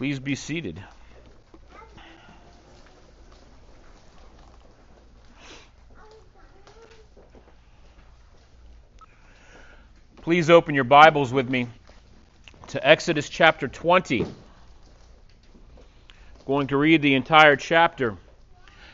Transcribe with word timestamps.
Please 0.00 0.18
be 0.18 0.34
seated. 0.34 0.82
Please 10.22 10.48
open 10.48 10.74
your 10.74 10.84
Bibles 10.84 11.34
with 11.34 11.50
me 11.50 11.66
to 12.68 12.88
Exodus 12.88 13.28
chapter 13.28 13.68
20. 13.68 14.22
I'm 14.22 14.28
going 16.46 16.68
to 16.68 16.78
read 16.78 17.02
the 17.02 17.12
entire 17.14 17.56
chapter 17.56 18.16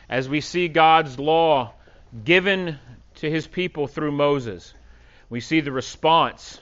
as 0.09 0.27
we 0.27 0.41
see 0.41 0.67
God's 0.67 1.17
law 1.17 1.73
given 2.25 2.79
to 3.15 3.31
his 3.31 3.47
people 3.47 3.87
through 3.87 4.11
Moses. 4.11 4.73
We 5.29 5.39
see 5.39 5.61
the 5.61 5.71
response. 5.71 6.59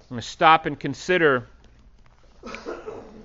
I'm 0.00 0.16
going 0.16 0.20
to 0.20 0.26
stop 0.26 0.66
and 0.66 0.80
consider 0.80 1.46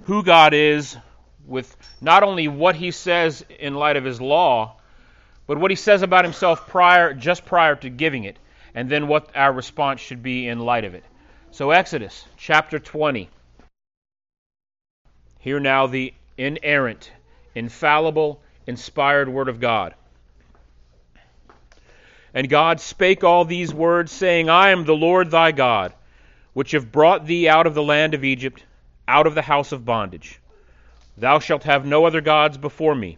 who 0.03 0.23
God 0.23 0.53
is 0.53 0.97
with 1.45 1.75
not 2.01 2.23
only 2.23 2.47
what 2.47 2.75
he 2.75 2.91
says 2.91 3.45
in 3.59 3.75
light 3.75 3.97
of 3.97 4.03
his 4.03 4.19
law, 4.21 4.77
but 5.47 5.57
what 5.57 5.71
he 5.71 5.75
says 5.75 6.01
about 6.01 6.25
himself 6.25 6.67
prior 6.67 7.13
just 7.13 7.45
prior 7.45 7.75
to 7.75 7.89
giving 7.89 8.23
it, 8.23 8.37
and 8.73 8.89
then 8.89 9.07
what 9.07 9.29
our 9.35 9.51
response 9.51 9.99
should 10.01 10.23
be 10.23 10.47
in 10.47 10.59
light 10.59 10.85
of 10.85 10.93
it. 10.93 11.03
So 11.51 11.71
Exodus 11.71 12.25
chapter 12.37 12.79
20. 12.79 13.29
Hear 15.39 15.59
now 15.59 15.87
the 15.87 16.13
inerrant, 16.37 17.11
infallible, 17.53 18.41
inspired 18.65 19.27
word 19.29 19.49
of 19.49 19.59
God. 19.59 19.93
And 22.33 22.49
God 22.49 22.79
spake 22.79 23.23
all 23.23 23.45
these 23.45 23.73
words, 23.73 24.11
saying, 24.11 24.49
I 24.49 24.69
am 24.69 24.85
the 24.85 24.95
Lord 24.95 25.29
thy 25.29 25.51
God, 25.51 25.93
which 26.53 26.71
have 26.71 26.91
brought 26.91 27.25
thee 27.25 27.47
out 27.47 27.67
of 27.67 27.75
the 27.75 27.83
land 27.83 28.13
of 28.13 28.23
Egypt, 28.23 28.63
out 29.07 29.27
of 29.27 29.35
the 29.35 29.41
house 29.41 29.71
of 29.71 29.85
bondage. 29.85 30.39
Thou 31.17 31.39
shalt 31.39 31.63
have 31.63 31.85
no 31.85 32.05
other 32.05 32.21
gods 32.21 32.57
before 32.57 32.95
me. 32.95 33.17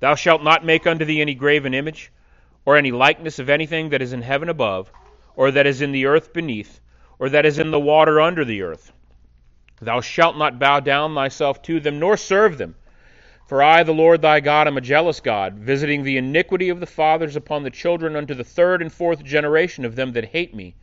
Thou 0.00 0.14
shalt 0.14 0.42
not 0.42 0.64
make 0.64 0.86
unto 0.86 1.04
thee 1.04 1.20
any 1.20 1.34
graven 1.34 1.74
image, 1.74 2.12
or 2.64 2.76
any 2.76 2.90
likeness 2.90 3.38
of 3.38 3.48
anything 3.48 3.90
that 3.90 4.02
is 4.02 4.12
in 4.12 4.22
heaven 4.22 4.48
above, 4.48 4.90
or 5.34 5.50
that 5.50 5.66
is 5.66 5.82
in 5.82 5.92
the 5.92 6.06
earth 6.06 6.32
beneath, 6.32 6.80
or 7.18 7.28
that 7.28 7.46
is 7.46 7.58
in 7.58 7.70
the 7.70 7.80
water 7.80 8.20
under 8.20 8.44
the 8.44 8.62
earth. 8.62 8.92
Thou 9.80 10.00
shalt 10.00 10.36
not 10.36 10.58
bow 10.58 10.80
down 10.80 11.14
thyself 11.14 11.62
to 11.62 11.80
them, 11.80 11.98
nor 11.98 12.16
serve 12.16 12.58
them. 12.58 12.74
For 13.46 13.62
I, 13.62 13.82
the 13.82 13.94
Lord 13.94 14.22
thy 14.22 14.40
God, 14.40 14.66
am 14.66 14.76
a 14.76 14.80
jealous 14.80 15.20
God, 15.20 15.54
visiting 15.54 16.02
the 16.02 16.16
iniquity 16.16 16.68
of 16.68 16.80
the 16.80 16.86
fathers 16.86 17.36
upon 17.36 17.62
the 17.62 17.70
children 17.70 18.16
unto 18.16 18.34
the 18.34 18.42
third 18.42 18.82
and 18.82 18.92
fourth 18.92 19.22
generation 19.22 19.84
of 19.84 19.94
them 19.94 20.12
that 20.12 20.24
hate 20.24 20.54
me, 20.54 20.74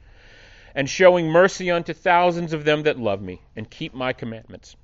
and 0.75 0.89
showing 0.89 1.27
mercy 1.27 1.69
unto 1.69 1.93
thousands 1.93 2.53
of 2.53 2.63
them 2.65 2.83
that 2.83 2.99
love 2.99 3.21
me, 3.21 3.41
and 3.55 3.69
keep 3.69 3.93
my 3.93 4.13
commandments. 4.13 4.75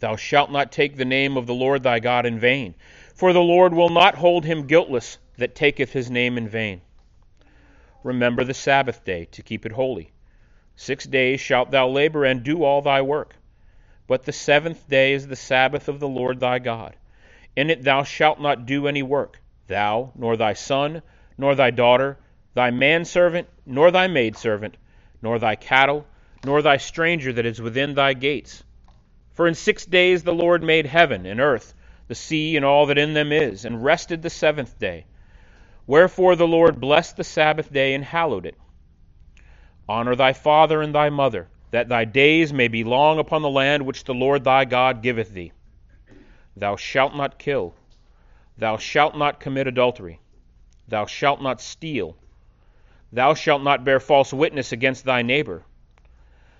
Thou 0.00 0.16
shalt 0.16 0.52
not 0.52 0.70
take 0.70 0.96
the 0.96 1.04
name 1.04 1.36
of 1.36 1.46
the 1.46 1.54
Lord 1.54 1.82
thy 1.82 1.98
God 1.98 2.24
in 2.26 2.38
vain, 2.38 2.74
for 3.14 3.32
the 3.32 3.40
Lord 3.40 3.74
will 3.74 3.88
not 3.88 4.14
hold 4.14 4.44
him 4.44 4.66
guiltless 4.66 5.18
that 5.36 5.54
taketh 5.54 5.92
his 5.92 6.10
name 6.10 6.38
in 6.38 6.48
vain. 6.48 6.80
Remember 8.04 8.44
the 8.44 8.54
Sabbath 8.54 9.04
day 9.04 9.26
to 9.32 9.42
keep 9.42 9.66
it 9.66 9.72
holy. 9.72 10.12
Six 10.76 11.04
days 11.06 11.40
shalt 11.40 11.72
thou 11.72 11.88
labor 11.88 12.24
and 12.24 12.44
do 12.44 12.62
all 12.62 12.80
thy 12.80 13.02
work. 13.02 13.34
But 14.06 14.22
the 14.22 14.32
seventh 14.32 14.88
day 14.88 15.12
is 15.12 15.26
the 15.26 15.36
Sabbath 15.36 15.88
of 15.88 15.98
the 15.98 16.08
Lord 16.08 16.38
thy 16.38 16.60
God. 16.60 16.94
In 17.56 17.68
it 17.70 17.82
thou 17.82 18.04
shalt 18.04 18.40
not 18.40 18.66
do 18.66 18.86
any 18.86 19.02
work, 19.02 19.40
thou, 19.66 20.12
nor 20.14 20.36
thy 20.36 20.52
son, 20.52 21.02
nor 21.36 21.56
thy 21.56 21.72
daughter, 21.72 22.18
thy 22.54 22.70
manservant, 22.70 23.48
nor 23.66 23.90
thy 23.90 24.06
maidservant, 24.06 24.76
nor 25.22 25.38
thy 25.38 25.56
cattle, 25.56 26.06
nor 26.44 26.62
thy 26.62 26.76
stranger 26.76 27.32
that 27.32 27.46
is 27.46 27.60
within 27.60 27.94
thy 27.94 28.14
gates. 28.14 28.62
For 29.32 29.46
in 29.46 29.54
six 29.54 29.84
days 29.84 30.22
the 30.22 30.34
Lord 30.34 30.62
made 30.62 30.86
heaven 30.86 31.26
and 31.26 31.40
earth, 31.40 31.74
the 32.08 32.14
sea 32.14 32.56
and 32.56 32.64
all 32.64 32.86
that 32.86 32.98
in 32.98 33.14
them 33.14 33.32
is, 33.32 33.64
and 33.64 33.84
rested 33.84 34.22
the 34.22 34.30
seventh 34.30 34.78
day. 34.78 35.06
Wherefore 35.86 36.36
the 36.36 36.46
Lord 36.46 36.80
blessed 36.80 37.16
the 37.16 37.24
Sabbath 37.24 37.72
day 37.72 37.94
and 37.94 38.04
hallowed 38.04 38.46
it. 38.46 38.56
Honor 39.88 40.16
thy 40.16 40.32
father 40.32 40.82
and 40.82 40.94
thy 40.94 41.08
mother 41.08 41.48
that 41.70 41.88
thy 41.88 42.04
days 42.04 42.52
may 42.52 42.68
be 42.68 42.84
long 42.84 43.18
upon 43.18 43.42
the 43.42 43.50
land 43.50 43.84
which 43.84 44.04
the 44.04 44.14
Lord 44.14 44.44
thy 44.44 44.64
God 44.64 45.02
giveth 45.02 45.32
thee. 45.32 45.52
Thou 46.56 46.76
shalt 46.76 47.14
not 47.14 47.38
kill. 47.38 47.74
Thou 48.56 48.76
shalt 48.76 49.16
not 49.16 49.40
commit 49.40 49.66
adultery. 49.66 50.20
Thou 50.88 51.06
shalt 51.06 51.42
not 51.42 51.60
steal. 51.60 52.16
Thou 53.12 53.34
shalt 53.34 53.62
not 53.62 53.84
bear 53.84 54.00
false 54.00 54.32
witness 54.32 54.72
against 54.72 55.04
thy 55.04 55.22
neighbor. 55.22 55.64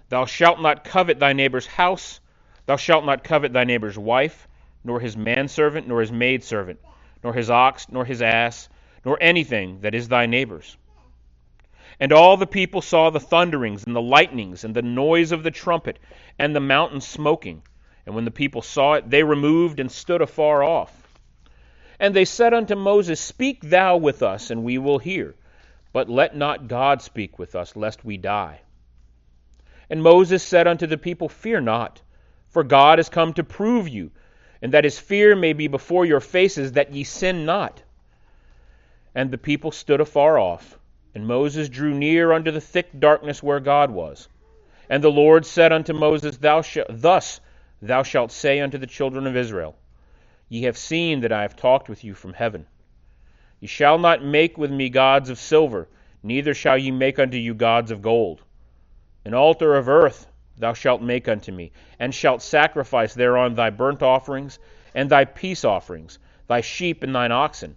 Thou 0.08 0.24
shalt 0.24 0.60
not 0.60 0.84
covet 0.84 1.18
thy 1.18 1.34
neighbor's 1.34 1.66
house. 1.66 2.20
Thou 2.64 2.76
shalt 2.76 3.04
not 3.04 3.22
covet 3.24 3.52
thy 3.52 3.64
neighbor's 3.64 3.98
wife, 3.98 4.48
nor 4.82 5.00
his 5.00 5.16
manservant, 5.16 5.86
nor 5.86 6.00
his 6.00 6.12
maidservant, 6.12 6.80
nor 7.22 7.34
his 7.34 7.50
ox, 7.50 7.88
nor 7.90 8.04
his 8.04 8.22
ass, 8.22 8.68
nor 9.04 9.18
anything 9.20 9.80
that 9.80 9.94
is 9.94 10.08
thy 10.08 10.26
neighbor's. 10.26 10.76
And 12.00 12.12
all 12.12 12.36
the 12.36 12.46
people 12.46 12.80
saw 12.80 13.10
the 13.10 13.20
thunderings 13.20 13.84
and 13.84 13.94
the 13.94 14.00
lightnings 14.00 14.64
and 14.64 14.74
the 14.74 14.82
noise 14.82 15.32
of 15.32 15.42
the 15.42 15.50
trumpet 15.50 15.98
and 16.38 16.54
the 16.54 16.60
mountain 16.60 17.00
smoking. 17.00 17.62
And 18.06 18.14
when 18.14 18.24
the 18.24 18.30
people 18.30 18.62
saw 18.62 18.94
it, 18.94 19.10
they 19.10 19.22
removed 19.22 19.80
and 19.80 19.90
stood 19.90 20.22
afar 20.22 20.62
off. 20.62 20.94
And 22.00 22.14
they 22.14 22.24
said 22.24 22.54
unto 22.54 22.76
Moses, 22.76 23.20
Speak 23.20 23.60
thou 23.62 23.96
with 23.96 24.22
us, 24.22 24.50
and 24.50 24.64
we 24.64 24.78
will 24.78 24.98
hear. 24.98 25.34
But 25.98 26.08
let 26.08 26.36
not 26.36 26.68
God 26.68 27.02
speak 27.02 27.40
with 27.40 27.56
us, 27.56 27.74
lest 27.74 28.04
we 28.04 28.16
die. 28.18 28.60
And 29.90 30.00
Moses 30.00 30.44
said 30.44 30.68
unto 30.68 30.86
the 30.86 30.96
people, 30.96 31.28
Fear 31.28 31.62
not, 31.62 32.02
for 32.46 32.62
God 32.62 33.00
is 33.00 33.08
come 33.08 33.32
to 33.32 33.42
prove 33.42 33.88
you, 33.88 34.12
and 34.62 34.72
that 34.74 34.84
his 34.84 34.96
fear 34.96 35.34
may 35.34 35.54
be 35.54 35.66
before 35.66 36.06
your 36.06 36.20
faces, 36.20 36.70
that 36.70 36.92
ye 36.92 37.02
sin 37.02 37.44
not. 37.44 37.82
And 39.12 39.32
the 39.32 39.38
people 39.38 39.72
stood 39.72 40.00
afar 40.00 40.38
off 40.38 40.78
and 41.16 41.26
Moses 41.26 41.68
drew 41.68 41.92
near 41.92 42.32
unto 42.32 42.52
the 42.52 42.60
thick 42.60 42.90
darkness 42.96 43.42
where 43.42 43.58
God 43.58 43.90
was. 43.90 44.28
And 44.88 45.02
the 45.02 45.10
Lord 45.10 45.44
said 45.44 45.72
unto 45.72 45.92
Moses, 45.94 46.36
Thou 46.36 46.62
sh- 46.62 46.78
Thus 46.88 47.40
thou 47.82 48.04
shalt 48.04 48.30
say 48.30 48.60
unto 48.60 48.78
the 48.78 48.86
children 48.86 49.26
of 49.26 49.36
Israel, 49.36 49.74
Ye 50.48 50.62
have 50.62 50.78
seen 50.78 51.22
that 51.22 51.32
I 51.32 51.42
have 51.42 51.56
talked 51.56 51.88
with 51.88 52.04
you 52.04 52.14
from 52.14 52.34
heaven. 52.34 52.68
Ye 53.60 53.68
shall 53.68 53.98
not 53.98 54.22
make 54.22 54.56
with 54.56 54.70
me 54.70 54.88
gods 54.88 55.30
of 55.30 55.38
silver, 55.38 55.88
neither 56.22 56.54
shall 56.54 56.78
ye 56.78 56.90
make 56.90 57.18
unto 57.18 57.36
you 57.36 57.54
gods 57.54 57.90
of 57.90 58.02
gold. 58.02 58.42
An 59.24 59.34
altar 59.34 59.76
of 59.76 59.88
earth 59.88 60.26
thou 60.56 60.72
shalt 60.72 61.02
make 61.02 61.28
unto 61.28 61.52
me, 61.52 61.72
and 61.98 62.14
shalt 62.14 62.42
sacrifice 62.42 63.14
thereon 63.14 63.54
thy 63.54 63.70
burnt 63.70 64.02
offerings, 64.02 64.58
and 64.94 65.10
thy 65.10 65.24
peace 65.24 65.64
offerings, 65.64 66.18
thy 66.46 66.60
sheep 66.60 67.02
and 67.02 67.14
thine 67.14 67.32
oxen 67.32 67.76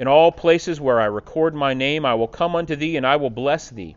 in 0.00 0.08
all 0.08 0.32
places 0.32 0.80
where 0.80 0.98
I 0.98 1.04
record 1.04 1.54
my 1.54 1.74
name, 1.74 2.06
I 2.06 2.14
will 2.14 2.26
come 2.26 2.56
unto 2.56 2.74
thee, 2.74 2.96
and 2.96 3.06
I 3.06 3.16
will 3.16 3.28
bless 3.28 3.68
thee. 3.68 3.96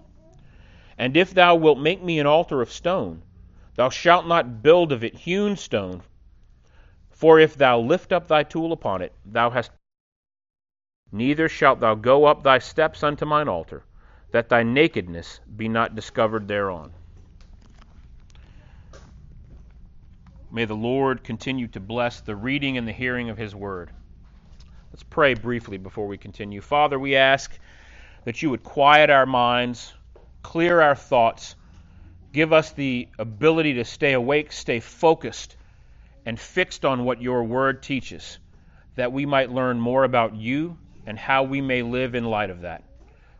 And 0.98 1.16
if 1.16 1.34
thou 1.34 1.56
wilt 1.56 1.80
make 1.80 2.04
me 2.04 2.20
an 2.20 2.28
altar 2.28 2.62
of 2.62 2.74
stone, 2.74 3.22
thou 3.76 3.88
shalt 3.88 4.28
not 4.28 4.62
build 4.62 4.92
of 4.92 5.06
it 5.06 5.16
hewn 5.16 5.56
stone. 5.56 6.02
For 7.10 7.40
if 7.40 7.56
thou 7.56 7.80
lift 7.80 8.12
up 8.12 8.28
thy 8.28 8.44
tool 8.44 8.74
upon 8.74 9.02
it, 9.02 9.14
thou 9.24 9.50
hast. 9.50 9.72
Neither 11.16 11.48
shalt 11.48 11.80
thou 11.80 11.94
go 11.94 12.26
up 12.26 12.42
thy 12.42 12.58
steps 12.58 13.04
unto 13.04 13.24
mine 13.24 13.48
altar, 13.48 13.84
that 14.32 14.50
thy 14.50 14.64
nakedness 14.64 15.40
be 15.56 15.70
not 15.70 15.94
discovered 15.94 16.48
thereon. 16.48 16.92
May 20.52 20.66
the 20.66 20.76
Lord 20.76 21.24
continue 21.24 21.68
to 21.68 21.80
bless 21.80 22.22
the 22.22 22.36
reading 22.36 22.80
and 22.80 22.88
the 22.88 22.92
hearing 22.92 23.30
of 23.30 23.38
his 23.38 23.54
word. 23.54 23.92
Let's 24.92 25.04
pray 25.04 25.36
briefly 25.36 25.78
before 25.78 26.08
we 26.08 26.18
continue. 26.18 26.62
Father, 26.62 26.98
we 26.98 27.16
ask 27.16 27.60
that 28.24 28.42
you 28.42 28.50
would 28.50 28.64
quiet 28.64 29.12
our 29.12 29.28
minds, 29.28 29.94
clear 30.42 30.82
our 30.82 30.96
thoughts, 30.96 31.56
give 32.32 32.52
us 32.52 32.72
the 32.72 33.08
ability 33.20 33.76
to 33.76 33.86
stay 33.86 34.14
awake, 34.14 34.52
stay 34.52 34.80
focused, 34.80 35.58
and 36.26 36.40
fixed 36.40 36.86
on 36.86 37.06
what 37.06 37.22
your 37.22 37.44
word 37.44 37.84
teaches, 37.84 38.40
that 38.96 39.12
we 39.12 39.28
might 39.28 39.52
learn 39.52 39.80
more 39.80 40.06
about 40.06 40.36
you 40.36 40.76
and 41.06 41.18
how 41.18 41.44
we 41.44 41.62
may 41.62 41.82
live 41.82 42.16
in 42.16 42.24
light 42.26 42.50
of 42.50 42.62
that. 42.62 42.84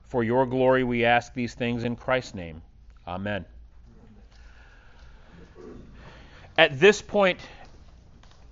For 0.06 0.24
your 0.24 0.46
glory, 0.46 0.84
we 0.84 1.06
ask 1.06 1.34
these 1.34 1.54
things 1.54 1.84
in 1.84 1.96
Christ's 1.96 2.36
name. 2.36 2.62
Amen. 3.08 3.46
At 6.58 6.80
this 6.80 7.02
point 7.02 7.40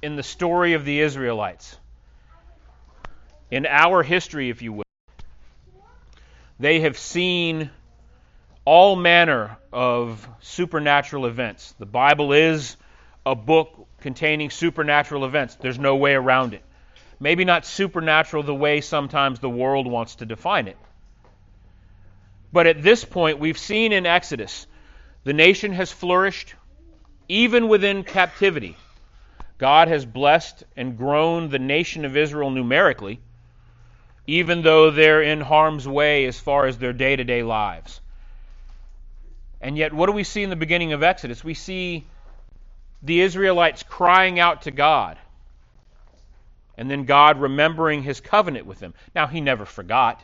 in 0.02 0.16
the 0.16 0.24
story 0.24 0.74
of 0.74 0.86
the 0.86 1.02
Israelites, 1.02 1.78
in 3.52 3.66
our 3.66 4.02
history, 4.02 4.50
if 4.50 4.62
you 4.62 4.74
will, 4.74 4.84
they 6.60 6.80
have 6.82 6.98
seen 6.98 7.70
all 8.66 8.96
manner 8.96 9.58
of 9.72 10.28
supernatural 10.42 11.26
events. 11.26 11.74
The 11.78 11.86
Bible 11.86 12.34
is 12.34 12.78
a 13.26 13.36
book 13.36 13.88
containing 14.00 14.50
supernatural 14.50 15.26
events. 15.26 15.56
There's 15.56 15.80
no 15.80 15.96
way 15.96 16.14
around 16.14 16.54
it. 16.54 16.64
Maybe 17.22 17.46
not 17.46 17.68
supernatural 17.68 18.42
the 18.42 18.56
way 18.56 18.82
sometimes 18.82 19.40
the 19.40 19.50
world 19.50 19.86
wants 19.86 20.16
to 20.16 20.26
define 20.26 20.68
it. 20.68 20.78
But 22.52 22.66
at 22.66 22.82
this 22.82 23.06
point, 23.06 23.38
we've 23.38 23.60
seen 23.60 23.94
in 23.94 24.08
Exodus, 24.08 24.66
the 25.24 25.32
nation 25.32 25.72
has 25.74 25.92
flourished, 25.92 26.56
even 27.30 27.68
within 27.68 28.04
captivity, 28.04 28.76
God 29.60 29.90
has 29.90 30.04
blessed 30.04 30.64
and 30.76 30.98
grown 30.98 31.50
the 31.50 31.60
nation 31.60 32.06
of 32.06 32.18
Israel 32.18 32.50
numerically, 32.50 33.20
even 34.26 34.64
though 34.64 34.90
they're 34.90 35.22
in 35.22 35.42
harm's 35.42 35.88
way 35.88 36.26
as 36.26 36.40
far 36.40 36.66
as 36.66 36.80
their 36.80 36.94
day 36.94 37.16
to 37.16 37.24
day 37.24 37.44
lives. 37.44 38.02
And 39.62 39.78
yet, 39.78 39.94
what 39.94 40.08
do 40.08 40.14
we 40.14 40.24
see 40.24 40.42
in 40.42 40.50
the 40.50 40.56
beginning 40.56 40.94
of 40.94 41.04
Exodus? 41.04 41.44
We 41.44 41.54
see 41.54 42.08
the 43.04 43.22
Israelites 43.22 43.84
crying 43.84 44.40
out 44.40 44.64
to 44.64 44.72
God, 44.72 45.20
and 46.78 46.90
then 46.90 47.06
God 47.06 47.40
remembering 47.40 48.04
his 48.04 48.20
covenant 48.20 48.66
with 48.66 48.80
them. 48.80 48.94
Now, 49.14 49.28
he 49.28 49.42
never 49.42 49.66
forgot. 49.66 50.24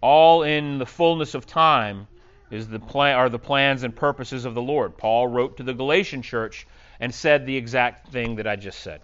All 0.00 0.42
in 0.42 0.78
the 0.78 0.86
fullness 0.86 1.34
of 1.34 1.46
time 1.46 2.08
is 2.50 2.68
the 2.68 2.80
plan, 2.80 3.16
are 3.16 3.28
the 3.28 3.38
plans 3.38 3.82
and 3.82 3.94
purposes 3.94 4.44
of 4.44 4.54
the 4.54 4.62
Lord. 4.62 4.98
Paul 4.98 5.28
wrote 5.28 5.56
to 5.58 5.62
the 5.62 5.74
Galatian 5.74 6.22
church 6.22 6.66
and 7.00 7.14
said 7.14 7.46
the 7.46 7.56
exact 7.56 8.08
thing 8.08 8.36
that 8.36 8.46
I 8.46 8.56
just 8.56 8.80
said. 8.80 9.00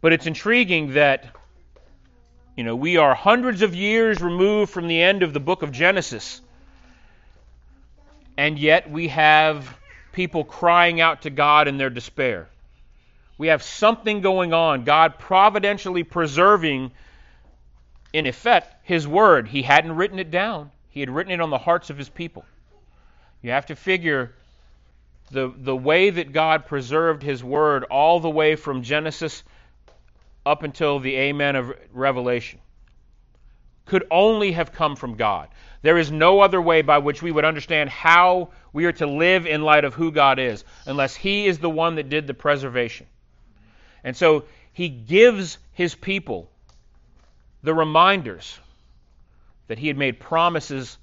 But 0.00 0.12
it's 0.12 0.26
intriguing 0.26 0.94
that 0.94 1.26
you 2.56 2.64
know, 2.64 2.76
we 2.76 2.98
are 2.98 3.14
hundreds 3.14 3.62
of 3.62 3.74
years 3.74 4.20
removed 4.20 4.70
from 4.70 4.86
the 4.86 5.00
end 5.00 5.22
of 5.22 5.32
the 5.32 5.40
book 5.40 5.62
of 5.62 5.72
Genesis. 5.72 6.42
And 8.36 8.58
yet 8.58 8.90
we 8.90 9.08
have 9.08 9.78
people 10.12 10.44
crying 10.44 11.00
out 11.00 11.22
to 11.22 11.30
God 11.30 11.66
in 11.66 11.78
their 11.78 11.88
despair. 11.88 12.48
We 13.42 13.48
have 13.48 13.64
something 13.64 14.20
going 14.20 14.52
on, 14.52 14.84
God 14.84 15.18
providentially 15.18 16.04
preserving, 16.04 16.92
in 18.12 18.26
effect, 18.26 18.72
His 18.84 19.08
Word. 19.08 19.48
He 19.48 19.62
hadn't 19.62 19.96
written 19.96 20.20
it 20.20 20.30
down, 20.30 20.70
He 20.90 21.00
had 21.00 21.10
written 21.10 21.32
it 21.32 21.40
on 21.40 21.50
the 21.50 21.58
hearts 21.58 21.90
of 21.90 21.98
His 21.98 22.08
people. 22.08 22.44
You 23.42 23.50
have 23.50 23.66
to 23.66 23.74
figure 23.74 24.32
the, 25.32 25.52
the 25.56 25.74
way 25.74 26.10
that 26.10 26.30
God 26.30 26.66
preserved 26.66 27.24
His 27.24 27.42
Word 27.42 27.82
all 27.82 28.20
the 28.20 28.30
way 28.30 28.54
from 28.54 28.84
Genesis 28.84 29.42
up 30.46 30.62
until 30.62 31.00
the 31.00 31.16
Amen 31.16 31.56
of 31.56 31.76
Revelation 31.92 32.60
could 33.86 34.06
only 34.12 34.52
have 34.52 34.70
come 34.70 34.94
from 34.94 35.16
God. 35.16 35.48
There 35.82 35.98
is 35.98 36.12
no 36.12 36.38
other 36.38 36.62
way 36.62 36.82
by 36.82 36.98
which 36.98 37.22
we 37.22 37.32
would 37.32 37.44
understand 37.44 37.90
how 37.90 38.50
we 38.72 38.84
are 38.84 38.92
to 38.92 39.06
live 39.08 39.46
in 39.48 39.62
light 39.62 39.84
of 39.84 39.94
who 39.94 40.12
God 40.12 40.38
is 40.38 40.62
unless 40.86 41.16
He 41.16 41.48
is 41.48 41.58
the 41.58 41.68
one 41.68 41.96
that 41.96 42.08
did 42.08 42.28
the 42.28 42.34
preservation. 42.34 43.08
And 44.04 44.16
so 44.16 44.44
He 44.72 44.88
gives 44.88 45.58
His 45.72 45.94
people 45.94 46.50
the 47.62 47.74
reminders 47.74 48.58
that 49.68 49.78
He 49.78 49.88
had 49.88 49.96
made 49.96 50.20
promises 50.20 50.98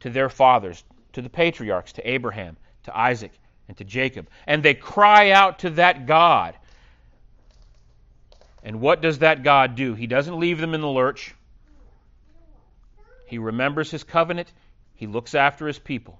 to 0.00 0.10
their 0.10 0.28
fathers, 0.28 0.82
to 1.12 1.22
the 1.22 1.30
patriarchs, 1.30 1.92
to 1.94 2.08
Abraham, 2.08 2.56
to 2.84 2.96
Isaac, 2.96 3.32
and 3.68 3.76
to 3.76 3.84
Jacob. 3.84 4.28
And 4.46 4.62
they 4.62 4.74
cry 4.74 5.30
out 5.30 5.60
to 5.60 5.70
that 5.70 6.06
God. 6.06 6.54
And 8.62 8.80
what 8.80 9.00
does 9.00 9.20
that 9.20 9.42
God 9.42 9.76
do? 9.76 9.94
He 9.94 10.06
doesn't 10.06 10.38
leave 10.38 10.58
them 10.58 10.74
in 10.74 10.80
the 10.80 10.88
lurch. 10.88 11.34
He 13.26 13.38
remembers 13.38 13.90
his 13.90 14.04
covenant. 14.04 14.52
He 14.94 15.06
looks 15.06 15.34
after 15.34 15.66
his 15.66 15.78
people. 15.78 16.18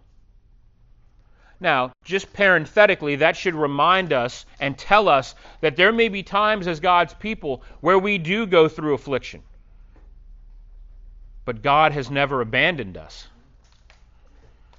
Now, 1.60 1.93
just 2.05 2.32
parenthetically, 2.32 3.16
that 3.16 3.37
should 3.37 3.55
remind 3.55 4.12
us 4.12 4.46
and 4.60 4.78
tell 4.78 5.08
us 5.08 5.34
that 5.60 5.76
there 5.76 5.93
may 5.93 6.08
be 6.08 6.22
times 6.22 6.69
as 6.69 6.78
God's 6.78 7.14
people 7.14 7.62
where 7.81 7.99
we 7.99 8.19
do 8.19 8.46
go 8.46 8.69
through 8.69 8.94
affliction. 8.94 9.43
But 11.44 11.62
God 11.62 11.93
has 11.93 12.10
never 12.10 12.40
abandoned 12.40 12.96
us. 12.96 13.26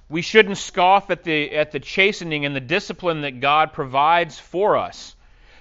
We 0.08 0.22
shouldn't 0.22 0.58
scoff 0.58 1.10
at 1.10 1.22
the, 1.22 1.54
at 1.54 1.70
the 1.70 1.80
chastening 1.80 2.44
and 2.44 2.56
the 2.56 2.60
discipline 2.60 3.22
that 3.22 3.40
God 3.40 3.72
provides 3.72 4.38
for 4.38 4.76
us. 4.76 5.14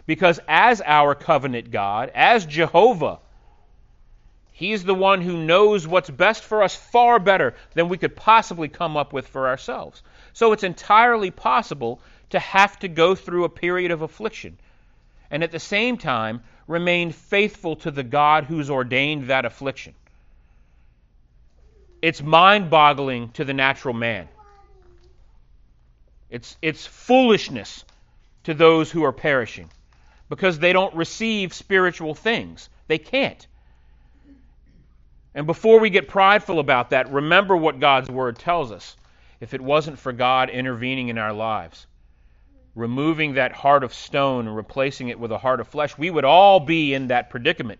Because 0.05 0.39
as 0.47 0.81
our 0.83 1.13
covenant 1.15 1.69
God, 1.69 2.11
as 2.15 2.45
Jehovah, 2.45 3.19
He's 4.51 4.83
the 4.83 4.95
one 4.95 5.21
who 5.21 5.45
knows 5.45 5.87
what's 5.87 6.09
best 6.09 6.43
for 6.43 6.63
us 6.63 6.75
far 6.75 7.19
better 7.19 7.55
than 7.75 7.89
we 7.89 7.97
could 7.97 8.15
possibly 8.15 8.67
come 8.67 8.97
up 8.97 9.13
with 9.13 9.27
for 9.27 9.47
ourselves. 9.47 10.01
So 10.33 10.53
it's 10.53 10.63
entirely 10.63 11.31
possible 11.31 11.99
to 12.31 12.39
have 12.39 12.77
to 12.79 12.87
go 12.87 13.15
through 13.15 13.43
a 13.43 13.49
period 13.49 13.91
of 13.91 14.01
affliction 14.01 14.57
and 15.31 15.43
at 15.43 15.51
the 15.51 15.59
same 15.59 15.97
time 15.97 16.41
remain 16.67 17.11
faithful 17.11 17.75
to 17.77 17.91
the 17.91 18.03
God 18.03 18.45
who's 18.45 18.69
ordained 18.69 19.27
that 19.27 19.45
affliction. 19.45 19.93
It's 22.01 22.21
mind 22.21 22.69
boggling 22.69 23.29
to 23.31 23.43
the 23.43 23.53
natural 23.53 23.93
man. 23.93 24.27
It's, 26.29 26.55
it's 26.61 26.85
foolishness 26.85 27.83
to 28.43 28.53
those 28.53 28.91
who 28.91 29.03
are 29.03 29.11
perishing 29.11 29.69
because 30.29 30.59
they 30.59 30.73
don't 30.73 30.95
receive 30.95 31.53
spiritual 31.53 32.13
things. 32.13 32.69
They 32.87 32.99
can't. 32.99 33.45
And 35.33 35.45
before 35.45 35.79
we 35.79 35.89
get 35.89 36.07
prideful 36.07 36.59
about 36.59 36.91
that, 36.91 37.11
remember 37.11 37.57
what 37.57 37.79
God's 37.79 38.09
Word 38.09 38.37
tells 38.37 38.71
us. 38.71 38.95
If 39.39 39.53
it 39.53 39.61
wasn't 39.61 39.99
for 39.99 40.11
God 40.11 40.49
intervening 40.49 41.07
in 41.07 41.17
our 41.17 41.33
lives, 41.33 41.87
removing 42.75 43.33
that 43.33 43.51
heart 43.51 43.83
of 43.83 43.93
stone 43.93 44.47
and 44.47 44.55
replacing 44.55 45.09
it 45.09 45.19
with 45.19 45.31
a 45.31 45.37
heart 45.37 45.59
of 45.59 45.67
flesh, 45.67 45.97
we 45.97 46.09
would 46.09 46.25
all 46.25 46.59
be 46.59 46.93
in 46.93 47.07
that 47.07 47.29
predicament. 47.29 47.79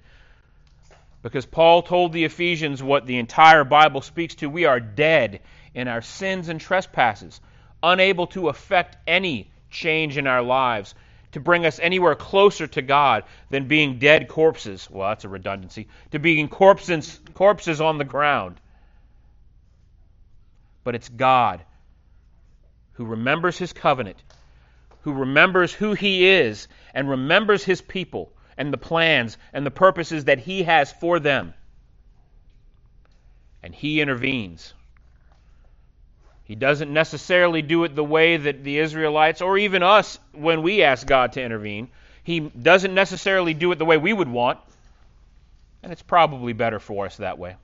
Because 1.22 1.46
Paul 1.46 1.82
told 1.84 2.14
the 2.14 2.24
Ephesians 2.24 2.82
what 2.82 3.06
the 3.06 3.18
entire 3.18 3.64
Bible 3.64 4.02
speaks 4.02 4.36
to 4.36 4.50
we 4.50 4.66
are 4.66 4.80
dead 4.80 5.42
in 5.74 5.88
our 5.88 6.02
sins 6.02 6.48
and 6.48 6.62
trespasses, 6.62 7.42
unable 7.84 8.28
to 8.28 8.50
effect 8.50 8.98
any 9.06 9.52
change 9.70 10.18
in 10.18 10.28
our 10.28 10.42
lives 10.42 10.96
to 11.34 11.40
bring 11.40 11.66
us 11.66 11.80
anywhere 11.80 12.16
closer 12.16 12.68
to 12.68 12.82
God 12.82 13.24
than 13.50 13.68
being 13.68 14.00
dead 14.00 14.28
corpses. 14.28 14.90
Well, 14.90 15.10
that's 15.10 15.26
a 15.26 15.30
redundancy. 15.30 15.88
To 16.12 16.20
being 16.20 16.48
corpses, 16.48 17.20
corpses 17.34 17.82
on 17.82 17.98
the 17.98 18.06
ground. 18.06 18.56
But 20.84 20.96
it's 20.96 21.10
God 21.10 21.64
who 22.94 23.06
remembers 23.06 23.58
his 23.58 23.74
covenant, 23.74 24.22
who 25.02 25.14
remembers 25.14 25.74
who 25.74 25.94
he 25.94 26.28
is, 26.28 26.68
and 26.94 27.10
remembers 27.10 27.64
his 27.64 27.82
people 27.82 28.34
and 28.58 28.74
the 28.74 28.78
plans 28.78 29.38
and 29.54 29.66
the 29.66 29.72
purposes 29.72 30.26
that 30.26 30.40
he 30.40 30.64
has 30.64 30.92
for 30.92 31.20
them. 31.20 31.54
And 33.64 33.74
he 33.74 34.02
intervenes. 34.02 34.74
He 36.50 36.56
doesn't 36.56 36.92
necessarily 36.92 37.62
do 37.62 37.84
it 37.84 37.94
the 37.94 38.04
way 38.04 38.36
that 38.36 38.64
the 38.64 38.80
Israelites, 38.80 39.40
or 39.40 39.60
even 39.60 39.84
us, 39.84 40.18
when 40.34 40.64
we 40.64 40.82
ask 40.82 41.06
God 41.06 41.34
to 41.34 41.44
intervene, 41.44 41.90
He 42.24 42.40
doesn't 42.40 42.96
necessarily 42.96 43.54
do 43.54 43.72
it 43.72 43.76
the 43.76 43.86
way 43.86 43.98
we 43.98 44.12
would 44.12 44.28
want. 44.28 44.58
And 45.84 45.92
it's 45.92 46.02
probably 46.02 46.54
better 46.54 46.80
for 46.80 47.06
us 47.06 47.18
that 47.18 47.38
way. 47.38 47.56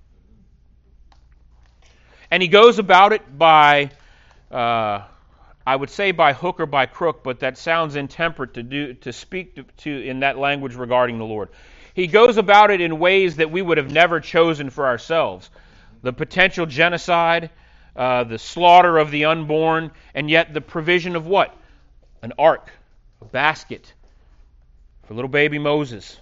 And 2.31 2.41
He 2.41 2.47
goes 2.47 2.79
about 2.79 3.13
it 3.13 3.37
by, 3.37 3.91
uh, 4.51 5.01
I 5.65 5.75
would 5.75 5.89
say 5.89 6.11
by 6.11 6.33
hook 6.33 6.59
or 6.59 6.65
by 6.65 6.85
crook, 6.85 7.23
but 7.23 7.39
that 7.39 7.57
sounds 7.57 7.95
intemperate 7.95 8.55
to, 8.55 8.63
do, 8.63 8.93
to 8.95 9.13
speak 9.13 9.55
to, 9.55 9.63
to 9.77 10.07
in 10.07 10.21
that 10.21 10.37
language 10.37 10.75
regarding 10.75 11.17
the 11.17 11.25
Lord. 11.25 11.49
He 11.93 12.07
goes 12.07 12.37
about 12.37 12.71
it 12.71 12.81
in 12.81 12.99
ways 12.99 13.37
that 13.37 13.51
we 13.51 13.61
would 13.61 13.77
have 13.77 13.91
never 13.91 14.19
chosen 14.19 14.69
for 14.69 14.85
ourselves. 14.85 15.49
The 16.01 16.11
potential 16.13 16.65
genocide 16.65 17.49
uh, 17.95 18.25
the 18.25 18.37
slaughter 18.37 18.97
of 18.97 19.09
the 19.09 19.25
unborn, 19.25 19.91
and 20.13 20.29
yet 20.29 20.53
the 20.53 20.61
provision 20.61 21.15
of 21.15 21.27
what? 21.27 21.55
An 22.21 22.33
ark, 22.37 22.69
a 23.21 23.25
basket 23.25 23.93
for 25.03 25.13
little 25.13 25.29
baby 25.29 25.59
Moses. 25.59 26.19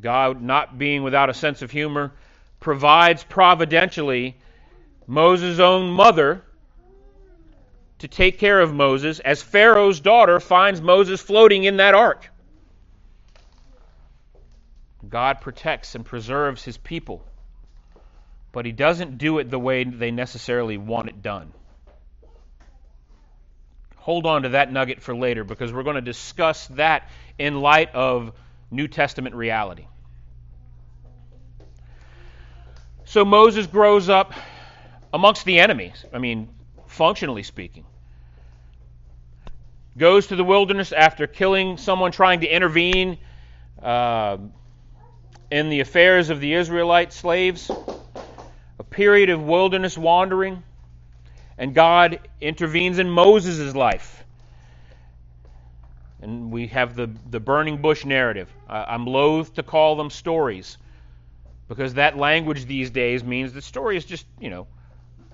God, 0.00 0.40
not 0.40 0.78
being 0.78 1.02
without 1.02 1.28
a 1.28 1.34
sense 1.34 1.60
of 1.60 1.70
humor, 1.70 2.12
provides 2.62 3.24
providentially 3.24 4.36
Moses' 5.06 5.58
own 5.58 5.90
mother 5.90 6.42
to 7.98 8.08
take 8.08 8.38
care 8.38 8.60
of 8.60 8.72
Moses 8.72 9.20
as 9.20 9.42
Pharaoh's 9.42 10.00
daughter 10.00 10.40
finds 10.40 10.80
Moses 10.80 11.20
floating 11.20 11.64
in 11.64 11.76
that 11.76 11.94
ark. 11.94 12.30
God 15.06 15.42
protects 15.42 15.94
and 15.94 16.04
preserves 16.04 16.64
his 16.64 16.78
people 16.78 17.22
but 18.52 18.66
he 18.66 18.72
doesn't 18.72 19.18
do 19.18 19.38
it 19.38 19.50
the 19.50 19.58
way 19.58 19.82
they 19.82 20.10
necessarily 20.10 20.76
want 20.76 21.08
it 21.08 21.22
done. 21.22 21.52
Hold 23.96 24.26
on 24.26 24.42
to 24.42 24.50
that 24.50 24.70
nugget 24.70 25.00
for 25.00 25.16
later 25.16 25.42
because 25.42 25.72
we're 25.72 25.84
going 25.84 25.96
to 25.96 26.02
discuss 26.02 26.66
that 26.68 27.08
in 27.38 27.60
light 27.60 27.94
of 27.94 28.32
New 28.70 28.88
Testament 28.88 29.34
reality. 29.34 29.86
So 33.04 33.24
Moses 33.24 33.66
grows 33.66 34.08
up 34.08 34.32
amongst 35.12 35.44
the 35.44 35.60
enemies, 35.60 36.04
I 36.12 36.18
mean, 36.18 36.48
functionally 36.86 37.42
speaking. 37.42 37.84
Goes 39.98 40.28
to 40.28 40.36
the 40.36 40.44
wilderness 40.44 40.92
after 40.92 41.26
killing 41.26 41.76
someone 41.76 42.12
trying 42.12 42.40
to 42.40 42.46
intervene 42.46 43.18
uh, 43.82 44.38
in 45.50 45.68
the 45.68 45.80
affairs 45.80 46.30
of 46.30 46.40
the 46.40 46.54
Israelite 46.54 47.12
slaves 47.12 47.70
a 48.78 48.84
period 48.84 49.30
of 49.30 49.42
wilderness 49.42 49.98
wandering, 49.98 50.62
And 51.58 51.74
God 51.74 52.20
intervenes 52.40 52.98
in 52.98 53.10
Moses' 53.10 53.74
life. 53.74 54.24
And 56.22 56.50
we 56.50 56.68
have 56.68 56.96
the, 56.96 57.10
the 57.30 57.40
burning 57.40 57.82
bush 57.82 58.04
narrative. 58.04 58.50
I'm 58.68 59.06
loath 59.06 59.54
to 59.54 59.62
call 59.62 59.96
them 59.96 60.08
stories 60.08 60.78
because 61.68 61.94
that 61.94 62.16
language 62.16 62.66
these 62.66 62.90
days 62.90 63.24
means 63.24 63.52
that 63.52 63.62
stories 63.64 64.04
just, 64.04 64.26
you 64.40 64.50
know, 64.50 64.66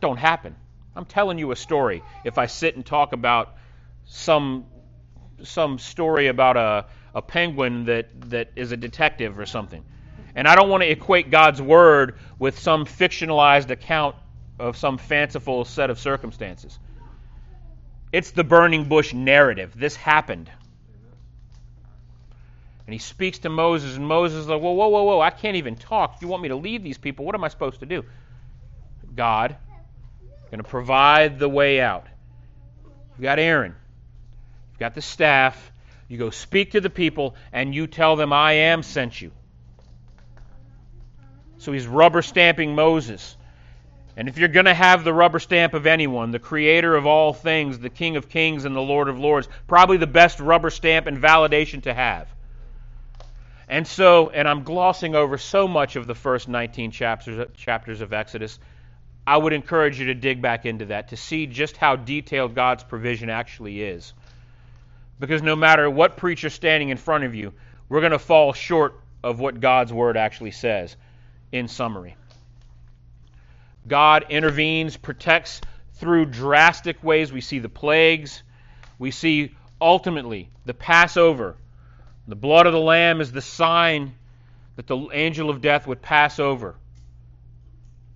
don't 0.00 0.18
happen. 0.18 0.54
I'm 0.94 1.04
telling 1.04 1.38
you 1.38 1.50
a 1.52 1.56
story 1.56 2.02
if 2.24 2.38
I 2.38 2.46
sit 2.46 2.76
and 2.76 2.84
talk 2.84 3.12
about 3.12 3.56
some 4.04 4.66
some 5.44 5.78
story 5.78 6.26
about 6.26 6.56
a, 6.56 6.86
a 7.14 7.22
penguin 7.22 7.84
that, 7.84 8.08
that 8.30 8.50
is 8.56 8.72
a 8.72 8.76
detective 8.76 9.38
or 9.38 9.46
something. 9.46 9.84
And 10.34 10.46
I 10.46 10.54
don't 10.54 10.68
want 10.68 10.82
to 10.82 10.90
equate 10.90 11.30
God's 11.30 11.60
word 11.60 12.16
with 12.38 12.58
some 12.58 12.84
fictionalized 12.84 13.70
account 13.70 14.16
of 14.58 14.76
some 14.76 14.98
fanciful 14.98 15.64
set 15.64 15.90
of 15.90 15.98
circumstances. 15.98 16.78
It's 18.12 18.30
the 18.32 18.44
burning 18.44 18.88
bush 18.88 19.12
narrative. 19.12 19.72
This 19.76 19.94
happened. 19.94 20.50
And 22.88 22.94
he 22.94 22.98
speaks 22.98 23.40
to 23.40 23.50
Moses, 23.50 23.96
and 23.96 24.08
Moses 24.08 24.38
is 24.38 24.48
like, 24.48 24.62
Whoa, 24.62 24.72
whoa, 24.72 24.88
whoa, 24.88 25.02
whoa, 25.02 25.20
I 25.20 25.28
can't 25.28 25.58
even 25.58 25.76
talk. 25.76 26.22
You 26.22 26.28
want 26.28 26.42
me 26.42 26.48
to 26.48 26.56
lead 26.56 26.82
these 26.82 26.96
people? 26.96 27.26
What 27.26 27.34
am 27.34 27.44
I 27.44 27.48
supposed 27.48 27.80
to 27.80 27.86
do? 27.86 28.02
God 29.14 29.56
going 30.50 30.62
to 30.62 30.68
provide 30.68 31.38
the 31.38 31.48
way 31.48 31.80
out. 31.80 32.06
You've 33.16 33.22
got 33.22 33.38
Aaron. 33.38 33.74
You've 34.72 34.78
got 34.78 34.94
the 34.94 35.02
staff. 35.02 35.72
You 36.08 36.16
go 36.16 36.30
speak 36.30 36.70
to 36.70 36.80
the 36.80 36.90
people, 36.90 37.34
and 37.52 37.74
you 37.74 37.86
tell 37.86 38.16
them, 38.16 38.32
I 38.32 38.52
am 38.52 38.82
sent 38.82 39.20
you. 39.20 39.30
So 41.58 41.72
he's 41.72 41.86
rubber 41.86 42.22
stamping 42.22 42.74
Moses. 42.74 43.36
And 44.16 44.28
if 44.28 44.38
you're 44.38 44.48
going 44.48 44.66
to 44.66 44.74
have 44.74 45.04
the 45.04 45.12
rubber 45.12 45.38
stamp 45.38 45.74
of 45.74 45.86
anyone, 45.86 46.30
the 46.30 46.38
creator 46.38 46.96
of 46.96 47.06
all 47.06 47.34
things, 47.34 47.78
the 47.78 47.90
King 47.90 48.16
of 48.16 48.28
kings 48.28 48.64
and 48.64 48.74
the 48.74 48.80
Lord 48.80 49.08
of 49.08 49.18
lords, 49.18 49.48
probably 49.66 49.98
the 49.98 50.06
best 50.06 50.40
rubber 50.40 50.70
stamp 50.70 51.06
and 51.06 51.18
validation 51.18 51.82
to 51.82 51.92
have. 51.92 52.26
And 53.68 53.86
so, 53.86 54.30
and 54.30 54.48
I'm 54.48 54.62
glossing 54.62 55.14
over 55.14 55.36
so 55.38 55.68
much 55.68 55.96
of 55.96 56.06
the 56.06 56.14
first 56.14 56.48
19 56.48 56.90
chapters, 56.90 57.46
chapters 57.54 58.00
of 58.00 58.12
Exodus 58.12 58.58
I 59.28 59.36
would 59.36 59.52
encourage 59.52 60.00
you 60.00 60.06
to 60.06 60.14
dig 60.14 60.40
back 60.40 60.64
into 60.64 60.86
that 60.86 61.08
to 61.08 61.16
see 61.18 61.46
just 61.46 61.76
how 61.76 61.96
detailed 61.96 62.54
God's 62.54 62.82
provision 62.82 63.28
actually 63.28 63.82
is. 63.82 64.14
Because 65.20 65.42
no 65.42 65.54
matter 65.54 65.90
what 65.90 66.16
preacher 66.16 66.48
standing 66.48 66.88
in 66.88 66.96
front 66.96 67.24
of 67.24 67.34
you, 67.34 67.52
we're 67.90 68.00
going 68.00 68.12
to 68.12 68.18
fall 68.18 68.54
short 68.54 68.98
of 69.22 69.38
what 69.38 69.60
God's 69.60 69.92
word 69.92 70.16
actually 70.16 70.52
says 70.52 70.96
in 71.52 71.68
summary. 71.68 72.16
God 73.86 74.24
intervenes, 74.30 74.96
protects 74.96 75.60
through 75.96 76.24
drastic 76.24 77.04
ways. 77.04 77.30
We 77.30 77.42
see 77.42 77.58
the 77.58 77.68
plagues. 77.68 78.42
We 78.98 79.10
see 79.10 79.54
ultimately 79.78 80.48
the 80.64 80.72
Passover. 80.72 81.56
The 82.28 82.36
blood 82.36 82.66
of 82.66 82.74
the 82.74 82.78
Lamb 82.78 83.22
is 83.22 83.32
the 83.32 83.40
sign 83.40 84.14
that 84.76 84.86
the 84.86 85.08
angel 85.12 85.48
of 85.48 85.62
death 85.62 85.86
would 85.86 86.02
pass 86.02 86.38
over. 86.38 86.76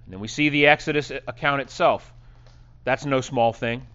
And 0.05 0.13
then 0.13 0.21
we 0.21 0.29
see 0.29 0.51
the 0.51 0.67
Exodus 0.67 1.11
account 1.11 1.63
itself. 1.63 2.13
That's 2.85 3.07
no 3.07 3.23
small 3.23 3.55
thing, 3.55 3.87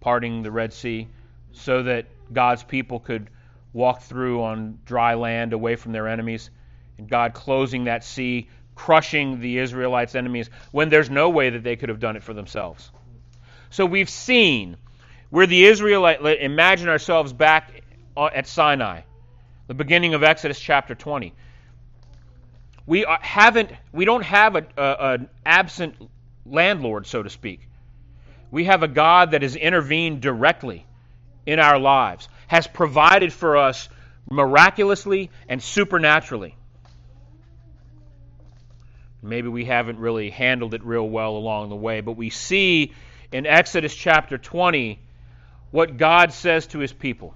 parting 0.00 0.42
the 0.42 0.50
Red 0.50 0.74
Sea 0.74 1.08
so 1.52 1.84
that 1.84 2.06
God's 2.30 2.62
people 2.62 3.00
could 3.00 3.30
walk 3.72 4.02
through 4.02 4.42
on 4.42 4.78
dry 4.84 5.14
land 5.14 5.54
away 5.54 5.76
from 5.76 5.92
their 5.92 6.06
enemies, 6.06 6.50
and 6.98 7.08
God 7.08 7.32
closing 7.32 7.84
that 7.84 8.04
sea, 8.04 8.50
crushing 8.74 9.40
the 9.40 9.58
Israelites' 9.58 10.14
enemies 10.14 10.50
when 10.70 10.90
there's 10.90 11.08
no 11.08 11.30
way 11.30 11.48
that 11.48 11.62
they 11.62 11.76
could 11.76 11.88
have 11.88 12.00
done 12.00 12.16
it 12.16 12.22
for 12.22 12.34
themselves. 12.34 12.90
So 13.70 13.86
we've 13.86 14.10
seen 14.10 14.76
where 15.30 15.46
the 15.46 15.64
Israelite, 15.64 16.20
imagine 16.42 16.90
ourselves 16.90 17.32
back 17.32 17.82
uh, 18.14 18.26
at 18.26 18.46
Sinai, 18.46 19.00
the 19.72 19.76
beginning 19.76 20.12
of 20.12 20.22
Exodus 20.22 20.60
chapter 20.60 20.94
20 20.94 21.32
we 22.84 23.06
haven't 23.22 23.70
we 23.90 24.04
don't 24.04 24.22
have 24.22 24.54
a, 24.54 24.66
a, 24.76 25.14
an 25.14 25.30
absent 25.46 25.94
landlord 26.44 27.06
so 27.06 27.22
to 27.22 27.30
speak. 27.30 27.66
We 28.50 28.64
have 28.64 28.82
a 28.82 28.88
god 28.88 29.30
that 29.30 29.40
has 29.40 29.56
intervened 29.56 30.20
directly 30.20 30.84
in 31.46 31.58
our 31.58 31.78
lives 31.78 32.28
has 32.48 32.66
provided 32.66 33.32
for 33.32 33.56
us 33.56 33.88
miraculously 34.30 35.30
and 35.48 35.62
supernaturally. 35.62 36.54
Maybe 39.22 39.48
we 39.48 39.64
haven't 39.64 39.98
really 39.98 40.28
handled 40.28 40.74
it 40.74 40.84
real 40.84 41.08
well 41.08 41.34
along 41.34 41.70
the 41.70 41.76
way 41.76 42.02
but 42.02 42.12
we 42.12 42.28
see 42.28 42.92
in 43.32 43.46
exodus 43.46 43.94
chapter 43.94 44.36
20 44.36 44.98
what 45.70 45.96
god 45.96 46.34
says 46.34 46.66
to 46.66 46.78
his 46.78 46.92
people 46.92 47.34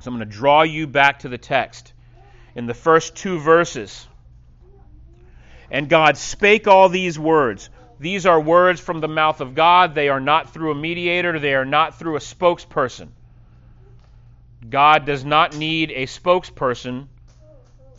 so 0.00 0.10
i'm 0.10 0.16
going 0.16 0.28
to 0.28 0.36
draw 0.36 0.62
you 0.62 0.86
back 0.86 1.20
to 1.20 1.28
the 1.28 1.38
text 1.38 1.92
in 2.54 2.66
the 2.66 2.74
first 2.74 3.14
two 3.14 3.38
verses 3.38 4.06
and 5.70 5.88
God 5.88 6.16
spake 6.16 6.66
all 6.66 6.88
these 6.88 7.18
words. 7.18 7.70
These 8.00 8.26
are 8.26 8.40
words 8.40 8.80
from 8.80 9.00
the 9.00 9.08
mouth 9.08 9.40
of 9.40 9.54
God. 9.54 9.94
They 9.94 10.08
are 10.08 10.20
not 10.20 10.52
through 10.52 10.72
a 10.72 10.74
mediator, 10.74 11.38
they 11.38 11.54
are 11.54 11.64
not 11.64 11.98
through 11.98 12.16
a 12.16 12.20
spokesperson. 12.20 13.08
God 14.68 15.06
does 15.06 15.24
not 15.24 15.56
need 15.56 15.90
a 15.90 16.06
spokesperson 16.06 17.06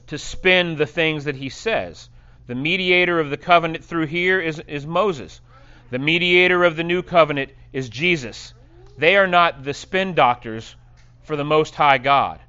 to 0.07 0.17
spin 0.17 0.75
the 0.75 0.85
things 0.85 1.25
that 1.25 1.35
he 1.35 1.49
says. 1.49 2.09
The 2.47 2.55
mediator 2.55 3.19
of 3.19 3.29
the 3.29 3.37
covenant 3.37 3.85
through 3.85 4.07
here 4.07 4.39
is, 4.39 4.59
is 4.67 4.85
Moses. 4.85 5.39
The 5.89 5.99
mediator 5.99 6.63
of 6.63 6.75
the 6.75 6.83
new 6.83 7.01
covenant 7.01 7.51
is 7.71 7.89
Jesus. 7.89 8.53
They 8.97 9.15
are 9.15 9.27
not 9.27 9.63
the 9.63 9.73
spin 9.73 10.13
doctors 10.13 10.75
for 11.23 11.35
the 11.35 11.43
Most 11.43 11.75
High 11.75 11.97
God. 11.97 12.39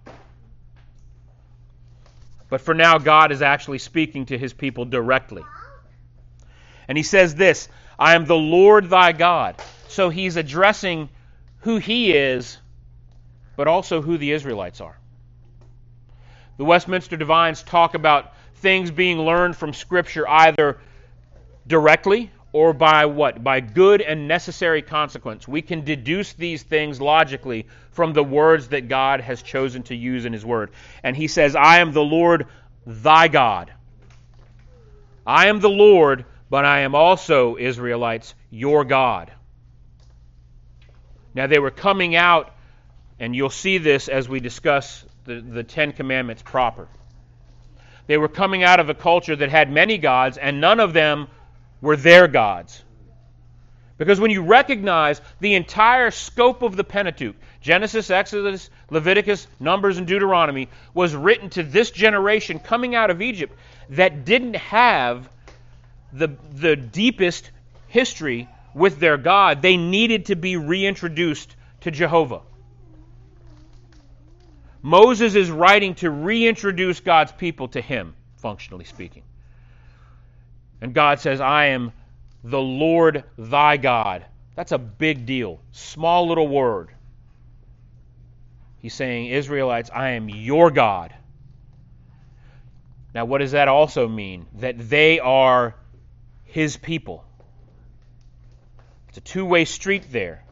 But 2.49 2.61
for 2.61 2.75
now, 2.75 2.99
God 2.99 3.33
is 3.33 3.41
actually 3.41 3.79
speaking 3.79 4.27
to 4.27 4.37
his 4.37 4.53
people 4.53 4.85
directly. 4.85 5.47
And 6.87 6.99
he 6.99 7.03
says 7.03 7.35
this 7.35 7.69
I 7.99 8.15
am 8.15 8.27
the 8.27 8.37
Lord 8.37 8.91
thy 8.91 9.13
God. 9.13 9.57
So 9.89 10.11
he's 10.11 10.37
addressing 10.37 11.09
who 11.61 11.77
he 11.77 12.13
is, 12.13 12.59
but 13.57 13.69
also 13.69 14.03
who 14.03 14.19
the 14.19 14.33
Israelites 14.33 14.81
are. 14.81 14.99
The 16.57 16.65
Westminster 16.65 17.17
Divines 17.17 17.63
talk 17.63 17.95
about 17.95 18.33
things 18.57 18.91
being 18.91 19.19
learned 19.19 19.57
from 19.57 19.73
Scripture 19.73 20.29
either 20.29 20.79
directly 21.67 22.31
or 22.53 22.73
by 22.73 23.07
what? 23.07 23.43
By 23.43 23.61
good 23.61 24.03
and 24.03 24.29
necessary 24.29 24.83
consequence. 24.83 25.49
We 25.49 25.63
can 25.63 25.85
deduce 25.85 26.35
these 26.35 26.63
things 26.63 27.01
logically 27.01 27.67
from 27.93 28.13
the 28.13 28.23
words 28.23 28.69
that 28.69 28.89
God 28.89 29.21
has 29.21 29.43
chosen 29.43 29.83
to 29.85 29.95
use 29.95 30.25
in 30.25 30.33
His 30.33 30.45
Word. 30.45 30.71
And 31.03 31.17
He 31.17 31.29
says, 31.29 31.57
I 31.57 31.79
am 31.79 31.93
the 31.93 32.05
Lord 32.05 32.47
thy 32.87 33.29
God. 33.29 33.73
I 35.27 35.47
am 35.47 35.61
the 35.61 35.71
Lord, 35.71 36.27
but 36.51 36.65
I 36.65 36.81
am 36.81 36.95
also, 36.95 37.57
Israelites, 37.57 38.35
your 38.51 38.85
God. 38.85 39.33
Now 41.35 41.47
they 41.47 41.59
were 41.59 41.71
coming 41.71 42.15
out, 42.15 42.55
and 43.19 43.35
you'll 43.35 43.51
see 43.51 43.79
this 43.79 44.09
as 44.09 44.29
we 44.29 44.41
discuss 44.41 45.05
the, 45.25 45.41
the 45.41 45.65
Ten 45.65 45.93
Commandments 45.93 46.43
proper. 46.43 46.89
They 48.07 48.19
were 48.19 48.29
coming 48.29 48.63
out 48.63 48.81
of 48.81 48.91
a 48.91 48.95
culture 48.95 49.37
that 49.37 49.49
had 49.49 49.71
many 49.71 49.97
gods, 49.97 50.37
and 50.37 50.61
none 50.61 50.81
of 50.81 50.93
them 50.93 51.29
were 51.83 51.97
their 51.97 52.27
gods. 52.29 52.83
Because 53.99 54.19
when 54.19 54.31
you 54.31 54.43
recognize 54.43 55.21
the 55.41 55.55
entire 55.55 56.11
scope 56.11 56.63
of 56.63 56.77
the 56.77 56.85
Pentateuch, 56.85 57.37
Genesis, 57.61 58.11
Exodus, 58.11 58.71
Leviticus, 58.91 59.47
Numbers, 59.61 59.99
and 59.99 60.07
Deuteronomy, 60.07 60.69
was 60.95 61.15
written 61.15 61.51
to 61.51 61.63
this 61.63 61.91
generation 61.91 62.59
coming 62.59 62.95
out 62.95 63.11
of 63.11 63.21
Egypt 63.21 63.55
that 63.91 64.25
didn't 64.25 64.57
have 64.57 65.29
the, 66.13 66.29
the 66.55 66.75
deepest 66.75 67.51
history 67.89 68.49
with 68.75 68.99
their 68.99 69.17
God. 69.17 69.63
They 69.63 69.77
needed 69.77 70.27
to 70.27 70.37
be 70.37 70.57
reintroduced 70.57 71.55
to 71.83 71.91
Jehovah. 71.91 72.41
Moses 74.83 75.37
is 75.37 75.51
writing 75.51 75.95
to 75.97 76.11
reintroduce 76.11 76.99
God's 76.99 77.31
people 77.31 77.69
to 77.69 77.81
him, 77.81 78.17
functionally 78.39 78.85
speaking. 78.85 79.23
And 80.83 80.93
God 80.93 81.21
says, 81.21 81.41
I 81.41 81.67
am 81.67 81.93
the 82.43 82.61
Lord 82.61 83.23
thy 83.39 83.77
God. 83.77 84.27
That's 84.57 84.73
a 84.73 84.79
big 84.79 85.27
deal. 85.27 85.61
Small 85.71 86.27
little 86.27 86.49
word. 86.49 86.91
He's 88.79 88.93
saying, 88.93 89.27
Israelites, 89.29 89.91
I 89.95 90.11
am 90.11 90.29
your 90.29 90.73
God. 90.73 91.15
Now, 93.15 93.27
what 93.27 93.39
does 93.39 93.53
that 93.53 93.69
also 93.69 94.09
mean? 94.09 94.47
That 94.55 94.77
they 94.77 95.21
are 95.21 95.77
his 96.47 96.77
people. 96.77 97.25
It's 99.09 99.19
a 99.19 99.21
two 99.21 99.45
way 99.45 99.65
street 99.67 100.07
there. 100.11 100.45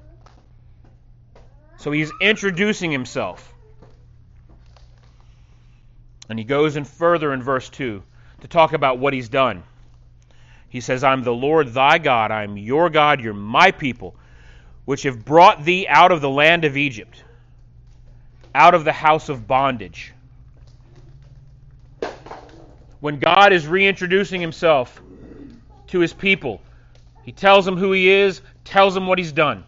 So 1.79 1.91
he's 1.91 2.13
introducing 2.21 2.93
himself. 2.93 3.53
And 6.29 6.39
he 6.39 6.45
goes 6.45 6.77
in 6.77 6.85
further 6.85 7.33
in 7.33 7.43
verse 7.43 7.69
2 7.69 8.01
to 8.43 8.49
talk 8.49 8.75
about 8.75 9.01
what 9.01 9.13
he's 9.13 9.29
done. 9.29 9.65
He 10.71 10.81
says, 10.81 11.05
I'm 11.05 11.23
the 11.23 11.35
Lord 11.35 11.75
thy 11.75 11.99
God. 11.99 12.31
I'm 12.31 12.57
your 12.57 12.89
God. 12.89 13.21
You're 13.21 13.35
my 13.35 13.71
people. 13.73 14.17
which 14.91 15.05
have 15.05 15.25
brought 15.25 15.65
thee 15.65 15.87
out 15.89 16.11
of 16.11 16.21
the 16.21 16.29
land 16.29 16.65
of 16.65 16.77
Egypt, 16.77 17.23
out 18.53 18.75
of 18.75 18.85
the 18.85 18.93
house 18.93 19.29
of 19.29 19.47
bondage. 19.47 20.13
When 22.99 23.21
God 23.21 23.53
is 23.53 23.69
reintroducing 23.69 24.41
himself 24.41 25.01
to 25.89 26.01
his 26.01 26.13
people, 26.13 26.61
he 27.23 27.31
tells 27.31 27.65
them 27.65 27.77
who 27.77 27.93
he 27.93 28.11
is, 28.11 28.41
tells 28.65 28.95
them 28.95 29.07
what 29.07 29.19
he's 29.19 29.31
done. 29.31 29.65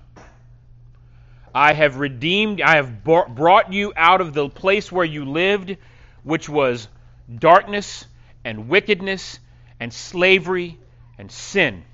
I 1.55 1.73
have 1.73 1.99
redeemed, 1.99 2.61
I 2.61 2.77
have 2.77 3.05
brought 3.05 3.73
you 3.73 3.93
out 3.95 4.21
of 4.21 4.35
the 4.35 4.49
place 4.49 4.91
where 4.91 5.05
you 5.05 5.25
lived, 5.25 5.77
which 6.25 6.49
was 6.49 6.89
darkness 7.33 8.07
and 8.45 8.69
wickedness 8.69 9.39
and 9.79 9.93
slavery 9.93 10.79
and 11.23 11.31
sin. 11.31 11.85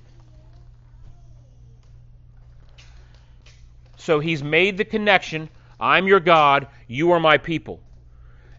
So 3.99 4.21
he's 4.21 4.43
made 4.43 4.79
the 4.79 4.87
connection 4.87 5.51
I'm 5.79 6.07
your 6.07 6.19
God, 6.19 6.67
you 6.87 7.13
are 7.13 7.21
my 7.21 7.37
people. 7.37 7.79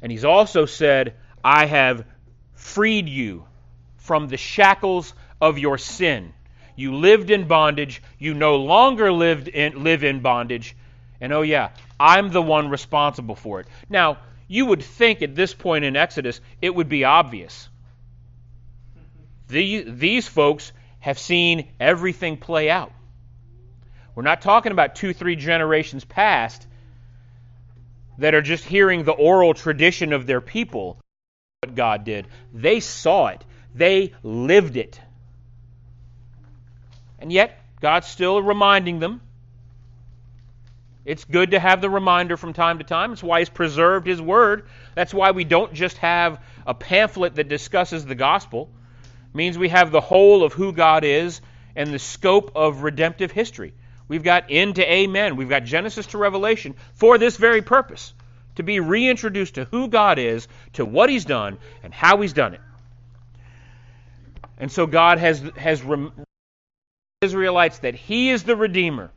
And 0.03 0.11
he's 0.11 0.25
also 0.25 0.67
said, 0.67 1.15
I 1.43 1.65
have 1.65 2.05
freed 2.53 3.09
you 3.09 3.45
from 3.97 4.27
the 4.27 4.37
shackles 4.37 5.15
of 5.41 5.57
your 5.57 5.79
sin. 5.79 6.33
You 6.75 6.95
lived 6.97 7.31
in 7.31 7.47
bondage, 7.47 8.03
you 8.19 8.35
no 8.35 8.57
longer 8.57 9.11
lived 9.11 9.47
in, 9.47 9.83
live 9.83 10.03
in 10.03 10.19
bondage, 10.19 10.75
and 11.19 11.33
oh, 11.33 11.41
yeah, 11.41 11.71
I'm 11.99 12.29
the 12.29 12.43
one 12.43 12.69
responsible 12.69 13.35
for 13.35 13.59
it. 13.59 13.67
Now, 13.89 14.19
you 14.47 14.67
would 14.67 14.83
think 14.83 15.23
at 15.23 15.33
this 15.33 15.51
point 15.51 15.83
in 15.83 15.95
Exodus 15.95 16.39
it 16.61 16.75
would 16.75 16.89
be 16.89 17.05
obvious. 17.05 17.69
The, 19.49 19.83
these 19.83 20.27
folks 20.27 20.71
have 20.99 21.19
seen 21.19 21.69
everything 21.79 22.37
play 22.37 22.69
out. 22.69 22.91
We're 24.15 24.23
not 24.23 24.41
talking 24.41 24.71
about 24.71 24.95
two, 24.95 25.13
three 25.13 25.35
generations 25.35 26.05
past 26.05 26.67
that 28.17 28.35
are 28.35 28.41
just 28.41 28.63
hearing 28.63 29.03
the 29.03 29.11
oral 29.11 29.53
tradition 29.53 30.13
of 30.13 30.27
their 30.27 30.41
people, 30.41 30.99
what 31.63 31.75
God 31.75 32.03
did. 32.03 32.27
They 32.53 32.79
saw 32.79 33.27
it, 33.27 33.43
they 33.73 34.13
lived 34.23 34.77
it. 34.77 34.99
And 37.17 37.31
yet, 37.31 37.59
God's 37.81 38.07
still 38.07 38.41
reminding 38.41 38.99
them. 38.99 39.21
It's 41.05 41.25
good 41.25 41.51
to 41.51 41.59
have 41.59 41.81
the 41.81 41.89
reminder 41.89 42.37
from 42.37 42.53
time 42.53 42.77
to 42.79 42.83
time. 42.83 43.13
It's 43.13 43.23
why 43.23 43.39
He's 43.39 43.49
preserved 43.49 44.05
His 44.05 44.21
Word. 44.21 44.67
That's 44.95 45.13
why 45.13 45.31
we 45.31 45.43
don't 45.43 45.73
just 45.73 45.97
have 45.97 46.39
a 46.67 46.73
pamphlet 46.73 47.35
that 47.35 47.47
discusses 47.49 48.05
the 48.05 48.15
gospel. 48.15 48.69
Means 49.33 49.57
we 49.57 49.69
have 49.69 49.91
the 49.91 50.01
whole 50.01 50.43
of 50.43 50.53
who 50.53 50.71
God 50.73 51.03
is 51.03 51.41
and 51.75 51.93
the 51.93 51.99
scope 51.99 52.51
of 52.55 52.83
redemptive 52.83 53.31
history. 53.31 53.73
We've 54.07 54.23
got 54.23 54.45
end 54.49 54.75
to 54.75 54.91
amen. 54.91 55.35
We've 55.35 55.49
got 55.49 55.63
Genesis 55.63 56.07
to 56.07 56.17
Revelation 56.17 56.75
for 56.95 57.17
this 57.17 57.37
very 57.37 57.61
purpose 57.61 58.13
to 58.55 58.63
be 58.63 58.79
reintroduced 58.81 59.55
to 59.55 59.65
who 59.65 59.87
God 59.87 60.19
is, 60.19 60.47
to 60.73 60.83
what 60.83 61.09
He's 61.09 61.23
done, 61.23 61.57
and 61.83 61.93
how 61.93 62.19
He's 62.21 62.33
done 62.33 62.55
it. 62.55 62.61
And 64.57 64.69
so 64.69 64.85
God 64.85 65.19
has, 65.19 65.39
has 65.55 65.81
rem- 65.81 66.11
Israelites 67.21 67.79
that 67.79 67.95
He 67.95 68.31
is 68.31 68.43
the 68.43 68.55
Redeemer, 68.55 69.11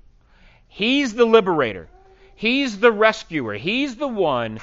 He's 0.68 1.14
the 1.14 1.24
liberator, 1.24 1.88
He's 2.36 2.78
the 2.78 2.92
rescuer, 2.92 3.54
He's 3.54 3.96
the 3.96 4.06
one 4.06 4.60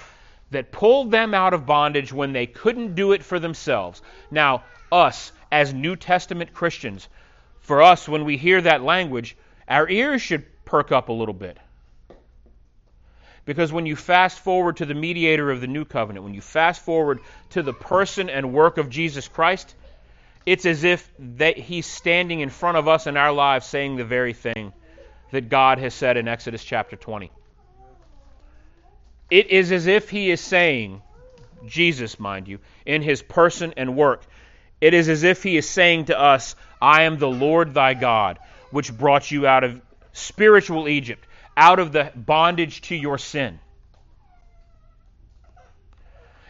that 0.51 0.72
pulled 0.72 1.12
them 1.12 1.34
out 1.34 1.53
of 1.53 1.65
bondage 1.65 2.13
when 2.13 2.34
they 2.34 2.46
couldn't 2.46 2.96
do 2.96 3.12
it 3.12 3.24
for 3.24 3.39
themselves. 3.39 4.01
Now, 4.32 4.63
us, 4.91 5.32
as 5.51 5.74
New 5.74 5.96
Testament 5.96 6.53
Christians, 6.53 7.08
for 7.60 7.82
us, 7.82 8.08
when 8.08 8.25
we 8.25 8.38
hear 8.38 8.62
that 8.62 8.84
language, 8.84 9.38
our 9.68 9.88
ears 9.89 10.22
should 10.22 10.46
perk 10.65 10.91
up 10.91 11.10
a 11.10 11.13
little 11.13 11.34
bit. 11.34 11.58
Because 13.46 13.74
when 13.74 13.86
you 13.86 13.96
fast 13.96 14.39
forward 14.39 14.77
to 14.77 14.86
the 14.86 14.94
mediator 14.94 15.50
of 15.50 15.62
the 15.62 15.68
new 15.68 15.86
covenant, 15.86 16.23
when 16.23 16.34
you 16.36 16.41
fast 16.41 16.84
forward 16.84 17.19
to 17.52 17.63
the 17.63 17.73
person 17.73 18.30
and 18.30 18.54
work 18.54 18.78
of 18.78 18.89
Jesus 18.89 19.28
Christ, 19.28 19.73
it's 20.45 20.65
as 20.65 20.84
if 20.84 21.10
that 21.19 21.58
he's 21.58 21.86
standing 21.86 22.39
in 22.41 22.50
front 22.50 22.78
of 22.78 22.88
us 22.88 23.08
in 23.08 23.17
our 23.17 23.32
lives 23.32 23.65
saying 23.65 23.95
the 23.95 24.06
very 24.06 24.34
thing 24.34 24.73
that 25.32 25.50
God 25.50 25.80
has 25.80 25.93
said 25.93 26.17
in 26.17 26.28
Exodus 26.28 26.63
chapter 26.63 26.95
20. 26.95 27.32
It 29.30 29.47
is 29.52 29.71
as 29.71 29.86
if 29.86 30.10
he 30.10 30.32
is 30.32 30.41
saying, 30.41 31.02
Jesus, 31.67 32.19
mind 32.19 32.47
you, 32.47 32.60
in 32.86 33.02
his 33.02 33.21
person 33.21 33.73
and 33.78 33.95
work, 33.95 34.23
it 34.82 34.94
is 34.94 35.10
as 35.10 35.24
if 35.24 35.44
he 35.44 35.58
is 35.58 35.68
saying 35.68 36.06
to 36.06 36.20
us, 36.20 36.56
I 36.82 37.04
am 37.04 37.18
the 37.18 37.30
Lord 37.30 37.74
thy 37.74 37.94
God, 37.94 38.39
which 38.72 38.96
brought 38.96 39.30
you 39.32 39.46
out 39.46 39.63
of 39.63 39.82
spiritual 40.13 40.88
Egypt, 40.88 41.26
out 41.58 41.80
of 41.80 41.92
the 41.92 42.12
bondage 42.15 42.82
to 42.84 42.96
your 42.96 43.18
sin. 43.18 43.60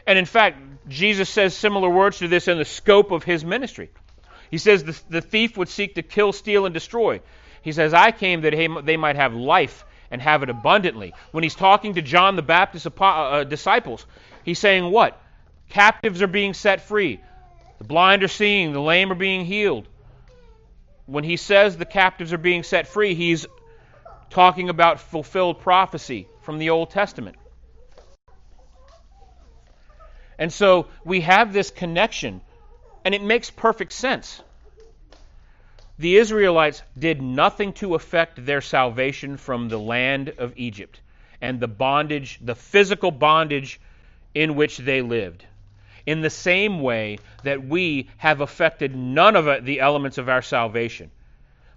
And 0.05 0.17
in 0.17 0.25
fact, 0.25 0.57
Jesus 0.87 1.29
says 1.29 1.55
similar 1.55 1.89
words 1.89 2.19
to 2.19 2.27
this 2.27 2.47
in 2.47 2.57
the 2.57 2.65
scope 2.65 3.11
of 3.11 3.23
his 3.23 3.45
ministry. 3.45 3.89
He 4.49 4.57
says 4.57 4.83
the, 4.83 4.99
the 5.09 5.21
thief 5.21 5.57
would 5.57 5.69
seek 5.69 5.95
to 5.95 6.01
kill, 6.01 6.33
steal, 6.33 6.65
and 6.65 6.73
destroy. 6.73 7.21
He 7.61 7.71
says, 7.71 7.93
I 7.93 8.11
came 8.11 8.41
that 8.41 8.53
they 8.85 8.97
might 8.97 9.15
have 9.15 9.33
life 9.33 9.85
and 10.11 10.21
have 10.21 10.43
it 10.43 10.49
abundantly. 10.49 11.13
When 11.31 11.43
he's 11.43 11.55
talking 11.55 11.95
to 11.95 12.01
John 12.01 12.35
the 12.35 12.41
Baptist's 12.41 12.87
uh, 12.99 13.43
disciples, 13.43 14.05
he's 14.43 14.59
saying 14.59 14.89
what? 14.89 15.21
Captives 15.69 16.21
are 16.21 16.27
being 16.27 16.53
set 16.55 16.81
free. 16.81 17.19
The 17.79 17.85
blind 17.85 18.23
are 18.23 18.27
seeing. 18.27 18.71
The 18.73 18.81
lame 18.81 19.11
are 19.11 19.15
being 19.15 19.45
healed. 19.45 19.87
When 21.05 21.23
he 21.23 21.37
says 21.37 21.75
the 21.75 21.85
captives 21.85 22.33
are 22.33 22.37
being 22.37 22.63
set 22.63 22.87
free, 22.87 23.15
he's 23.15 23.47
talking 24.29 24.69
about 24.69 24.99
fulfilled 24.99 25.59
prophecy 25.61 26.27
from 26.41 26.59
the 26.59 26.69
Old 26.69 26.91
Testament. 26.91 27.35
And 30.37 30.53
so 30.53 30.87
we 31.03 31.21
have 31.21 31.51
this 31.51 31.71
connection, 31.71 32.41
and 33.03 33.15
it 33.15 33.21
makes 33.21 33.49
perfect 33.49 33.91
sense. 33.91 34.41
The 35.97 36.15
Israelites 36.15 36.81
did 36.97 37.21
nothing 37.21 37.73
to 37.73 37.95
affect 37.95 38.45
their 38.45 38.61
salvation 38.61 39.35
from 39.35 39.67
the 39.67 39.79
land 39.79 40.29
of 40.37 40.53
Egypt 40.55 41.01
and 41.41 41.59
the 41.59 41.67
bondage, 41.67 42.39
the 42.41 42.55
physical 42.55 43.11
bondage 43.11 43.81
in 44.33 44.55
which 44.55 44.77
they 44.77 45.01
lived. 45.01 45.45
In 46.05 46.21
the 46.21 46.29
same 46.29 46.81
way 46.81 47.19
that 47.43 47.65
we 47.65 48.09
have 48.17 48.41
affected 48.41 48.95
none 48.95 49.35
of 49.35 49.65
the 49.65 49.79
elements 49.79 50.17
of 50.17 50.29
our 50.29 50.41
salvation. 50.41 51.11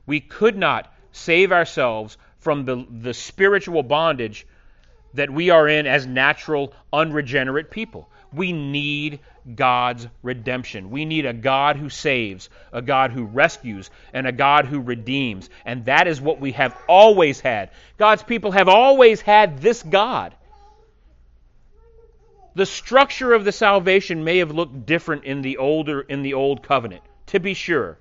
We 0.07 0.21
could 0.21 0.57
not 0.57 0.93
save 1.13 1.53
ourselves 1.53 2.17
from 2.39 2.65
the, 2.65 2.87
the 2.91 3.15
spiritual 3.15 3.83
bondage 3.83 4.47
that 5.15 5.31
we 5.31 5.51
are 5.51 5.69
in 5.69 5.87
as 5.87 6.07
natural, 6.07 6.73
unregenerate 6.93 7.71
people. 7.71 8.09
We 8.33 8.53
need 8.53 9.21
God's 9.55 10.09
redemption. 10.23 10.91
We 10.91 11.05
need 11.05 11.27
a 11.27 11.33
God 11.33 11.77
who 11.77 11.89
saves, 11.89 12.49
a 12.73 12.81
God 12.81 13.11
who 13.11 13.25
rescues, 13.25 13.91
and 14.13 14.27
a 14.27 14.33
God 14.33 14.67
who 14.67 14.81
redeems. 14.81 15.51
And 15.65 15.85
that 15.85 16.07
is 16.07 16.21
what 16.21 16.41
we 16.41 16.53
have 16.53 16.77
always 16.89 17.41
had. 17.41 17.71
God's 17.99 18.23
people 18.23 18.53
have 18.53 18.69
always 18.69 19.21
had 19.21 19.59
this 19.59 19.83
God. 19.83 20.35
The 22.55 22.67
structure 22.67 23.33
of 23.33 23.45
the 23.45 23.53
salvation 23.53 24.25
may 24.25 24.39
have 24.39 24.51
looked 24.51 24.87
different 24.87 25.25
in 25.25 25.43
the 25.43 25.57
older 25.57 26.01
in 26.01 26.23
the 26.23 26.35
old 26.35 26.63
covenant, 26.63 27.03
to 27.27 27.41
be 27.41 27.55
sure. 27.55 27.99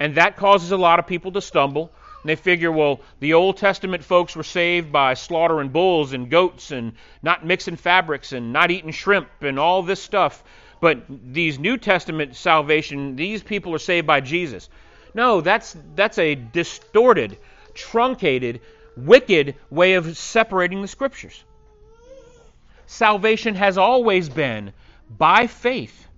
And 0.00 0.14
that 0.14 0.36
causes 0.36 0.70
a 0.70 0.76
lot 0.76 0.98
of 0.98 1.06
people 1.06 1.32
to 1.32 1.40
stumble. 1.40 1.92
And 2.22 2.30
they 2.30 2.36
figure, 2.36 2.72
well, 2.72 3.00
the 3.20 3.34
Old 3.34 3.58
Testament 3.58 4.02
folks 4.02 4.34
were 4.34 4.42
saved 4.42 4.90
by 4.90 5.14
slaughtering 5.14 5.68
bulls 5.68 6.12
and 6.12 6.30
goats 6.30 6.70
and 6.72 6.94
not 7.22 7.44
mixing 7.44 7.76
fabrics 7.76 8.32
and 8.32 8.52
not 8.52 8.70
eating 8.70 8.90
shrimp 8.90 9.28
and 9.40 9.58
all 9.58 9.82
this 9.82 10.02
stuff. 10.02 10.42
But 10.80 11.02
these 11.08 11.58
New 11.58 11.76
Testament 11.76 12.36
salvation, 12.36 13.16
these 13.16 13.42
people 13.42 13.74
are 13.74 13.78
saved 13.78 14.06
by 14.06 14.20
Jesus. 14.20 14.68
No, 15.14 15.40
that's 15.40 15.76
that's 15.94 16.18
a 16.18 16.34
distorted, 16.34 17.38
truncated, 17.74 18.60
wicked 18.96 19.56
way 19.70 19.94
of 19.94 20.16
separating 20.16 20.82
the 20.82 20.88
scriptures. 20.88 21.44
Salvation 22.90 23.54
has 23.54 23.76
always 23.76 24.30
been 24.30 24.72
by 25.10 25.46
faith 25.46 26.08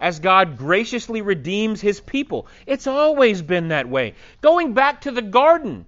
as 0.00 0.18
God 0.18 0.58
graciously 0.58 1.22
redeems 1.22 1.80
his 1.80 2.00
people. 2.00 2.48
It's 2.66 2.88
always 2.88 3.40
been 3.40 3.68
that 3.68 3.88
way. 3.88 4.14
Going 4.40 4.74
back 4.74 5.02
to 5.02 5.12
the 5.12 5.22
garden. 5.22 5.86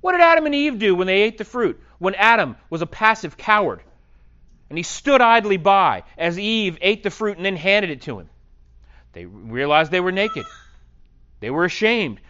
What 0.00 0.12
did 0.12 0.22
Adam 0.22 0.46
and 0.46 0.54
Eve 0.54 0.78
do 0.78 0.94
when 0.94 1.06
they 1.06 1.20
ate 1.20 1.36
the 1.36 1.44
fruit? 1.44 1.78
When 1.98 2.14
Adam 2.14 2.56
was 2.70 2.80
a 2.80 2.86
passive 2.86 3.36
coward 3.36 3.82
and 4.70 4.78
he 4.78 4.82
stood 4.82 5.20
idly 5.20 5.58
by 5.58 6.04
as 6.16 6.38
Eve 6.38 6.78
ate 6.80 7.02
the 7.02 7.10
fruit 7.10 7.36
and 7.36 7.44
then 7.44 7.56
handed 7.56 7.90
it 7.90 8.00
to 8.02 8.20
him. 8.20 8.30
They 9.12 9.26
realized 9.26 9.90
they 9.90 10.00
were 10.00 10.12
naked. 10.12 10.46
They 11.40 11.50
were 11.50 11.66
ashamed. 11.66 12.22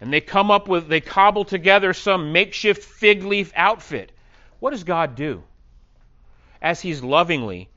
And 0.00 0.10
they 0.10 0.22
come 0.22 0.50
up 0.50 0.66
with, 0.66 0.88
they 0.88 1.02
cobble 1.02 1.44
together 1.44 1.92
some 1.92 2.32
makeshift 2.32 2.84
fig 2.84 3.22
leaf 3.22 3.52
outfit. 3.54 4.12
What 4.60 4.70
does 4.70 4.84
God 4.84 5.14
do? 5.14 5.42
As 6.62 6.80
He's 6.80 7.02
lovingly 7.02 7.68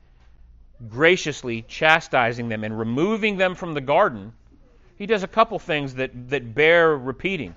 graciously 0.88 1.62
chastising 1.62 2.48
them 2.48 2.64
and 2.64 2.78
removing 2.78 3.36
them 3.36 3.54
from 3.54 3.74
the 3.74 3.80
garden, 3.80 4.32
he 4.96 5.06
does 5.06 5.22
a 5.22 5.28
couple 5.28 5.58
things 5.58 5.94
that, 5.94 6.10
that 6.30 6.54
bear 6.54 6.96
repeating. 6.96 7.54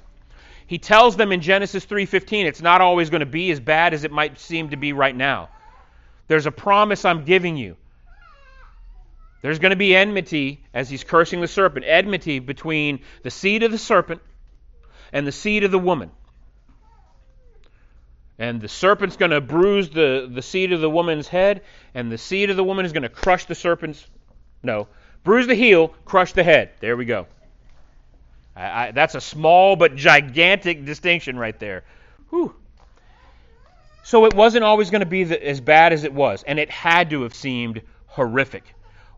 He 0.66 0.78
tells 0.78 1.16
them 1.16 1.32
in 1.32 1.42
Genesis 1.42 1.86
3:15 1.86 2.46
it's 2.46 2.62
not 2.62 2.82
always 2.82 3.10
going 3.10 3.22
to 3.22 3.26
be 3.26 3.52
as 3.52 3.60
bad 3.60 3.94
as 3.94 4.04
it 4.04 4.12
might 4.12 4.40
seem 4.40 4.70
to 4.70 4.78
be 4.78 4.94
right 4.94 5.16
now. 5.16 5.50
There's 6.28 6.46
a 6.46 6.52
promise 6.52 7.06
I'm 7.06 7.24
giving 7.24 7.56
you. 7.56 7.78
There's 9.42 9.60
going 9.60 9.70
to 9.70 9.78
be 9.78 9.96
enmity 9.96 10.66
as 10.74 10.90
he's 10.90 11.04
cursing 11.04 11.40
the 11.40 11.48
serpent, 11.48 11.86
enmity 11.88 12.40
between 12.40 13.00
the 13.24 13.32
seed 13.32 13.64
of 13.64 13.72
the 13.72 13.78
serpent 13.78 14.22
and 15.14 15.26
the 15.26 15.32
seed 15.32 15.64
of 15.64 15.72
the 15.72 15.80
woman. 15.80 16.12
And 18.40 18.62
the 18.62 18.68
serpent's 18.68 19.18
going 19.18 19.32
to 19.32 19.42
bruise 19.42 19.90
the, 19.90 20.30
the 20.32 20.42
seed 20.42 20.72
of 20.72 20.82
the 20.82 20.90
woman's 20.90 21.28
head, 21.28 21.64
and 21.96 22.12
the 22.12 22.18
seed 22.18 22.50
of 22.50 22.56
the 22.56 22.64
woman 22.64 22.86
is 22.86 22.94
going 22.94 23.04
to 23.04 23.10
crush 23.10 23.46
the 23.46 23.56
serpent's. 23.56 24.06
No, 24.62 24.88
bruise 25.24 25.48
the 25.48 25.56
heel, 25.56 25.90
crush 26.06 26.34
the 26.34 26.44
head. 26.44 26.72
There 26.80 26.96
we 26.96 27.06
go. 27.06 27.26
I, 28.56 28.88
I, 28.88 28.92
that's 28.92 29.16
a 29.16 29.22
small 29.22 29.76
but 29.76 29.96
gigantic 29.96 30.86
distinction 30.86 31.38
right 31.38 31.58
there. 31.60 31.84
Whew. 32.30 32.56
So 34.04 34.26
it 34.26 34.36
wasn't 34.36 34.64
always 34.64 34.90
going 34.90 35.02
to 35.02 35.08
be 35.08 35.26
the, 35.26 35.48
as 35.48 35.60
bad 35.60 35.92
as 35.92 36.04
it 36.04 36.14
was, 36.14 36.44
and 36.44 36.60
it 36.60 36.70
had 36.70 37.10
to 37.10 37.24
have 37.24 37.34
seemed 37.34 37.82
horrific. 38.06 38.64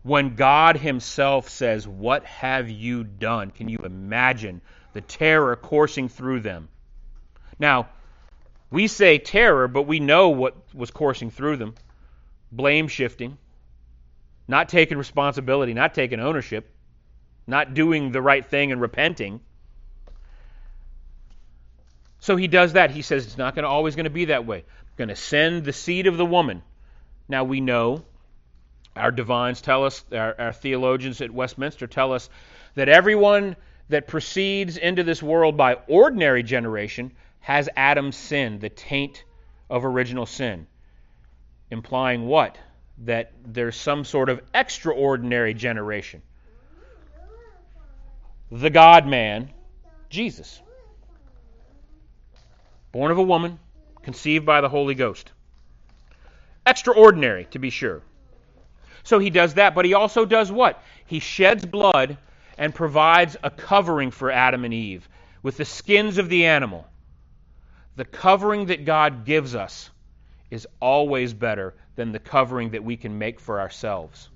When 0.02 0.34
God 0.34 0.78
Himself 0.78 1.48
says, 1.50 1.86
What 1.86 2.24
have 2.24 2.70
you 2.70 3.04
done? 3.04 3.50
Can 3.50 3.68
you 3.68 3.78
imagine 3.84 4.62
the 4.94 5.02
terror 5.02 5.54
coursing 5.56 6.08
through 6.08 6.40
them? 6.40 6.68
Now, 7.58 7.88
we 8.70 8.86
say 8.86 9.18
terror, 9.18 9.68
but 9.68 9.82
we 9.82 10.00
know 10.00 10.30
what 10.30 10.56
was 10.74 10.90
coursing 10.90 11.30
through 11.30 11.56
them 11.56 11.74
blame 12.52 12.88
shifting, 12.88 13.38
not 14.48 14.68
taking 14.68 14.98
responsibility, 14.98 15.72
not 15.72 15.94
taking 15.94 16.18
ownership 16.18 16.68
not 17.50 17.74
doing 17.74 18.12
the 18.12 18.22
right 18.22 18.46
thing 18.46 18.72
and 18.72 18.80
repenting. 18.80 19.40
So 22.20 22.36
he 22.36 22.48
does 22.48 22.74
that. 22.74 22.90
He 22.90 23.02
says 23.02 23.26
it's 23.26 23.36
not 23.36 23.54
going 23.54 23.64
to 23.64 23.68
always 23.68 23.96
going 23.96 24.04
to 24.04 24.10
be 24.10 24.26
that 24.26 24.46
way. 24.46 24.58
I'm 24.58 24.96
going 24.96 25.08
to 25.08 25.16
send 25.16 25.64
the 25.64 25.72
seed 25.72 26.06
of 26.06 26.16
the 26.16 26.24
woman. 26.24 26.62
Now 27.28 27.44
we 27.44 27.60
know 27.60 28.04
our 28.96 29.10
divines 29.10 29.60
tell 29.60 29.84
us, 29.84 30.04
our, 30.12 30.34
our 30.38 30.52
theologians 30.52 31.20
at 31.20 31.30
Westminster 31.30 31.86
tell 31.86 32.12
us 32.12 32.28
that 32.74 32.88
everyone 32.88 33.56
that 33.88 34.06
proceeds 34.06 34.76
into 34.76 35.02
this 35.02 35.22
world 35.22 35.56
by 35.56 35.74
ordinary 35.88 36.42
generation 36.42 37.12
has 37.40 37.68
Adam 37.76 38.12
sinned, 38.12 38.60
the 38.60 38.68
taint 38.68 39.24
of 39.68 39.84
original 39.84 40.26
sin. 40.26 40.66
Implying 41.70 42.26
what? 42.26 42.58
That 43.04 43.32
there's 43.44 43.76
some 43.76 44.04
sort 44.04 44.28
of 44.28 44.40
extraordinary 44.54 45.54
generation 45.54 46.22
the 48.50 48.70
God 48.70 49.06
man, 49.06 49.50
Jesus. 50.08 50.60
Born 52.92 53.12
of 53.12 53.18
a 53.18 53.22
woman, 53.22 53.58
conceived 54.02 54.44
by 54.44 54.60
the 54.60 54.68
Holy 54.68 54.94
Ghost. 54.94 55.30
Extraordinary, 56.66 57.46
to 57.52 57.58
be 57.58 57.70
sure. 57.70 58.02
So 59.04 59.18
he 59.18 59.30
does 59.30 59.54
that, 59.54 59.74
but 59.74 59.84
he 59.84 59.94
also 59.94 60.24
does 60.24 60.50
what? 60.50 60.82
He 61.06 61.20
sheds 61.20 61.64
blood 61.64 62.18
and 62.58 62.74
provides 62.74 63.36
a 63.42 63.50
covering 63.50 64.10
for 64.10 64.30
Adam 64.30 64.64
and 64.64 64.74
Eve 64.74 65.08
with 65.42 65.56
the 65.56 65.64
skins 65.64 66.18
of 66.18 66.28
the 66.28 66.46
animal. 66.46 66.86
The 67.96 68.04
covering 68.04 68.66
that 68.66 68.84
God 68.84 69.24
gives 69.24 69.54
us 69.54 69.90
is 70.50 70.66
always 70.80 71.32
better 71.32 71.74
than 71.96 72.12
the 72.12 72.18
covering 72.18 72.70
that 72.70 72.84
we 72.84 72.96
can 72.96 73.18
make 73.18 73.40
for 73.40 73.60
ourselves. 73.60 74.28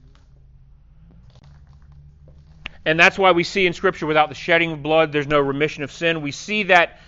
And 2.84 3.00
that's 3.00 3.18
why 3.18 3.32
we 3.32 3.44
see 3.44 3.66
in 3.66 3.72
Scripture 3.72 4.06
without 4.06 4.28
the 4.28 4.34
shedding 4.34 4.72
of 4.72 4.82
blood, 4.82 5.12
there's 5.12 5.26
no 5.26 5.40
remission 5.40 5.82
of 5.82 5.90
sin. 5.90 6.20
We 6.20 6.32
see 6.32 6.64
that, 6.64 6.98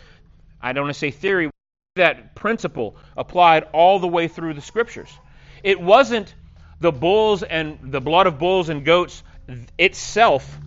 I 0.61 0.72
don't 0.72 0.85
want 0.85 0.94
to 0.94 0.98
say 0.98 1.11
theory, 1.11 1.50
that 1.96 2.35
principle 2.35 2.96
applied 3.16 3.64
all 3.72 3.98
the 3.98 4.09
way 4.09 4.28
through 4.28 4.54
the 4.54 4.61
Scriptures. 4.61 5.11
It 5.62 5.80
wasn't 5.80 6.35
the 6.80 6.92
bulls 6.92 7.42
and 7.42 7.78
the 7.82 8.00
blood 8.00 8.26
of 8.26 8.38
bulls 8.38 8.68
and 8.68 8.85
goats 8.85 9.22
itself 9.78 10.59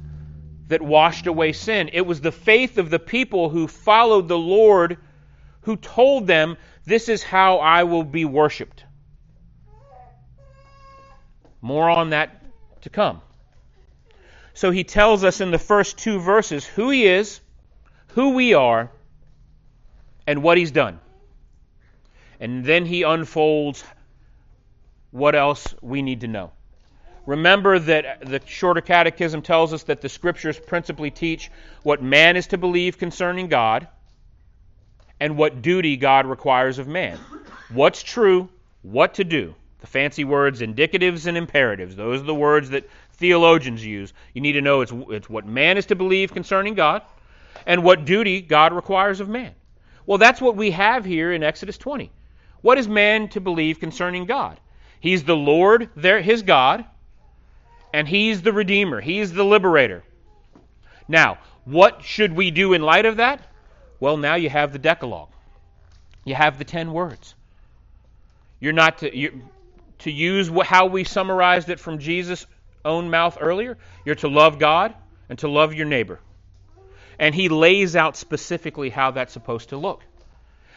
that 0.68 0.82
washed 0.82 1.28
away 1.28 1.54
sin. 1.54 1.90
It 1.94 2.06
was 2.06 2.22
the 2.22 2.32
faith 2.32 2.78
of 2.78 2.90
the 2.90 3.00
people 3.00 3.50
who 3.50 3.68
followed 3.68 4.28
the 4.28 4.38
Lord 4.38 4.98
who 5.62 5.76
told 5.76 6.28
them, 6.28 6.58
This 6.86 7.10
is 7.10 7.24
how 7.24 7.58
I 7.58 7.84
will 7.84 8.04
be 8.04 8.26
worshiped. 8.26 8.86
More 11.62 11.90
on 11.90 12.12
that 12.12 12.42
to 12.82 12.90
come. 12.90 13.22
So 14.54 14.72
he 14.72 14.84
tells 14.84 15.24
us 15.24 15.42
in 15.42 15.52
the 15.52 15.60
first 15.60 15.98
two 15.98 16.20
verses 16.20 16.66
who 16.66 16.90
he 16.90 17.06
is, 17.06 17.40
who 18.10 18.32
we 18.32 18.54
are, 18.54 18.92
and 20.26 20.44
what 20.44 20.58
he's 20.58 20.72
done. 20.72 21.00
And 22.40 22.64
then 22.64 22.86
he 22.86 23.04
unfolds 23.04 23.84
what 25.12 25.36
else 25.36 25.74
we 25.82 26.02
need 26.02 26.22
to 26.22 26.28
know. 26.28 26.52
Remember 27.26 27.78
that 27.78 28.26
the 28.26 28.42
Shorter 28.46 28.82
Catechism 28.82 29.42
tells 29.42 29.74
us 29.74 29.84
that 29.84 30.02
the 30.02 30.10
Scriptures 30.10 30.60
principally 30.60 31.12
teach 31.12 31.52
what 31.84 32.02
man 32.02 32.38
is 32.38 32.48
to 32.48 32.58
believe 32.58 32.98
concerning 32.98 33.48
God 33.48 33.88
and 35.20 35.38
what 35.38 35.62
duty 35.62 35.98
God 35.98 36.26
requires 36.26 36.80
of 36.80 36.88
man. 36.88 37.20
What's 37.72 38.02
true, 38.02 38.50
what 38.82 39.16
to 39.16 39.24
do. 39.24 39.56
The 39.82 39.88
fancy 39.88 40.24
words 40.24 40.62
indicatives 40.62 41.26
and 41.26 41.38
imperatives. 41.38 41.96
Those 41.96 42.22
are 42.22 42.26
the 42.26 42.36
words 42.36 42.70
that 42.72 42.90
theologians 43.14 43.86
use. 43.86 44.14
You 44.34 44.42
need 44.42 44.54
to 44.54 44.62
know 44.62 44.82
it's, 44.82 44.94
it's 45.10 45.30
what 45.30 45.46
man 45.46 45.78
is 45.78 45.86
to 45.88 45.96
believe 45.96 46.34
concerning 46.34 46.74
God 46.74 47.02
and 47.66 47.84
what 47.84 48.06
duty 48.06 48.42
God 48.42 48.74
requires 48.74 49.20
of 49.20 49.30
man. 49.30 49.54
Well, 50.06 50.18
that's 50.18 50.42
what 50.42 50.56
we 50.56 50.72
have 50.72 51.06
here 51.06 51.32
in 51.32 51.44
Exodus 51.44 51.78
20. 51.78 52.12
What 52.62 52.78
is 52.78 52.88
man 52.88 53.30
to 53.30 53.40
believe 53.40 53.80
concerning 53.80 54.26
God? 54.26 54.60
He's 55.00 55.24
the 55.24 55.36
Lord, 55.36 55.90
his 55.96 56.42
God, 56.42 56.86
and 57.94 58.08
he's 58.08 58.42
the 58.42 58.52
Redeemer. 58.52 59.00
He's 59.00 59.32
the 59.32 59.46
liberator. 59.46 60.04
Now, 61.08 61.38
what 61.64 62.04
should 62.04 62.36
we 62.36 62.52
do 62.52 62.74
in 62.74 62.82
light 62.82 63.06
of 63.06 63.18
that? 63.18 63.42
Well, 64.00 64.18
now 64.18 64.36
you 64.36 64.50
have 64.50 64.72
the 64.72 64.80
Decalogue. 64.80 65.30
You 66.24 66.36
have 66.36 66.58
the 66.58 66.66
ten 66.66 66.94
words. 66.94 67.36
You're 68.60 68.74
not 68.74 69.00
to, 69.00 69.18
you're, 69.18 69.32
to 70.00 70.12
use 70.12 70.50
how 70.64 70.88
we 70.88 71.04
summarized 71.04 71.70
it 71.70 71.80
from 71.80 72.00
Jesus 72.00 72.46
own 72.86 73.10
mouth 73.10 73.38
earlier. 73.40 73.78
You're 74.06 74.16
to 74.16 74.28
love 74.28 74.60
God 74.60 74.94
and 75.30 75.38
to 75.40 75.48
love 75.48 75.74
your 75.74 75.86
neighbor. 75.86 76.20
And 77.18 77.36
he 77.36 77.50
lays 77.50 77.96
out 77.96 78.16
specifically 78.16 78.90
how 78.90 79.12
that's 79.12 79.34
supposed 79.34 79.70
to 79.70 79.78
look. 79.78 80.02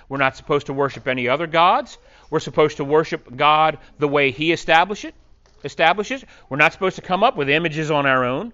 We're 0.08 0.18
not 0.18 0.36
supposed 0.36 0.66
to 0.66 0.72
worship 0.72 1.06
any 1.06 1.28
other 1.28 1.46
gods. 1.46 1.98
We're 2.30 2.40
supposed 2.40 2.78
to 2.78 2.84
worship 2.84 3.36
God 3.36 3.78
the 3.98 4.08
way 4.08 4.30
he 4.30 4.52
established 4.52 5.04
it, 5.04 5.14
establishes. 5.64 6.24
We're 6.48 6.56
not 6.56 6.72
supposed 6.72 6.96
to 6.96 7.02
come 7.02 7.22
up 7.22 7.36
with 7.36 7.48
images 7.48 7.90
on 7.90 8.06
our 8.06 8.24
own. 8.24 8.52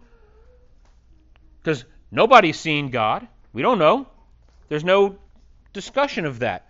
Because 1.63 1.85
nobody's 2.11 2.61
seen 2.61 2.91
God. 2.91 3.27
We 3.53 3.63
don't 3.63 3.79
know. 3.79 4.07
There's 4.69 4.85
no 4.85 5.19
discussion 5.73 6.25
of 6.27 6.41
that. 6.41 6.67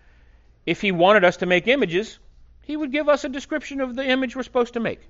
If 0.67 0.81
he 0.81 0.93
wanted 0.93 1.25
us 1.25 1.39
to 1.39 1.47
make 1.47 1.67
images, 1.67 2.19
he 2.63 2.77
would 2.77 2.93
give 2.93 3.09
us 3.09 3.25
a 3.25 3.29
description 3.29 3.81
of 3.81 3.97
the 3.97 4.05
image 4.05 4.37
we're 4.37 4.43
supposed 4.43 4.75
to 4.75 4.81
make. 4.81 5.01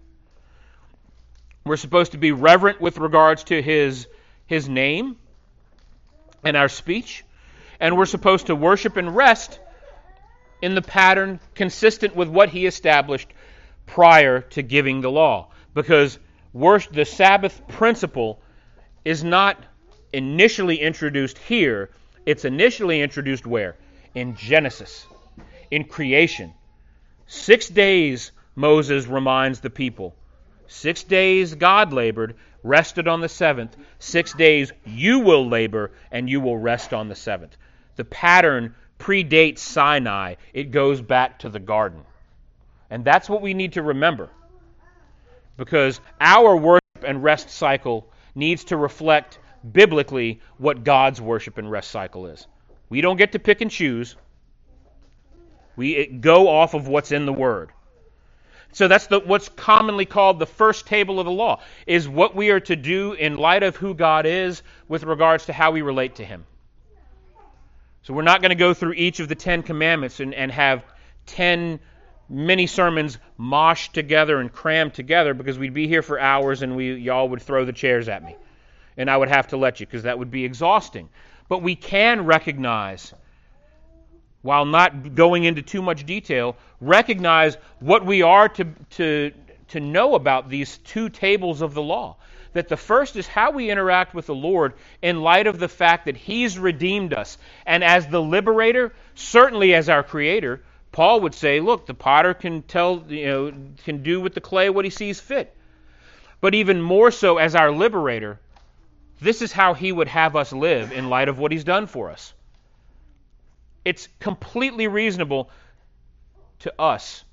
We're 1.65 1.77
supposed 1.77 2.13
to 2.13 2.19
be 2.19 2.33
reverent 2.33 2.81
with 2.81 2.99
regards 2.99 3.45
to 3.45 3.61
his, 3.61 4.07
his 4.47 4.69
name 4.69 5.17
and 6.45 6.57
our 6.57 6.69
speech. 6.69 7.25
And 7.81 7.97
we're 7.97 8.07
supposed 8.07 8.47
to 8.47 8.57
worship 8.57 8.97
and 8.97 9.15
rest 9.15 9.61
in 10.63 10.75
the 10.75 10.83
pattern 10.83 11.41
consistent 11.55 12.17
with 12.17 12.29
what 12.29 12.49
he 12.49 12.67
established 12.67 13.29
prior 13.87 14.41
to 14.41 14.63
giving 14.63 15.01
the 15.01 15.11
law. 15.11 15.51
Because 15.75 16.19
worship, 16.53 16.93
the 16.93 17.05
Sabbath 17.05 17.67
principle 17.69 18.41
is 19.05 19.23
not 19.23 19.63
initially 20.13 20.81
introduced 20.81 21.39
here, 21.39 21.91
it's 22.29 22.45
initially 22.45 23.01
introduced 23.01 23.47
where? 23.47 23.75
In 24.15 24.37
Genesis, 24.37 25.07
in 25.71 25.85
creation. 25.85 26.53
Six 27.27 27.71
days, 27.71 28.33
Moses 28.55 29.07
reminds 29.07 29.61
the 29.61 29.71
people. 29.71 30.15
Six 30.67 31.05
days 31.05 31.55
God 31.55 31.95
labored, 31.95 32.37
rested 32.63 33.09
on 33.09 33.23
the 33.23 33.31
seventh. 33.31 33.79
Six 33.99 34.35
days 34.35 34.75
you 34.85 35.21
will 35.21 35.49
labor, 35.49 35.93
and 36.13 36.29
you 36.29 36.43
will 36.43 36.59
rest 36.59 36.93
on 36.93 37.09
the 37.09 37.15
seventh. 37.15 37.57
The 37.97 38.05
pattern 38.05 38.75
predates 38.99 39.61
Sinai, 39.61 40.35
it 40.53 40.71
goes 40.71 41.01
back 41.01 41.39
to 41.39 41.49
the 41.49 41.59
garden. 41.59 42.03
And 42.91 43.07
that's 43.07 43.31
what 43.31 43.41
we 43.41 43.55
need 43.55 43.73
to 43.73 43.83
remember. 43.83 44.29
Because 45.57 45.99
our 46.21 46.55
worship 46.55 47.05
and 47.05 47.25
rest 47.25 47.49
cycle 47.49 48.07
needs 48.35 48.65
to 48.65 48.77
reflect 48.77 49.39
biblically 49.71 50.41
what 50.57 50.85
God's 50.85 51.21
worship 51.21 51.59
and 51.59 51.71
rest 51.71 51.91
cycle 51.91 52.27
is. 52.27 52.47
We 52.89 53.01
don't 53.01 53.17
get 53.17 53.33
to 53.33 53.39
pick 53.39 53.61
and 53.61 53.71
choose. 53.71 54.17
We 55.77 55.97
eh, 55.97 56.07
go 56.21 56.49
off 56.49 56.75
of 56.75 56.89
what's 56.89 57.13
in 57.13 57.27
the 57.27 57.33
Word. 57.33 57.71
So 58.73 58.89
that's 58.89 59.07
the, 59.07 59.21
what's 59.21 59.49
commonly 59.49 60.05
called 60.05 60.39
the 60.39 60.47
first 60.47 60.87
table 60.87 61.21
of 61.21 61.27
the 61.27 61.33
law, 61.33 61.61
is 61.87 62.09
what 62.09 62.35
we 62.35 62.51
are 62.51 62.61
to 62.61 62.77
do 62.77 63.13
in 63.13 63.37
light 63.37 63.63
of 63.63 63.77
who 63.77 63.95
God 63.95 64.27
is 64.27 64.63
with 64.89 65.05
regards 65.05 65.47
to 65.47 65.53
how 65.53 65.71
we 65.71 65.83
relate 65.83 66.17
to 66.17 66.25
Him. 66.25 66.45
So 68.03 68.15
we're 68.15 68.23
not 68.23 68.41
going 68.43 68.51
to 68.51 68.57
go 68.57 68.75
through 68.75 68.95
each 68.95 69.21
of 69.21 69.29
the 69.29 69.35
Ten 69.35 69.63
Commandments 69.63 70.21
and, 70.21 70.35
and 70.35 70.51
have 70.53 70.85
ten 71.27 71.81
mini 72.29 72.67
sermons 72.67 73.19
moshed 73.39 73.93
together 73.93 74.39
and 74.39 74.53
crammed 74.53 74.95
together 74.95 75.35
because 75.35 75.59
we'd 75.59 75.75
be 75.75 75.89
here 75.89 76.03
for 76.03 76.19
hours 76.19 76.63
and 76.63 76.77
we 76.77 76.95
y'all 76.95 77.29
would 77.29 77.41
throw 77.43 77.65
the 77.65 77.73
chairs 77.73 78.09
at 78.09 78.23
me. 78.23 78.37
And 78.99 79.09
I 79.09 79.17
would 79.17 79.29
have 79.29 79.49
to 79.49 79.57
let 79.57 79.81
you 79.81 79.87
because 79.87 80.03
that 80.03 80.19
would 80.19 80.31
be 80.31 80.45
exhausting. 80.45 81.09
But 81.49 81.63
we 81.63 81.77
can 81.77 82.27
recognize 82.27 83.15
while 84.43 84.65
not 84.65 85.15
going 85.15 85.45
into 85.45 85.63
too 85.63 85.83
much 85.83 86.07
detail, 86.07 86.57
recognize 86.81 87.57
what 87.81 88.05
we 88.05 88.23
are 88.23 88.49
to, 88.49 88.65
to, 88.91 89.33
to 89.69 89.81
know 89.81 90.15
about 90.15 90.49
these 90.49 90.79
two 90.79 91.09
tables 91.09 91.61
of 91.61 91.75
the 91.75 91.83
law. 91.83 92.17
That 92.53 92.69
the 92.69 92.77
first 92.77 93.17
is 93.17 93.27
how 93.27 93.51
we 93.51 93.71
interact 93.71 94.15
with 94.15 94.27
the 94.27 94.35
Lord 94.35 94.75
in 95.03 95.21
light 95.21 95.47
of 95.47 95.59
the 95.59 95.69
fact 95.69 96.07
that 96.07 96.17
He's 96.17 96.59
redeemed 96.59 97.13
us. 97.13 97.37
And 97.67 97.85
as 97.85 98.07
the 98.07 98.23
liberator, 98.23 98.95
certainly 99.15 99.75
as 99.75 99.89
our 99.89 100.03
creator, 100.03 100.63
Paul 100.93 101.21
would 101.21 101.35
say, 101.35 101.61
look, 101.61 101.87
the 101.87 101.95
potter 101.95 102.33
can 102.33 102.63
tell, 102.63 103.05
you 103.09 103.27
know, 103.27 103.53
can 103.85 104.03
do 104.03 104.21
with 104.21 104.35
the 104.35 104.41
clay 104.41 104.71
what 104.71 104.85
he 104.85 104.91
sees 104.91 105.21
fit. 105.21 105.55
But 106.41 106.55
even 106.55 106.81
more 106.81 107.11
so 107.11 107.37
as 107.37 107.55
our 107.55 107.71
liberator, 107.71 108.41
this 109.21 109.43
is 109.43 109.53
how 109.53 109.75
he 109.75 109.91
would 109.91 110.09
have 110.09 110.37
us 110.37 110.53
live 110.53 110.93
in 110.93 111.11
light 111.11 111.29
of 111.29 111.39
what 111.39 111.53
he's 111.53 111.65
done 111.65 111.87
for 111.87 112.11
us. 112.11 112.33
It's 113.85 114.09
completely 114.21 114.87
reasonable 114.87 115.51
to 116.61 116.73
us 116.81 117.25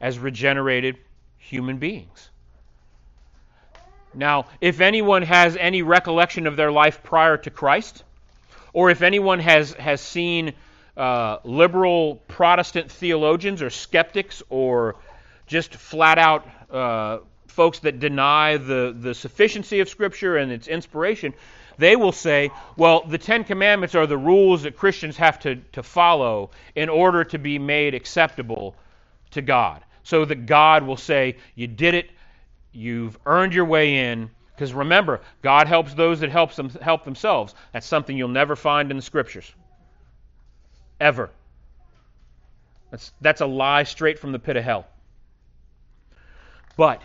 as 0.00 0.18
regenerated 0.18 0.98
human 1.38 1.78
beings. 1.78 2.30
Now, 4.14 4.46
if 4.60 4.80
anyone 4.80 5.22
has 5.22 5.56
any 5.56 5.82
recollection 5.82 6.46
of 6.46 6.56
their 6.56 6.72
life 6.72 7.02
prior 7.02 7.36
to 7.38 7.50
Christ, 7.50 8.02
or 8.72 8.90
if 8.90 9.02
anyone 9.02 9.40
has, 9.40 9.72
has 9.74 10.00
seen 10.00 10.54
uh, 10.96 11.38
liberal 11.44 12.16
Protestant 12.28 12.90
theologians 12.90 13.62
or 13.62 13.70
skeptics 13.70 14.42
or 14.48 14.96
just 15.46 15.74
flat 15.74 16.18
out 16.18 16.46
uh, 16.70 17.18
folks 17.56 17.78
that 17.80 17.98
deny 17.98 18.58
the, 18.58 18.94
the 18.96 19.14
sufficiency 19.14 19.80
of 19.80 19.88
Scripture 19.88 20.36
and 20.36 20.52
its 20.52 20.68
inspiration, 20.68 21.32
they 21.78 21.96
will 21.96 22.12
say, 22.12 22.50
well, 22.76 23.02
the 23.06 23.16
Ten 23.16 23.44
Commandments 23.44 23.94
are 23.94 24.06
the 24.06 24.18
rules 24.18 24.62
that 24.62 24.76
Christians 24.76 25.16
have 25.16 25.40
to, 25.40 25.56
to 25.72 25.82
follow 25.82 26.50
in 26.74 26.90
order 26.90 27.24
to 27.24 27.38
be 27.38 27.58
made 27.58 27.94
acceptable 27.94 28.76
to 29.30 29.40
God. 29.40 29.82
So 30.04 30.26
that 30.26 30.44
God 30.46 30.86
will 30.86 30.98
say, 30.98 31.36
you 31.54 31.66
did 31.66 31.94
it, 31.94 32.10
you've 32.72 33.18
earned 33.24 33.54
your 33.54 33.64
way 33.64 34.10
in. 34.10 34.30
Because 34.54 34.74
remember, 34.74 35.22
God 35.42 35.66
helps 35.66 35.94
those 35.94 36.20
that 36.20 36.30
helps 36.30 36.56
them 36.56 36.68
help 36.68 37.04
themselves. 37.04 37.54
That's 37.72 37.86
something 37.86 38.16
you'll 38.16 38.28
never 38.28 38.54
find 38.54 38.90
in 38.90 38.98
the 38.98 39.02
Scriptures. 39.02 39.50
Ever. 41.00 41.30
That's, 42.90 43.12
that's 43.22 43.40
a 43.40 43.46
lie 43.46 43.84
straight 43.84 44.18
from 44.18 44.32
the 44.32 44.38
pit 44.38 44.56
of 44.56 44.64
hell. 44.64 44.86
But 46.76 47.00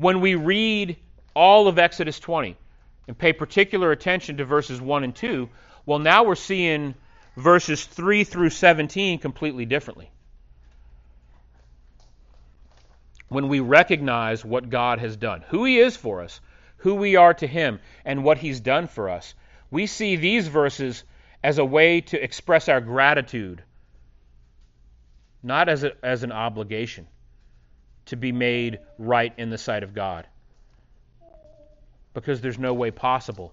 when 0.00 0.22
we 0.22 0.34
read 0.34 0.96
all 1.36 1.68
of 1.68 1.78
Exodus 1.78 2.18
20, 2.18 2.56
and 3.06 3.18
pay 3.18 3.34
particular 3.34 3.92
attention 3.92 4.38
to 4.38 4.46
verses 4.46 4.80
1 4.80 5.04
and 5.04 5.14
2, 5.14 5.46
well, 5.84 5.98
now 5.98 6.24
we're 6.24 6.36
seeing 6.36 6.94
verses 7.36 7.84
3 7.84 8.24
through 8.24 8.48
17 8.48 9.18
completely 9.18 9.66
differently. 9.66 10.10
When 13.28 13.48
we 13.48 13.60
recognize 13.60 14.42
what 14.42 14.70
God 14.70 15.00
has 15.00 15.16
done, 15.16 15.44
who 15.48 15.66
He 15.66 15.78
is 15.78 15.98
for 15.98 16.22
us, 16.22 16.40
who 16.78 16.94
we 16.94 17.16
are 17.16 17.34
to 17.34 17.46
Him, 17.46 17.78
and 18.02 18.24
what 18.24 18.38
He's 18.38 18.60
done 18.60 18.86
for 18.86 19.10
us, 19.10 19.34
we 19.70 19.86
see 19.86 20.16
these 20.16 20.48
verses 20.48 21.04
as 21.44 21.58
a 21.58 21.64
way 21.64 22.00
to 22.00 22.22
express 22.22 22.70
our 22.70 22.80
gratitude, 22.80 23.62
not 25.42 25.68
as, 25.68 25.84
a, 25.84 25.92
as 26.02 26.22
an 26.22 26.32
obligation 26.32 27.06
to 28.06 28.16
be 28.16 28.32
made 28.32 28.80
right 28.98 29.32
in 29.36 29.50
the 29.50 29.58
sight 29.58 29.82
of 29.82 29.94
God 29.94 30.26
because 32.14 32.40
there's 32.40 32.58
no 32.58 32.74
way 32.74 32.90
possible 32.90 33.52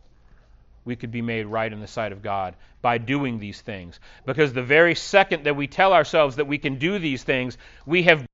we 0.88 0.95
could 0.95 1.12
be 1.12 1.21
made 1.21 1.45
right 1.45 1.71
in 1.71 1.81
the 1.81 1.88
sight 1.88 2.12
of 2.12 2.23
God 2.23 2.55
by 2.81 2.97
doing 2.97 3.39
these 3.39 3.62
things. 3.62 3.99
Because 4.25 4.53
the 4.53 4.63
very 4.63 4.95
second 4.95 5.43
that 5.43 5.55
we 5.55 5.67
tell 5.67 5.93
ourselves 5.93 6.38
that 6.38 6.47
we 6.47 6.57
can 6.57 6.79
do 6.79 6.97
these 6.97 7.23
things, 7.23 7.57
we 7.86 8.03
have. 8.03 8.25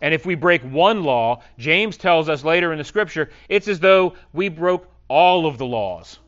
And 0.00 0.12
if 0.12 0.26
we 0.26 0.34
break 0.34 0.62
one 0.62 1.02
law, 1.02 1.42
James 1.58 1.96
tells 1.96 2.28
us 2.28 2.44
later 2.44 2.72
in 2.72 2.78
the 2.78 2.84
scripture, 2.84 3.30
it's 3.48 3.68
as 3.68 3.80
though 3.80 4.14
we 4.32 4.48
broke 4.48 4.86
all 5.08 5.46
of 5.46 5.58
the 5.58 5.66
laws. 5.66 6.18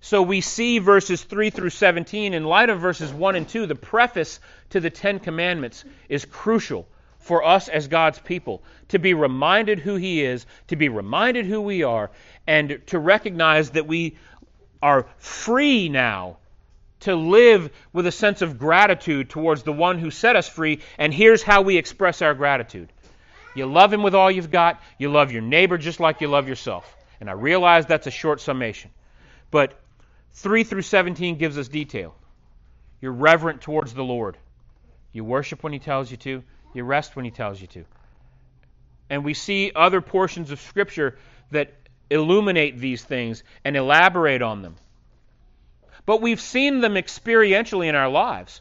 So 0.00 0.22
we 0.22 0.40
see 0.40 0.78
verses 0.78 1.22
3 1.22 1.50
through 1.50 1.70
17 1.70 2.32
in 2.32 2.44
light 2.44 2.70
of 2.70 2.80
verses 2.80 3.12
1 3.12 3.36
and 3.36 3.48
2. 3.48 3.66
The 3.66 3.74
preface 3.74 4.40
to 4.70 4.80
the 4.80 4.90
Ten 4.90 5.20
Commandments 5.20 5.84
is 6.08 6.24
crucial 6.24 6.88
for 7.18 7.44
us 7.44 7.68
as 7.68 7.88
God's 7.88 8.18
people 8.18 8.62
to 8.88 8.98
be 8.98 9.12
reminded 9.12 9.78
who 9.78 9.96
He 9.96 10.24
is, 10.24 10.46
to 10.68 10.76
be 10.76 10.88
reminded 10.88 11.44
who 11.44 11.60
we 11.60 11.82
are, 11.82 12.10
and 12.46 12.80
to 12.86 12.98
recognize 12.98 13.70
that 13.70 13.86
we 13.86 14.16
are 14.82 15.06
free 15.18 15.90
now 15.90 16.38
to 17.00 17.14
live 17.14 17.70
with 17.92 18.06
a 18.06 18.12
sense 18.12 18.42
of 18.42 18.58
gratitude 18.58 19.30
towards 19.30 19.62
the 19.62 19.72
one 19.72 19.98
who 19.98 20.10
set 20.10 20.36
us 20.36 20.48
free. 20.48 20.80
And 20.98 21.12
here's 21.12 21.42
how 21.42 21.62
we 21.62 21.76
express 21.76 22.22
our 22.22 22.34
gratitude 22.34 22.90
you 23.54 23.66
love 23.66 23.92
Him 23.92 24.02
with 24.02 24.14
all 24.14 24.30
you've 24.30 24.50
got, 24.50 24.80
you 24.96 25.10
love 25.10 25.32
your 25.32 25.42
neighbor 25.42 25.76
just 25.76 26.00
like 26.00 26.20
you 26.20 26.28
love 26.28 26.48
yourself. 26.48 26.96
And 27.20 27.28
I 27.28 27.32
realize 27.32 27.84
that's 27.84 28.06
a 28.06 28.12
short 28.12 28.40
summation. 28.40 28.90
But 29.50 29.79
3 30.34 30.64
through 30.64 30.82
17 30.82 31.36
gives 31.36 31.58
us 31.58 31.68
detail. 31.68 32.14
You're 33.00 33.12
reverent 33.12 33.62
towards 33.62 33.94
the 33.94 34.04
Lord. 34.04 34.36
You 35.12 35.24
worship 35.24 35.62
when 35.62 35.72
He 35.72 35.78
tells 35.78 36.10
you 36.10 36.16
to. 36.18 36.42
You 36.74 36.84
rest 36.84 37.16
when 37.16 37.24
He 37.24 37.30
tells 37.30 37.60
you 37.60 37.66
to. 37.68 37.84
And 39.08 39.24
we 39.24 39.34
see 39.34 39.72
other 39.74 40.00
portions 40.00 40.50
of 40.50 40.60
Scripture 40.60 41.18
that 41.50 41.72
illuminate 42.10 42.78
these 42.78 43.02
things 43.02 43.42
and 43.64 43.76
elaborate 43.76 44.42
on 44.42 44.62
them. 44.62 44.76
But 46.06 46.20
we've 46.20 46.40
seen 46.40 46.80
them 46.80 46.94
experientially 46.94 47.88
in 47.88 47.94
our 47.94 48.08
lives. 48.08 48.60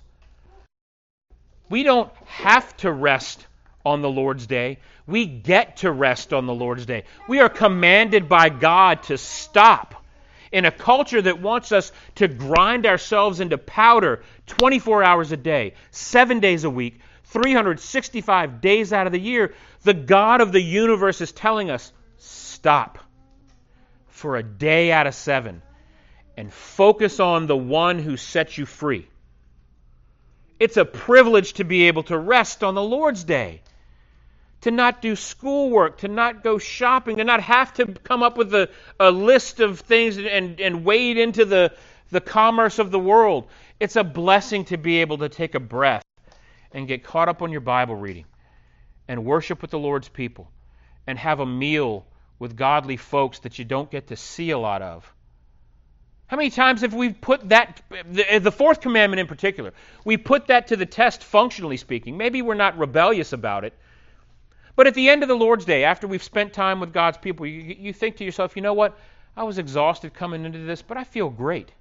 We 1.69 1.83
don't 1.83 2.11
have 2.25 2.75
to 2.77 2.91
rest 2.91 3.45
on 3.85 4.01
the 4.01 4.09
Lord's 4.09 4.47
day. 4.47 4.79
We 5.07 5.25
get 5.25 5.77
to 5.77 5.91
rest 5.91 6.33
on 6.33 6.45
the 6.45 6.53
Lord's 6.53 6.85
day. 6.85 7.03
We 7.27 7.39
are 7.39 7.49
commanded 7.49 8.27
by 8.27 8.49
God 8.49 9.03
to 9.03 9.17
stop. 9.17 9.98
In 10.51 10.65
a 10.65 10.71
culture 10.71 11.21
that 11.21 11.41
wants 11.41 11.71
us 11.71 11.91
to 12.15 12.27
grind 12.27 12.85
ourselves 12.85 13.39
into 13.39 13.57
powder 13.57 14.23
24 14.47 15.03
hours 15.03 15.31
a 15.31 15.37
day, 15.37 15.73
seven 15.91 16.39
days 16.39 16.63
a 16.63 16.69
week, 16.69 16.99
365 17.25 18.61
days 18.61 18.91
out 18.91 19.05
of 19.05 19.13
the 19.13 19.19
year, 19.19 19.53
the 19.83 19.93
God 19.93 20.41
of 20.41 20.51
the 20.51 20.61
universe 20.61 21.21
is 21.21 21.31
telling 21.31 21.69
us 21.69 21.91
stop 22.17 22.97
for 24.07 24.35
a 24.35 24.43
day 24.43 24.91
out 24.91 25.07
of 25.07 25.13
seven 25.13 25.61
and 26.35 26.51
focus 26.51 27.19
on 27.19 27.47
the 27.47 27.57
one 27.57 27.99
who 27.99 28.17
sets 28.17 28.57
you 28.57 28.65
free. 28.65 29.07
It's 30.59 30.77
a 30.77 30.85
privilege 30.85 31.53
to 31.53 31.63
be 31.63 31.87
able 31.87 32.03
to 32.03 32.17
rest 32.17 32.63
on 32.63 32.75
the 32.75 32.81
Lord's 32.81 33.23
day, 33.23 33.61
to 34.61 34.71
not 34.71 35.01
do 35.01 35.15
schoolwork, 35.15 35.99
to 35.99 36.07
not 36.07 36.43
go 36.43 36.57
shopping, 36.57 37.17
to 37.17 37.23
not 37.23 37.41
have 37.41 37.73
to 37.75 37.85
come 37.85 38.23
up 38.23 38.37
with 38.37 38.53
a, 38.53 38.69
a 38.99 39.11
list 39.11 39.59
of 39.59 39.79
things 39.79 40.17
and, 40.17 40.59
and 40.59 40.83
wade 40.83 41.17
into 41.17 41.45
the, 41.45 41.73
the 42.11 42.21
commerce 42.21 42.79
of 42.79 42.91
the 42.91 42.99
world. 42.99 43.47
It's 43.79 43.95
a 43.95 44.03
blessing 44.03 44.65
to 44.65 44.77
be 44.77 44.97
able 44.97 45.19
to 45.19 45.29
take 45.29 45.55
a 45.55 45.59
breath 45.59 46.03
and 46.71 46.87
get 46.87 47.03
caught 47.03 47.29
up 47.29 47.41
on 47.41 47.51
your 47.51 47.61
Bible 47.61 47.95
reading 47.95 48.25
and 49.07 49.25
worship 49.25 49.61
with 49.61 49.71
the 49.71 49.79
Lord's 49.79 50.09
people 50.09 50.51
and 51.07 51.17
have 51.17 51.39
a 51.39 51.45
meal 51.45 52.05
with 52.37 52.55
godly 52.55 52.97
folks 52.97 53.39
that 53.39 53.59
you 53.59 53.65
don't 53.65 53.89
get 53.89 54.07
to 54.07 54.15
see 54.15 54.51
a 54.51 54.57
lot 54.57 54.81
of. 54.81 55.11
How 56.27 56.37
many 56.37 56.51
times 56.51 56.81
have 56.81 56.93
we 56.93 57.11
put 57.11 57.49
that, 57.49 57.81
the, 57.89 58.51
fourth 58.51 58.81
commandment 58.81 59.19
in 59.19 59.25
particular, 59.25 59.73
we 60.05 60.15
put 60.15 60.47
that 60.47 60.67
to 60.67 60.75
the 60.75 60.85
test 60.85 61.23
functionally 61.23 61.77
speaking? 61.77 62.17
Maybe 62.17 62.43
we're 62.43 62.53
not 62.53 62.77
rebellious 62.77 63.33
about 63.33 63.65
it. 63.65 63.73
But 64.79 64.87
at 64.87 64.93
the 64.93 65.09
end 65.09 65.23
of 65.23 65.27
the 65.27 65.35
Lord's 65.35 65.65
Day, 65.65 65.83
after 65.83 66.07
we've 66.07 66.23
spent 66.23 66.53
time 66.53 66.79
with 66.79 66.93
God's 66.93 67.17
people, 67.17 67.45
you, 67.45 67.75
you 67.77 67.91
think 67.91 68.15
to 68.15 68.23
yourself, 68.23 68.55
you 68.55 68.61
know 68.61 68.73
what? 68.73 68.97
I 69.35 69.43
was 69.43 69.57
exhausted 69.57 70.13
coming 70.13 70.45
into 70.45 70.59
this, 70.59 70.81
but 70.81 70.95
I 70.95 71.03
feel 71.03 71.29
great. 71.29 71.73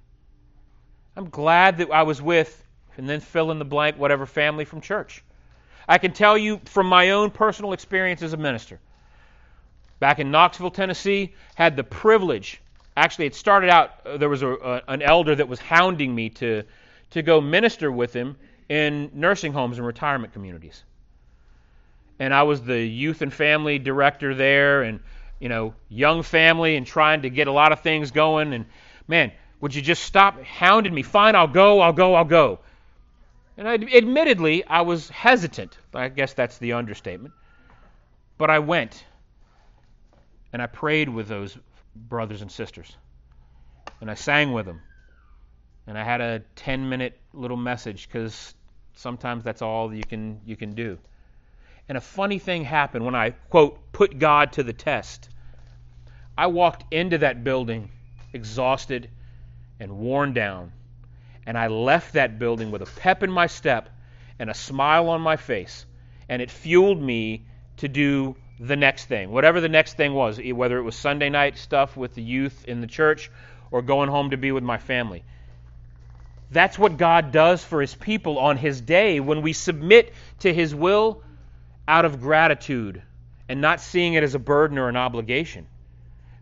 I'm 1.15 1.29
glad 1.29 1.77
that 1.77 1.91
I 1.91 2.03
was 2.03 2.21
with 2.21 2.61
and 2.97 3.07
then 3.07 3.21
fill 3.21 3.51
in 3.51 3.57
the 3.57 3.63
blank, 3.63 3.95
whatever 3.95 4.25
family 4.25 4.65
from 4.65 4.81
church. 4.81 5.23
I 5.87 5.97
can 5.97 6.11
tell 6.11 6.37
you 6.37 6.59
from 6.65 6.87
my 6.87 7.11
own 7.11 7.31
personal 7.31 7.71
experience 7.71 8.21
as 8.21 8.33
a 8.33 8.37
minister. 8.37 8.81
Back 10.01 10.19
in 10.19 10.29
Knoxville, 10.29 10.69
Tennessee, 10.69 11.33
had 11.55 11.77
the 11.77 11.85
privilege. 11.85 12.59
Actually, 12.97 13.27
it 13.27 13.35
started 13.35 13.69
out 13.69 13.91
uh, 14.05 14.17
there 14.17 14.27
was 14.27 14.41
a, 14.41 14.49
a, 14.49 14.81
an 14.89 15.01
elder 15.01 15.35
that 15.35 15.47
was 15.47 15.61
hounding 15.61 16.13
me 16.13 16.31
to 16.31 16.63
to 17.11 17.21
go 17.21 17.39
minister 17.39 17.93
with 17.93 18.11
him 18.11 18.35
in 18.67 19.09
nursing 19.13 19.53
homes 19.53 19.77
and 19.77 19.87
retirement 19.87 20.33
communities. 20.33 20.83
And 22.19 22.33
I 22.33 22.43
was 22.43 22.61
the 22.61 22.79
youth 22.79 23.21
and 23.21 23.33
family 23.33 23.79
director 23.79 24.35
there, 24.35 24.83
and 24.83 24.99
you 25.39 25.49
know, 25.49 25.73
young 25.87 26.21
family 26.21 26.75
and 26.75 26.85
trying 26.85 27.21
to 27.21 27.29
get 27.29 27.47
a 27.47 27.51
lot 27.51 27.71
of 27.71 27.79
things 27.79 28.11
going. 28.11 28.53
And 28.53 28.65
man, 29.07 29.31
would 29.61 29.73
you 29.73 29.81
just 29.81 30.03
stop 30.03 30.41
hounding 30.43 30.93
me? 30.93 31.01
Fine, 31.01 31.35
I'll 31.35 31.47
go, 31.47 31.79
I'll 31.79 31.93
go, 31.93 32.13
I'll 32.15 32.25
go. 32.25 32.59
And 33.57 33.67
I, 33.67 33.73
admittedly, 33.73 34.63
I 34.65 34.81
was 34.81 35.09
hesitant. 35.09 35.77
I 35.93 36.09
guess 36.09 36.33
that's 36.33 36.57
the 36.59 36.73
understatement. 36.73 37.33
But 38.37 38.49
I 38.49 38.59
went 38.59 39.03
and 40.53 40.61
I 40.61 40.67
prayed 40.67 41.09
with 41.09 41.27
those 41.27 41.57
brothers 41.95 42.41
and 42.41 42.51
sisters. 42.51 42.95
And 44.01 44.09
I 44.09 44.13
sang 44.13 44.53
with 44.53 44.65
them. 44.65 44.81
And 45.87 45.97
I 45.97 46.03
had 46.03 46.21
a 46.21 46.39
10 46.55 46.87
minute 46.87 47.19
little 47.33 47.57
message 47.57 48.07
because 48.07 48.53
sometimes 48.95 49.43
that's 49.43 49.61
all 49.61 49.93
you 49.93 50.03
can, 50.03 50.39
you 50.45 50.55
can 50.55 50.73
do. 50.73 50.97
And 51.89 51.97
a 51.97 52.01
funny 52.01 52.37
thing 52.37 52.63
happened 52.63 53.03
when 53.03 53.15
I, 53.15 53.31
quote, 53.31 53.91
put 53.91 54.19
God 54.19 54.53
to 54.53 54.63
the 54.63 54.73
test. 54.73 55.27
I 56.37 56.47
walked 56.47 56.93
into 56.93 57.17
that 57.17 57.43
building 57.43 57.89
exhausted 58.31 59.09
and 59.79 59.97
worn 59.97 60.33
down. 60.33 60.71
And 61.47 61.57
I 61.57 61.67
left 61.67 62.13
that 62.13 62.37
building 62.37 62.69
with 62.69 62.83
a 62.83 62.99
pep 62.99 63.23
in 63.23 63.31
my 63.31 63.47
step 63.47 63.89
and 64.37 64.51
a 64.51 64.53
smile 64.53 65.09
on 65.09 65.21
my 65.21 65.35
face. 65.35 65.87
And 66.29 66.43
it 66.43 66.51
fueled 66.51 67.01
me 67.01 67.45
to 67.77 67.87
do 67.87 68.35
the 68.59 68.75
next 68.75 69.05
thing, 69.05 69.31
whatever 69.31 69.59
the 69.59 69.69
next 69.69 69.97
thing 69.97 70.13
was, 70.13 70.39
whether 70.53 70.77
it 70.77 70.83
was 70.83 70.95
Sunday 70.95 71.29
night 71.29 71.57
stuff 71.57 71.97
with 71.97 72.13
the 72.13 72.21
youth 72.21 72.65
in 72.67 72.81
the 72.81 72.87
church 72.87 73.31
or 73.71 73.81
going 73.81 74.09
home 74.09 74.29
to 74.29 74.37
be 74.37 74.51
with 74.51 74.63
my 74.63 74.77
family. 74.77 75.23
That's 76.51 76.77
what 76.77 76.97
God 76.97 77.31
does 77.31 77.63
for 77.63 77.81
his 77.81 77.95
people 77.95 78.37
on 78.37 78.57
his 78.57 78.79
day 78.79 79.19
when 79.19 79.41
we 79.41 79.53
submit 79.53 80.13
to 80.39 80.53
his 80.53 80.75
will 80.75 81.23
out 81.89 82.05
of 82.05 82.21
gratitude 82.21 83.01
and 83.49 83.61
not 83.61 83.81
seeing 83.81 84.13
it 84.13 84.21
as 84.21 84.35
a 84.35 84.39
burden 84.39 84.77
or 84.77 84.89
an 84.89 84.95
obligation. 84.95 85.67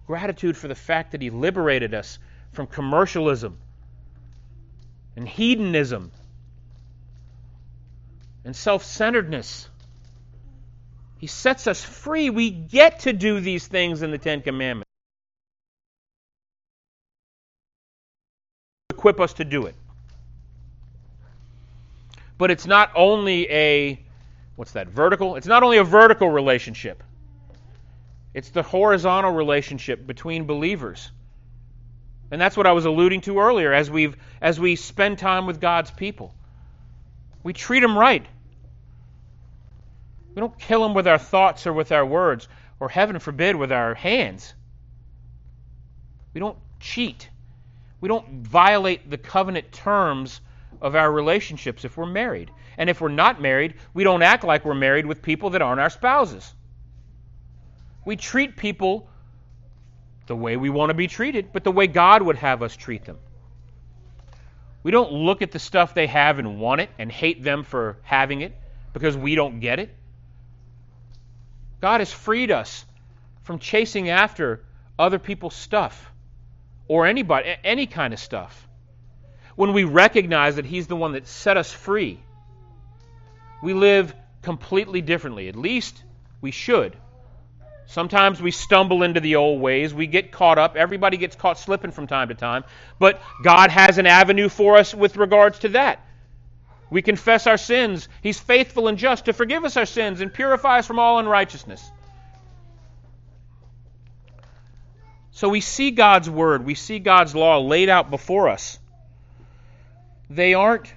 Gratitude 0.06 0.58
for 0.58 0.68
the 0.68 0.76
fact 0.76 1.14
that 1.14 1.22
he 1.22 1.30
liberated 1.30 1.94
us 1.94 2.20
from 2.52 2.68
commercialism 2.68 3.58
and 5.16 5.26
hedonism 5.28 6.12
and 8.44 8.54
self 8.54 8.84
centeredness. 8.84 9.70
He 11.18 11.28
sets 11.28 11.66
us 11.66 11.82
free. 11.82 12.30
We 12.30 12.52
get 12.52 13.00
to 13.00 13.14
do 13.14 13.40
these 13.40 13.66
things 13.66 14.02
in 14.02 14.12
the 14.12 14.18
Ten 14.18 14.42
Commandments. 14.42 14.90
Equip 18.90 19.22
us 19.22 19.34
to 19.34 19.46
do 19.46 19.66
it. 19.66 19.76
But 22.38 22.52
it's 22.52 22.68
not 22.68 22.92
only 22.96 23.50
a, 23.50 24.00
what's 24.58 24.72
that, 24.72 24.90
vertical? 24.90 25.36
It's 25.38 25.48
not 25.48 25.64
only 25.64 25.78
a 25.78 25.84
vertical 25.86 26.30
relationship, 26.30 27.02
it's 28.34 28.50
the 28.50 28.64
horizontal 28.64 29.32
relationship 29.32 30.06
between 30.06 30.46
believers. 30.46 31.10
And 32.30 32.42
that's 32.42 32.58
what 32.58 32.68
I 32.68 32.74
was 32.74 32.84
alluding 32.84 33.22
to 33.22 33.40
earlier 33.40 33.72
as 33.72 33.90
we've 33.90 34.18
as 34.42 34.60
we 34.60 34.76
spend 34.76 35.20
time 35.20 35.46
with 35.46 35.62
God's 35.62 35.92
people. 35.92 36.36
We 37.44 37.54
treat 37.54 37.80
them 37.80 37.98
right. 37.98 38.26
We 40.36 40.42
don't 40.42 40.60
kill 40.60 40.82
them 40.82 40.94
with 40.94 41.08
our 41.08 41.18
thoughts 41.18 41.66
or 41.66 41.74
with 41.74 41.92
our 41.92 42.06
words, 42.06 42.48
or 42.80 42.90
heaven 42.90 43.18
forbid, 43.20 43.56
with 43.56 43.72
our 43.72 43.94
hands. 43.94 44.54
We 46.34 46.40
don't 46.40 46.58
cheat. 46.80 47.30
We 48.02 48.10
don't 48.10 48.44
violate 48.44 49.10
the 49.10 49.18
covenant 49.18 49.72
terms 49.72 50.42
of 50.82 50.96
our 50.96 51.12
relationships 51.12 51.86
if 51.86 51.96
we're 51.96 52.06
married. 52.06 52.52
And 52.78 52.90
if 52.90 53.02
we're 53.02 53.10
not 53.10 53.42
married, 53.42 53.76
we 53.94 54.04
don't 54.04 54.22
act 54.22 54.44
like 54.44 54.64
we're 54.64 54.76
married 54.76 55.06
with 55.06 55.22
people 55.22 55.52
that 55.52 55.62
aren't 55.62 55.82
our 55.82 55.90
spouses. 55.90 56.54
We 58.06 58.16
treat 58.16 58.56
people 58.56 59.10
the 60.28 60.36
way 60.36 60.58
we 60.58 60.70
want 60.70 60.90
to 60.90 60.94
be 60.94 61.08
treated, 61.08 61.52
but 61.52 61.64
the 61.64 61.72
way 61.72 61.88
God 61.88 62.22
would 62.22 62.36
have 62.38 62.62
us 62.62 62.76
treat 62.76 63.06
them. 63.06 63.18
We 64.84 64.92
don't 64.92 65.12
look 65.12 65.42
at 65.42 65.52
the 65.52 65.60
stuff 65.60 65.94
they 65.94 66.08
have 66.08 66.40
and 66.40 66.60
want 66.60 66.82
it 66.82 66.90
and 67.00 67.12
hate 67.12 67.44
them 67.44 67.64
for 67.64 67.98
having 68.04 68.42
it 68.42 68.56
because 68.94 69.18
we 69.18 69.36
don't 69.36 69.60
get 69.60 69.80
it. 69.80 69.94
God 71.82 72.02
has 72.02 72.12
freed 72.12 72.52
us 72.52 72.86
from 73.44 73.60
chasing 73.60 74.10
after 74.10 74.64
other 74.98 75.20
people's 75.20 75.56
stuff 75.56 76.12
or 76.88 77.06
anybody 77.06 77.56
any 77.64 77.88
kind 77.88 78.14
of 78.14 78.20
stuff. 78.20 78.68
When 79.56 79.74
we 79.74 79.84
recognize 79.84 80.56
that 80.58 80.66
he's 80.66 80.88
the 80.88 80.96
one 80.96 81.14
that 81.14 81.28
set 81.28 81.58
us 81.58 81.72
free, 81.72 82.20
we 83.62 83.74
live 83.74 84.14
completely 84.42 85.02
differently. 85.02 85.48
At 85.48 85.56
least 85.56 86.04
we 86.42 86.52
should. 86.52 86.96
Sometimes 87.88 88.42
we 88.42 88.52
stumble 88.52 89.04
into 89.04 89.22
the 89.22 89.38
old 89.38 89.62
ways. 89.62 89.94
We 89.94 90.08
get 90.08 90.32
caught 90.32 90.58
up. 90.58 90.76
Everybody 90.76 91.18
gets 91.18 91.36
caught 91.36 91.58
slipping 91.58 91.92
from 91.92 92.08
time 92.08 92.28
to 92.28 92.36
time. 92.36 92.66
But 93.00 93.22
God 93.44 93.72
has 93.72 93.98
an 93.98 94.06
avenue 94.06 94.50
for 94.50 94.78
us 94.78 94.94
with 94.94 95.16
regards 95.16 95.60
to 95.60 95.70
that. 95.70 96.06
We 96.90 97.02
confess 97.02 97.48
our 97.48 97.58
sins. 97.58 98.08
He's 98.22 98.40
faithful 98.40 98.88
and 98.88 98.98
just 98.98 99.26
to 99.26 99.34
forgive 99.34 99.64
us 99.64 99.78
our 99.78 99.86
sins 99.86 100.22
and 100.22 100.34
purify 100.34 100.80
us 100.80 100.88
from 100.88 101.00
all 101.00 101.20
unrighteousness. 101.20 101.92
So 105.32 105.50
we 105.50 105.62
see 105.62 105.92
God's 105.92 106.30
word, 106.30 106.66
we 106.66 106.74
see 106.74 106.98
God's 107.00 107.36
law 107.36 107.60
laid 107.60 107.90
out 107.90 108.10
before 108.10 108.50
us. 108.50 108.80
They 110.30 110.56
aren't 110.56 110.92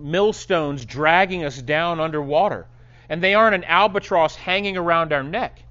millstones 0.00 0.84
dragging 0.84 1.44
us 1.44 1.60
down 1.60 2.00
underwater 2.00 2.66
and 3.10 3.22
they 3.22 3.34
aren't 3.34 3.56
an 3.56 3.64
albatross 3.64 4.36
hanging 4.36 4.76
around 4.76 5.12
our 5.12 5.24
neck, 5.24 5.62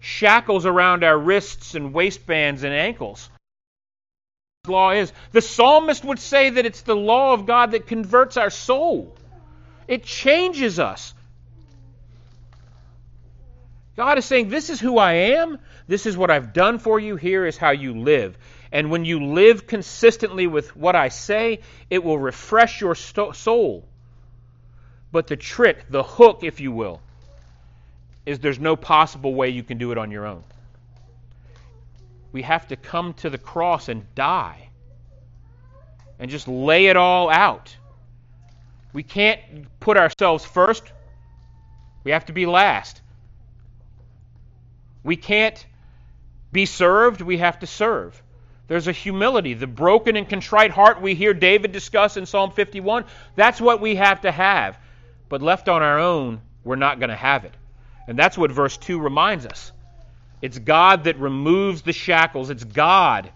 shackles 0.00 0.66
around 0.66 1.04
our 1.04 1.16
wrists 1.16 1.76
and 1.76 1.94
waistbands 1.94 2.64
and 2.64 2.74
ankles. 2.74 3.30
Law 4.66 4.90
is. 4.90 5.12
The 5.30 5.40
psalmist 5.40 6.04
would 6.04 6.18
say 6.18 6.50
that 6.50 6.66
it's 6.66 6.82
the 6.82 6.96
law 6.96 7.32
of 7.32 7.46
God 7.46 7.70
that 7.72 7.86
converts 7.86 8.36
our 8.36 8.50
soul. 8.50 9.16
It 9.88 10.04
changes 10.04 10.78
us. 10.78 11.14
God 13.96 14.18
is 14.18 14.24
saying, 14.24 14.48
This 14.48 14.70
is 14.70 14.80
who 14.80 14.98
I 14.98 15.12
am. 15.12 15.58
This 15.86 16.06
is 16.06 16.16
what 16.16 16.30
I've 16.30 16.52
done 16.52 16.78
for 16.78 16.98
you. 16.98 17.16
Here 17.16 17.46
is 17.46 17.56
how 17.56 17.70
you 17.70 18.00
live. 18.00 18.36
And 18.72 18.90
when 18.90 19.04
you 19.04 19.22
live 19.22 19.66
consistently 19.66 20.46
with 20.46 20.74
what 20.74 20.96
I 20.96 21.08
say, 21.10 21.60
it 21.90 22.02
will 22.02 22.18
refresh 22.18 22.80
your 22.80 22.94
soul. 22.94 23.86
But 25.12 25.26
the 25.26 25.36
trick, 25.36 25.90
the 25.90 26.02
hook, 26.02 26.40
if 26.42 26.58
you 26.58 26.72
will, 26.72 27.02
is 28.24 28.38
there's 28.38 28.58
no 28.58 28.74
possible 28.74 29.34
way 29.34 29.50
you 29.50 29.62
can 29.62 29.76
do 29.76 29.92
it 29.92 29.98
on 29.98 30.10
your 30.10 30.26
own. 30.26 30.42
We 32.32 32.42
have 32.42 32.66
to 32.68 32.76
come 32.76 33.12
to 33.14 33.28
the 33.28 33.36
cross 33.36 33.90
and 33.90 34.06
die 34.14 34.70
and 36.18 36.30
just 36.30 36.48
lay 36.48 36.86
it 36.86 36.96
all 36.96 37.28
out. 37.28 37.76
We 38.94 39.02
can't 39.02 39.40
put 39.80 39.98
ourselves 39.98 40.46
first, 40.46 40.84
we 42.04 42.12
have 42.12 42.26
to 42.26 42.32
be 42.32 42.46
last. 42.46 43.02
We 45.04 45.16
can't 45.16 45.66
be 46.52 46.64
served, 46.64 47.20
we 47.20 47.38
have 47.38 47.58
to 47.58 47.66
serve. 47.66 48.22
There's 48.68 48.88
a 48.88 48.92
humility. 48.92 49.54
The 49.54 49.66
broken 49.66 50.16
and 50.16 50.28
contrite 50.28 50.70
heart 50.70 51.00
we 51.00 51.14
hear 51.14 51.34
David 51.34 51.72
discuss 51.72 52.16
in 52.16 52.26
Psalm 52.26 52.52
51, 52.52 53.04
that's 53.34 53.60
what 53.60 53.80
we 53.80 53.96
have 53.96 54.22
to 54.22 54.30
have. 54.30 54.78
But 55.28 55.42
left 55.42 55.68
on 55.68 55.82
our 55.82 55.98
own, 55.98 56.40
we're 56.64 56.76
not 56.76 56.98
going 56.98 57.10
to 57.10 57.16
have 57.16 57.44
it. 57.44 57.54
And 58.06 58.18
that's 58.18 58.38
what 58.38 58.50
verse 58.50 58.76
2 58.76 59.00
reminds 59.00 59.46
us. 59.46 59.72
It's 60.40 60.58
God 60.58 61.04
that 61.04 61.18
removes 61.18 61.82
the 61.82 61.92
shackles, 61.92 62.50
it's 62.50 62.64
God 62.64 63.30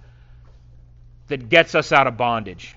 that 1.28 1.48
gets 1.48 1.74
us 1.74 1.92
out 1.92 2.06
of 2.06 2.16
bondage. 2.16 2.76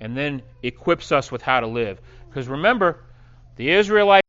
And 0.00 0.16
then 0.16 0.42
equips 0.62 1.12
us 1.12 1.30
with 1.30 1.42
how 1.42 1.60
to 1.60 1.66
live. 1.66 2.00
Because 2.28 2.48
remember, 2.48 2.98
the 3.56 3.70
Israelites, 3.70 4.26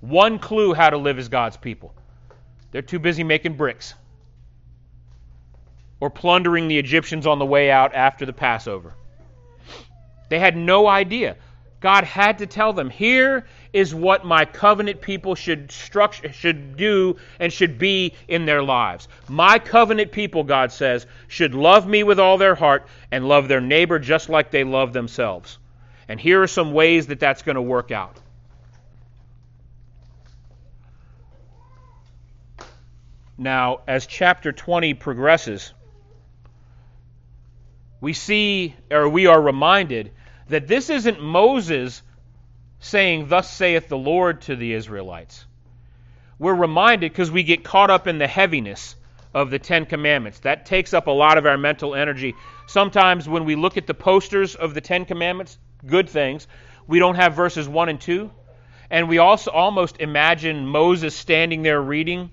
one 0.00 0.38
clue 0.38 0.74
how 0.74 0.90
to 0.90 0.96
live 0.96 1.18
as 1.18 1.28
God's 1.28 1.56
people. 1.56 1.94
They're 2.70 2.82
too 2.82 2.98
busy 2.98 3.24
making 3.24 3.56
bricks 3.56 3.94
or 6.04 6.10
plundering 6.10 6.68
the 6.68 6.78
Egyptians 6.78 7.26
on 7.26 7.38
the 7.38 7.46
way 7.46 7.70
out 7.70 7.94
after 7.94 8.26
the 8.26 8.32
Passover. 8.34 8.92
They 10.28 10.38
had 10.38 10.54
no 10.54 10.86
idea. 10.86 11.36
God 11.80 12.04
had 12.04 12.36
to 12.40 12.46
tell 12.46 12.74
them, 12.74 12.90
here 12.90 13.46
is 13.72 13.94
what 13.94 14.22
my 14.22 14.44
covenant 14.44 15.00
people 15.00 15.34
should 15.34 15.72
structure, 15.72 16.30
should 16.30 16.76
do 16.76 17.16
and 17.40 17.50
should 17.50 17.78
be 17.78 18.12
in 18.28 18.44
their 18.44 18.62
lives. 18.62 19.08
My 19.30 19.58
covenant 19.58 20.12
people, 20.12 20.44
God 20.44 20.72
says, 20.72 21.06
should 21.26 21.54
love 21.54 21.86
me 21.86 22.02
with 22.02 22.20
all 22.20 22.36
their 22.36 22.54
heart 22.54 22.86
and 23.10 23.26
love 23.26 23.48
their 23.48 23.62
neighbor 23.62 23.98
just 23.98 24.28
like 24.28 24.50
they 24.50 24.62
love 24.62 24.92
themselves. 24.92 25.56
And 26.06 26.20
here 26.20 26.42
are 26.42 26.46
some 26.46 26.74
ways 26.74 27.06
that 27.06 27.18
that's 27.18 27.40
going 27.40 27.56
to 27.56 27.62
work 27.62 27.90
out. 27.90 28.20
Now, 33.38 33.80
as 33.86 34.06
chapter 34.06 34.52
20 34.52 34.92
progresses, 34.92 35.72
we 38.04 38.12
see, 38.12 38.76
or 38.90 39.08
we 39.08 39.24
are 39.24 39.40
reminded, 39.40 40.10
that 40.50 40.68
this 40.68 40.90
isn't 40.90 41.22
Moses 41.22 42.02
saying, 42.78 43.28
Thus 43.28 43.50
saith 43.50 43.88
the 43.88 43.96
Lord 43.96 44.42
to 44.42 44.56
the 44.56 44.74
Israelites. 44.74 45.46
we're 46.38 46.52
reminded 46.52 47.10
because 47.10 47.30
we 47.30 47.44
get 47.44 47.64
caught 47.64 47.88
up 47.88 48.06
in 48.06 48.18
the 48.18 48.26
heaviness 48.26 48.94
of 49.32 49.48
the 49.48 49.58
Ten 49.58 49.86
Commandments. 49.86 50.40
That 50.40 50.66
takes 50.66 50.92
up 50.92 51.06
a 51.06 51.12
lot 51.12 51.38
of 51.38 51.46
our 51.46 51.56
mental 51.56 51.94
energy. 51.94 52.34
Sometimes 52.66 53.26
when 53.26 53.46
we 53.46 53.54
look 53.54 53.78
at 53.78 53.86
the 53.86 53.94
posters 53.94 54.54
of 54.54 54.74
the 54.74 54.82
Ten 54.82 55.06
Commandments, 55.06 55.56
good 55.86 56.10
things, 56.10 56.46
we 56.86 56.98
don't 56.98 57.14
have 57.14 57.32
verses 57.32 57.66
1 57.66 57.88
and 57.88 57.98
2. 57.98 58.30
And 58.90 59.08
we 59.08 59.16
also 59.16 59.50
almost 59.50 59.98
imagine 60.02 60.66
Moses 60.66 61.14
standing 61.16 61.62
there 61.62 61.80
reading. 61.80 62.30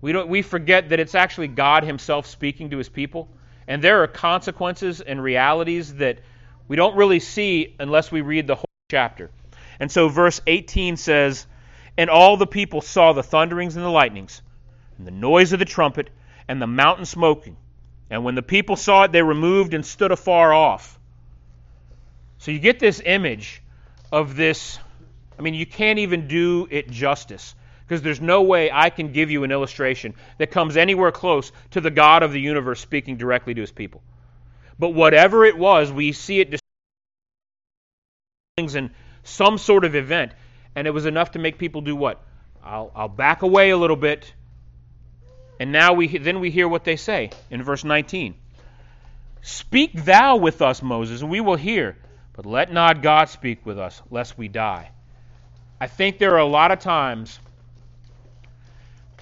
We, 0.00 0.10
don't, 0.10 0.28
we 0.28 0.42
forget 0.42 0.88
that 0.88 0.98
it's 0.98 1.14
actually 1.14 1.46
God 1.46 1.84
Himself 1.84 2.26
speaking 2.26 2.70
to 2.70 2.78
His 2.78 2.88
people. 2.88 3.28
And 3.68 3.84
there 3.84 4.02
are 4.02 4.06
consequences 4.06 5.02
and 5.02 5.22
realities 5.22 5.94
that 5.96 6.20
we 6.66 6.76
don't 6.76 6.96
really 6.96 7.20
see 7.20 7.76
unless 7.78 8.10
we 8.10 8.22
read 8.22 8.46
the 8.46 8.54
whole 8.54 8.64
chapter. 8.90 9.30
And 9.78 9.92
so 9.92 10.08
verse 10.08 10.40
18 10.46 10.96
says, 10.96 11.46
And 11.98 12.08
all 12.08 12.38
the 12.38 12.46
people 12.46 12.80
saw 12.80 13.12
the 13.12 13.22
thunderings 13.22 13.76
and 13.76 13.84
the 13.84 13.90
lightnings, 13.90 14.40
and 14.96 15.06
the 15.06 15.12
noise 15.12 15.52
of 15.52 15.58
the 15.58 15.66
trumpet, 15.66 16.08
and 16.48 16.60
the 16.60 16.66
mountain 16.66 17.04
smoking. 17.04 17.58
And 18.08 18.24
when 18.24 18.34
the 18.34 18.42
people 18.42 18.74
saw 18.74 19.04
it, 19.04 19.12
they 19.12 19.22
removed 19.22 19.74
and 19.74 19.84
stood 19.84 20.12
afar 20.12 20.54
off. 20.54 20.98
So 22.38 22.50
you 22.50 22.60
get 22.60 22.80
this 22.80 23.02
image 23.04 23.62
of 24.10 24.34
this. 24.34 24.78
I 25.38 25.42
mean, 25.42 25.52
you 25.52 25.66
can't 25.66 25.98
even 25.98 26.26
do 26.26 26.66
it 26.70 26.90
justice 26.90 27.54
because 27.88 28.02
there's 28.02 28.20
no 28.20 28.42
way 28.42 28.70
I 28.70 28.90
can 28.90 29.12
give 29.12 29.30
you 29.30 29.44
an 29.44 29.50
illustration 29.50 30.12
that 30.36 30.50
comes 30.50 30.76
anywhere 30.76 31.10
close 31.10 31.52
to 31.70 31.80
the 31.80 31.90
God 31.90 32.22
of 32.22 32.32
the 32.32 32.40
universe 32.40 32.80
speaking 32.80 33.16
directly 33.16 33.54
to 33.54 33.60
his 33.62 33.72
people. 33.72 34.02
But 34.78 34.90
whatever 34.90 35.46
it 35.46 35.56
was, 35.56 35.90
we 35.90 36.12
see 36.12 36.40
it 36.40 36.60
in 38.58 38.90
some 39.24 39.56
sort 39.56 39.86
of 39.86 39.94
event, 39.94 40.32
and 40.74 40.86
it 40.86 40.90
was 40.90 41.06
enough 41.06 41.30
to 41.30 41.38
make 41.38 41.56
people 41.56 41.80
do 41.80 41.96
what? 41.96 42.20
I'll, 42.62 42.92
I'll 42.94 43.08
back 43.08 43.40
away 43.40 43.70
a 43.70 43.76
little 43.78 43.96
bit. 43.96 44.34
And 45.58 45.72
now 45.72 45.94
we 45.94 46.18
then 46.18 46.40
we 46.40 46.50
hear 46.50 46.68
what 46.68 46.84
they 46.84 46.96
say 46.96 47.30
in 47.50 47.62
verse 47.62 47.84
19. 47.84 48.34
Speak 49.40 49.92
thou 50.04 50.36
with 50.36 50.60
us, 50.60 50.82
Moses, 50.82 51.22
and 51.22 51.30
we 51.30 51.40
will 51.40 51.56
hear, 51.56 51.96
but 52.34 52.44
let 52.44 52.70
not 52.70 53.02
God 53.02 53.30
speak 53.30 53.64
with 53.64 53.78
us, 53.78 54.02
lest 54.10 54.36
we 54.36 54.48
die. 54.48 54.90
I 55.80 55.86
think 55.86 56.18
there 56.18 56.34
are 56.34 56.38
a 56.38 56.44
lot 56.44 56.70
of 56.70 56.80
times 56.80 57.38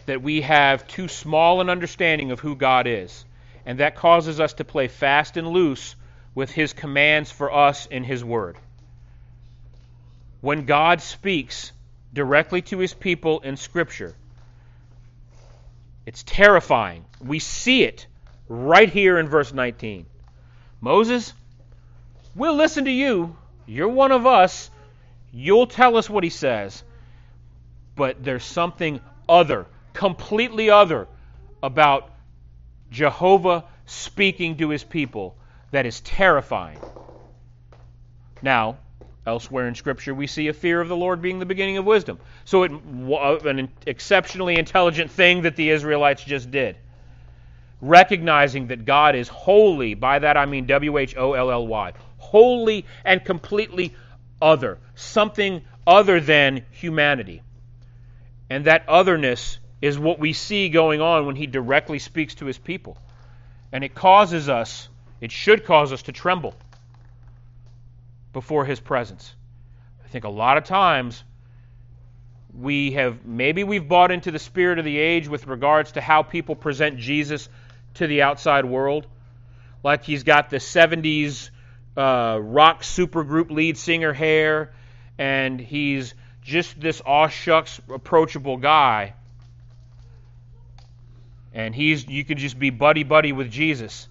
that 0.07 0.23
we 0.23 0.41
have 0.41 0.87
too 0.89 1.09
small 1.09 1.61
an 1.61 1.69
understanding 1.69 2.31
of 2.31 2.41
who 2.41 2.57
God 2.57 2.87
is, 2.87 3.25
and 3.65 3.81
that 3.81 3.97
causes 3.97 4.41
us 4.41 4.55
to 4.55 4.65
play 4.65 4.89
fast 4.89 5.37
and 5.37 5.49
loose 5.49 5.95
with 6.35 6.51
His 6.51 6.73
commands 6.73 7.31
for 7.31 7.53
us 7.53 7.87
in 7.87 8.05
His 8.05 8.25
Word. 8.25 8.57
When 10.41 10.65
God 10.65 11.01
speaks 11.01 11.73
directly 12.13 12.63
to 12.63 12.79
His 12.79 12.95
people 12.95 13.41
in 13.41 13.57
Scripture, 13.57 14.15
it's 16.07 16.23
terrifying. 16.23 17.05
We 17.21 17.41
see 17.41 17.83
it 17.83 18.07
right 18.49 18.89
here 18.89 19.19
in 19.19 19.29
verse 19.29 19.53
19. 19.53 20.07
Moses, 20.81 21.33
we'll 22.35 22.55
listen 22.55 22.85
to 22.85 22.91
you. 22.91 23.37
You're 23.67 23.89
one 23.89 24.13
of 24.13 24.25
us. 24.25 24.71
You'll 25.33 25.67
tell 25.67 25.97
us 25.97 26.09
what 26.09 26.23
he 26.23 26.31
says. 26.31 26.85
But 27.97 28.23
there's 28.23 28.45
something 28.45 29.01
other 29.29 29.67
completely 29.97 30.71
other 30.71 31.09
about 31.63 32.11
Jehovah 32.91 33.65
speaking 33.87 34.59
to 34.59 34.69
his 34.69 34.85
people 34.85 35.37
that 35.71 35.87
is 35.87 36.01
terrifying. 36.01 36.79
Now, 38.43 38.77
elsewhere 39.27 39.67
in 39.67 39.75
Scripture, 39.75 40.15
we 40.15 40.27
see 40.27 40.49
a 40.49 40.53
fear 40.53 40.81
of 40.81 40.89
the 40.89 40.97
Lord 40.97 41.23
being 41.23 41.39
the 41.39 41.47
beginning 41.47 41.79
of 41.79 41.85
wisdom. 41.85 42.19
So, 42.45 42.63
it, 42.65 42.71
an 42.73 43.69
exceptionally 43.87 44.59
intelligent 44.59 45.11
thing 45.11 45.43
that 45.43 45.57
the 45.57 45.71
Israelites 45.71 46.23
just 46.23 46.51
did. 46.51 46.77
Recognizing 47.81 48.69
that 48.69 48.85
God 48.85 49.17
is 49.17 49.29
holy, 49.29 49.95
by 49.95 50.19
that 50.19 50.37
I 50.37 50.47
mean 50.47 50.67
W 50.67 50.99
H 50.99 51.17
O 51.17 51.33
L 51.33 51.51
L 51.51 51.67
Y, 51.67 51.93
holy 52.19 52.85
and 53.05 53.25
completely 53.25 53.95
other, 54.41 54.79
something 54.95 55.63
other 55.87 56.21
than 56.21 56.65
humanity. 56.71 57.43
And 58.49 58.67
that 58.67 58.85
otherness 58.89 59.59
is 59.81 59.99
what 59.99 60.19
we 60.19 60.33
see 60.33 60.69
going 60.69 61.01
on 61.01 61.27
when 61.27 61.37
he 61.37 61.47
directly 61.47 61.99
speaks 61.99 62.35
to 62.37 62.47
his 62.47 62.59
people. 62.59 62.97
And 63.73 63.85
it 63.85 63.95
causes 63.95 64.49
us, 64.49 64.89
it 65.21 65.31
should 65.31 65.65
cause 65.65 65.93
us 65.93 66.03
to 66.03 66.13
tremble 66.13 66.55
before 68.33 68.65
his 68.65 68.81
presence. 68.81 69.35
I 70.05 70.09
think 70.09 70.25
a 70.25 70.31
lot 70.31 70.57
of 70.57 70.65
times 70.65 71.23
we 72.55 72.93
have, 72.93 73.27
maybe 73.27 73.65
we've 73.65 73.87
bought 73.87 74.11
into 74.11 74.31
the 74.31 74.39
spirit 74.39 74.79
of 74.79 74.85
the 74.85 74.97
age 74.97 75.29
with 75.29 75.47
regards 75.47 75.93
to 75.93 76.01
how 76.01 76.23
people 76.23 76.57
present 76.57 76.99
Jesus 76.99 77.49
to 77.95 78.07
the 78.07 78.23
outside 78.23 78.65
world. 78.65 79.07
Like 79.85 80.05
he's 80.05 80.23
got 80.23 80.49
the 80.49 80.57
70s 80.57 81.51
uh, 81.97 82.39
rock 82.41 82.83
supergroup 82.83 83.51
lead 83.51 83.77
singer 83.77 84.13
hair, 84.13 84.73
and 85.19 85.61
he's 85.61 86.15
just 86.43 86.81
this 86.81 87.03
aw 87.05 87.29
shucks 87.29 87.81
approachable 87.89 88.57
guy 88.57 89.15
and 91.57 91.75
he's 91.75 92.07
you 92.07 92.23
could 92.23 92.37
just 92.37 92.59
be 92.59 92.69
buddy 92.69 93.03
buddy 93.03 93.33
with 93.33 93.51
Jesus. 93.51 94.09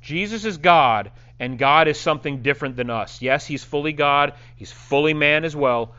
Jesus 0.00 0.44
is 0.44 0.58
God, 0.58 1.10
and 1.40 1.58
God 1.58 1.88
is 1.88 1.98
something 1.98 2.42
different 2.42 2.76
than 2.76 2.88
us. 2.88 3.20
Yes, 3.20 3.44
he's 3.44 3.64
fully 3.64 3.92
God, 3.92 4.34
he's 4.56 4.70
fully 4.70 5.12
man 5.12 5.44
as 5.44 5.56
well. 5.56 5.92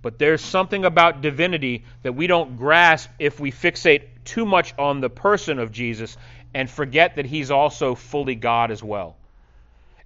But 0.00 0.18
there's 0.18 0.40
something 0.40 0.84
about 0.86 1.20
divinity 1.20 1.84
that 2.02 2.14
we 2.14 2.26
don't 2.26 2.56
grasp 2.56 3.10
if 3.18 3.38
we 3.38 3.52
fixate 3.52 4.04
too 4.24 4.46
much 4.46 4.72
on 4.78 5.00
the 5.00 5.10
person 5.10 5.58
of 5.58 5.72
Jesus 5.72 6.16
and 6.54 6.70
forget 6.70 7.16
that 7.16 7.26
he's 7.26 7.50
also 7.50 7.94
fully 7.94 8.34
God 8.34 8.70
as 8.70 8.82
well. 8.82 9.16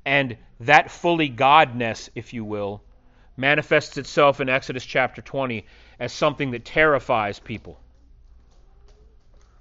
And 0.04 0.36
that 0.60 0.90
fully 0.90 1.30
Godness, 1.30 2.08
if 2.16 2.32
you 2.34 2.44
will, 2.44 2.82
manifests 3.36 3.98
itself 3.98 4.40
in 4.40 4.48
Exodus 4.48 4.84
chapter 4.84 5.22
20 5.22 5.64
as 6.00 6.12
something 6.12 6.52
that 6.52 6.64
terrifies 6.64 7.38
people 7.38 7.78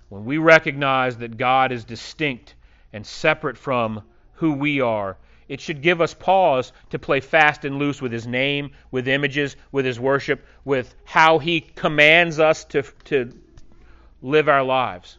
when 0.10 0.26
we 0.26 0.38
recognize 0.38 1.18
that 1.18 1.38
God 1.38 1.72
is 1.72 1.86
distinct 1.86 2.56
and 2.92 3.06
separate 3.06 3.58
from 3.58 4.04
who 4.34 4.54
we 4.54 4.82
are, 4.82 5.18
it 5.48 5.62
should 5.62 5.82
give 5.82 6.02
us 6.02 6.14
pause 6.14 6.72
to 6.92 7.00
play 7.00 7.20
fast 7.20 7.66
and 7.66 7.78
loose 7.78 8.02
with 8.02 8.12
His 8.12 8.28
name, 8.28 8.72
with 8.92 9.08
images, 9.08 9.56
with 9.72 9.86
His 9.86 10.00
worship, 10.00 10.46
with 10.66 10.94
how 11.06 11.40
He 11.40 11.62
commands 11.62 12.40
us 12.40 12.66
to, 12.66 12.84
to 13.06 13.32
live 14.22 14.50
our 14.50 14.64
lives. 14.64 15.18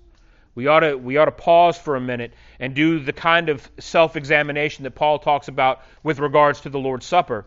We 0.55 0.67
ought, 0.67 0.81
to, 0.81 0.97
we 0.97 1.17
ought 1.17 1.27
to 1.27 1.33
pause 1.33 1.79
for 1.79 1.97
a 1.97 2.01
minute 2.01 2.35
and 2.59 2.75
do 2.75 2.99
the 2.99 3.13
kind 3.13 3.49
of 3.49 3.69
self 3.79 4.17
examination 4.17 4.85
that 4.85 4.93
Paul 4.93 5.19
talks 5.19 5.49
about 5.49 5.83
with 6.03 6.19
regards 6.19 6.63
to 6.63 6.71
the 6.71 6.79
Lord's 6.79 7.07
Supper 7.07 7.47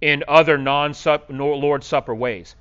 in 0.00 0.24
other 0.28 0.56
non 0.56 0.94
Lord's 1.28 1.86
Supper 1.86 2.14
ways. 2.14 2.54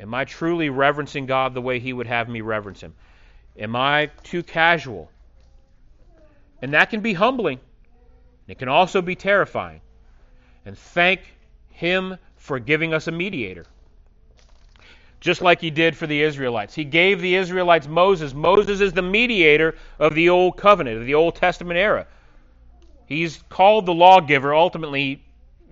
Am 0.00 0.12
I 0.12 0.24
truly 0.24 0.70
reverencing 0.70 1.26
God 1.26 1.54
the 1.54 1.60
way 1.60 1.78
He 1.78 1.92
would 1.92 2.06
have 2.06 2.28
me 2.28 2.40
reverence 2.40 2.80
Him? 2.80 2.94
Am 3.58 3.76
I 3.76 4.10
too 4.22 4.42
casual? 4.42 5.10
And 6.60 6.74
that 6.74 6.90
can 6.90 7.00
be 7.00 7.12
humbling. 7.12 7.60
It 8.48 8.58
can 8.58 8.68
also 8.68 9.00
be 9.00 9.14
terrifying. 9.14 9.80
And 10.66 10.76
thank 10.76 11.20
Him 11.70 12.18
for 12.36 12.58
giving 12.58 12.92
us 12.92 13.06
a 13.06 13.12
mediator. 13.12 13.66
Just 15.20 15.40
like 15.40 15.60
He 15.60 15.70
did 15.70 15.96
for 15.96 16.06
the 16.06 16.22
Israelites. 16.22 16.74
He 16.74 16.84
gave 16.84 17.20
the 17.20 17.36
Israelites 17.36 17.86
Moses. 17.86 18.34
Moses 18.34 18.80
is 18.80 18.92
the 18.92 19.02
mediator 19.02 19.76
of 19.98 20.14
the 20.14 20.28
Old 20.28 20.56
Covenant, 20.56 20.98
of 20.98 21.06
the 21.06 21.14
Old 21.14 21.36
Testament 21.36 21.78
era. 21.78 22.06
He's 23.06 23.42
called 23.48 23.86
the 23.86 23.94
lawgiver. 23.94 24.54
Ultimately, 24.54 25.22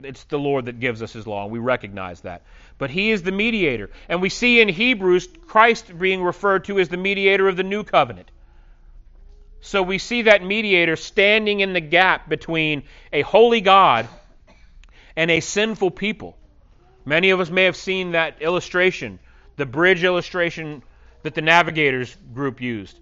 it's 0.03 0.25
the 0.25 0.39
Lord 0.39 0.67
that 0.67 0.81
gives 0.81 1.03
us 1.03 1.13
His 1.13 1.27
law, 1.27 1.43
and 1.45 1.53
we 1.53 1.59
recognize 1.59 2.21
that 2.23 2.43
but 2.79 2.91
he 2.91 3.11
is 3.11 3.23
the 3.23 3.33
mediator. 3.33 3.91
And 4.09 4.21
we 4.21 4.29
see 4.29 4.61
in 4.61 4.69
Hebrews 4.69 5.29
Christ 5.47 5.97
being 5.99 6.23
referred 6.23 6.65
to 6.65 6.79
as 6.79 6.89
the 6.89 6.97
mediator 6.97 7.49
of 7.49 7.57
the 7.57 7.63
new 7.63 7.85
covenant. 7.85 8.31
So 9.61 9.83
we 9.83 9.99
see 9.99 10.23
that 10.23 10.45
mediator 10.45 10.97
standing 10.97 11.61
in 11.61 11.73
the 11.73 11.81
gap 11.81 12.29
between 12.29 12.83
a 13.13 13.23
holy 13.23 13.61
God 13.61 14.09
and 15.17 15.31
a 15.31 15.41
sinful 15.41 15.93
people. 15.93 16.37
Many 17.05 17.31
of 17.31 17.41
us 17.41 17.51
may 17.51 17.65
have 17.65 17.77
seen 17.77 18.13
that 18.13 18.43
illustration, 18.43 19.19
the 19.57 19.67
bridge 19.67 20.05
illustration 20.05 20.83
that 21.23 21.35
the 21.35 21.43
Navigators 21.43 22.17
group 22.35 22.61
used, 22.61 22.99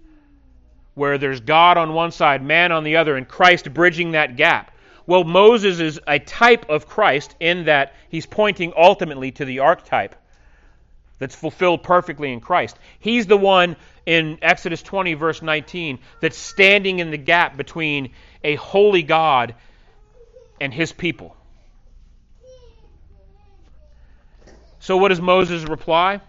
where 0.93 1.17
there's 1.17 1.39
God 1.39 1.77
on 1.77 1.93
one 1.93 2.11
side, 2.11 2.43
man 2.43 2.71
on 2.71 2.83
the 2.83 2.97
other, 2.97 3.15
and 3.15 3.27
Christ 3.27 3.73
bridging 3.73 4.11
that 4.11 4.35
gap. 4.35 4.71
Well, 5.11 5.25
Moses 5.25 5.81
is 5.81 5.99
a 6.07 6.19
type 6.19 6.69
of 6.69 6.87
Christ 6.87 7.35
in 7.41 7.65
that 7.65 7.95
he's 8.07 8.25
pointing 8.25 8.71
ultimately 8.77 9.31
to 9.31 9.43
the 9.43 9.59
archetype 9.59 10.15
that's 11.19 11.35
fulfilled 11.35 11.83
perfectly 11.83 12.31
in 12.31 12.39
Christ. 12.39 12.79
He's 12.97 13.27
the 13.27 13.35
one 13.35 13.75
in 14.05 14.37
Exodus 14.41 14.81
20, 14.81 15.15
verse 15.15 15.41
19, 15.41 15.99
that's 16.21 16.37
standing 16.37 16.99
in 16.99 17.11
the 17.11 17.17
gap 17.17 17.57
between 17.57 18.13
a 18.41 18.55
holy 18.55 19.03
God 19.03 19.53
and 20.61 20.73
his 20.73 20.93
people. 20.93 21.35
So 24.79 24.95
what 24.95 25.09
does 25.09 25.19
Moses 25.19 25.65
reply? 25.65 26.21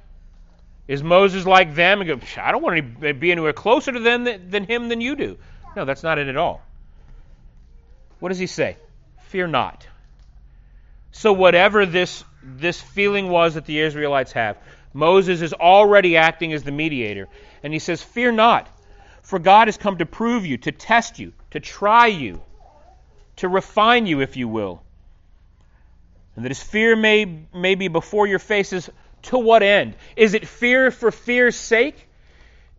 Is 0.88 1.04
Moses 1.04 1.46
like 1.46 1.76
them 1.76 2.00
and 2.00 2.20
go, 2.20 2.26
I 2.36 2.50
don't 2.50 2.64
want 2.64 3.00
to 3.00 3.14
be 3.14 3.30
anywhere 3.30 3.52
closer 3.52 3.92
to 3.92 4.00
them 4.00 4.24
than, 4.24 4.50
than 4.50 4.64
him 4.64 4.88
than 4.88 5.00
you 5.00 5.14
do? 5.14 5.38
No, 5.76 5.84
that's 5.84 6.02
not 6.02 6.18
it 6.18 6.26
at 6.26 6.36
all. 6.36 6.62
What 8.22 8.28
does 8.28 8.38
he 8.38 8.46
say? 8.46 8.76
Fear 9.30 9.48
not. 9.48 9.84
So 11.10 11.32
whatever 11.32 11.86
this 11.86 12.22
this 12.40 12.80
feeling 12.80 13.28
was 13.28 13.54
that 13.54 13.66
the 13.66 13.80
Israelites 13.80 14.30
have, 14.30 14.58
Moses 14.92 15.42
is 15.42 15.52
already 15.52 16.16
acting 16.16 16.52
as 16.52 16.62
the 16.62 16.70
mediator, 16.70 17.26
and 17.64 17.72
he 17.72 17.80
says, 17.80 18.00
"Fear 18.00 18.30
not, 18.32 18.68
for 19.22 19.40
God 19.40 19.66
has 19.66 19.76
come 19.76 19.98
to 19.98 20.06
prove 20.06 20.46
you, 20.46 20.56
to 20.58 20.70
test 20.70 21.18
you, 21.18 21.32
to 21.50 21.58
try 21.58 22.06
you, 22.06 22.40
to 23.38 23.48
refine 23.48 24.06
you, 24.06 24.20
if 24.20 24.36
you 24.36 24.46
will, 24.46 24.84
and 26.36 26.44
that 26.44 26.50
his 26.50 26.62
fear 26.62 26.94
may 26.94 27.24
may 27.52 27.74
be 27.74 27.88
before 27.88 28.28
your 28.28 28.38
faces 28.38 28.88
to 29.22 29.36
what 29.36 29.64
end? 29.64 29.96
Is 30.14 30.34
it 30.34 30.46
fear 30.46 30.92
for 30.92 31.10
fear's 31.10 31.56
sake? 31.56 32.08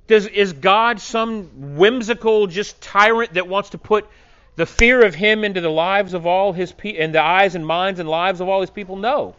Does, 0.08 0.26
is 0.26 0.54
God 0.54 1.02
some 1.02 1.76
whimsical, 1.76 2.48
just 2.48 2.82
tyrant 2.82 3.34
that 3.34 3.50
wants 3.50 3.72
to 3.72 3.78
put 3.78 4.08
the 4.56 4.66
fear 4.66 5.06
of 5.06 5.16
him 5.16 5.44
into 5.44 5.62
the 5.62 5.70
lives 5.70 6.14
of 6.14 6.26
all 6.26 6.54
his 6.54 6.72
people, 6.72 7.02
in 7.02 7.12
the 7.12 7.22
eyes 7.22 7.56
and 7.56 7.66
minds 7.66 8.00
and 8.00 8.08
lives 8.08 8.42
of 8.42 8.48
all 8.48 8.62
his 8.62 8.70
people? 8.70 8.96
No. 8.96 9.36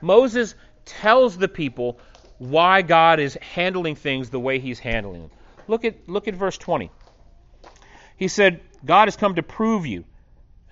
Moses 0.00 0.54
tells 0.84 1.36
the 1.36 1.48
people 1.48 1.98
why 2.38 2.82
God 2.82 3.20
is 3.20 3.34
handling 3.40 3.94
things 3.94 4.30
the 4.30 4.40
way 4.40 4.58
he's 4.58 4.78
handling 4.78 5.22
them. 5.22 5.30
Look 5.68 5.84
at, 5.84 6.08
look 6.08 6.28
at 6.28 6.34
verse 6.34 6.58
20. 6.58 6.90
He 8.16 8.28
said, 8.28 8.60
God 8.84 9.08
has 9.08 9.16
come 9.16 9.34
to 9.34 9.42
prove 9.42 9.86
you, 9.86 10.04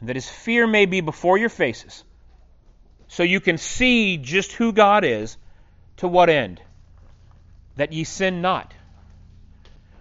and 0.00 0.08
that 0.08 0.16
his 0.16 0.28
fear 0.28 0.66
may 0.66 0.86
be 0.86 1.00
before 1.00 1.38
your 1.38 1.48
faces, 1.48 2.04
so 3.08 3.22
you 3.22 3.40
can 3.40 3.58
see 3.58 4.16
just 4.16 4.52
who 4.52 4.72
God 4.72 5.04
is, 5.04 5.36
to 5.98 6.08
what 6.08 6.30
end? 6.30 6.60
That 7.76 7.92
ye 7.92 8.04
sin 8.04 8.42
not. 8.42 8.72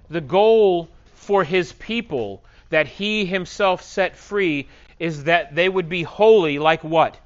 The 0.10 0.22
goal 0.22 0.90
for 1.14 1.44
his 1.44 1.74
people 1.74 2.44
that 2.74 2.88
he 2.88 3.24
himself 3.24 3.84
set 3.84 4.18
free 4.18 4.68
is 4.98 5.26
that 5.26 5.54
they 5.54 5.70
would 5.70 5.90
be 5.90 6.02
holy 6.02 6.58
like 6.58 6.84
what? 6.84 7.20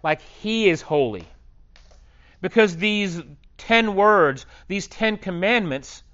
Like 0.00 0.22
he 0.22 0.68
is 0.68 0.80
holy. 0.80 1.24
Because 2.40 2.76
these 2.76 3.20
ten 3.58 3.96
words, 3.96 4.46
these 4.68 4.86
ten 4.86 5.16
commandments, 5.16 6.04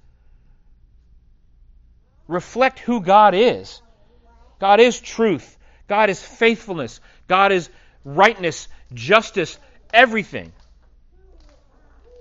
reflect 2.27 2.79
who 2.79 2.99
God 3.01 3.35
is. 3.35 3.79
God 4.59 4.79
is 4.79 4.99
truth. 4.99 5.55
God 5.87 6.09
is 6.09 6.19
faithfulness. 6.19 6.99
God 7.27 7.51
is 7.51 7.69
rightness, 8.03 8.67
justice, 8.95 9.59
everything. 9.93 10.51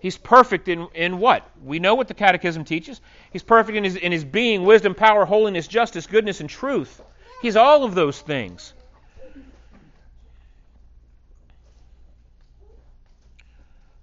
He's 0.01 0.17
perfect 0.17 0.69
in, 0.69 0.87
in 0.95 1.19
what? 1.19 1.49
We 1.65 1.79
know 1.79 1.95
what 1.95 2.09
the 2.09 2.15
Catechism 2.15 2.65
teaches. 2.65 3.01
He's 3.33 3.43
perfect 3.43 3.77
in 3.77 3.85
his, 3.85 3.97
in 3.97 4.13
his 4.13 4.25
being, 4.25 4.65
wisdom, 4.65 4.95
power, 4.95 5.25
holiness, 5.25 5.67
justice, 5.67 6.07
goodness, 6.07 6.41
and 6.41 6.49
truth. 6.49 7.03
He's 7.43 7.57
all 7.57 7.85
of 7.85 7.95
those 7.95 8.21
things. 8.21 8.73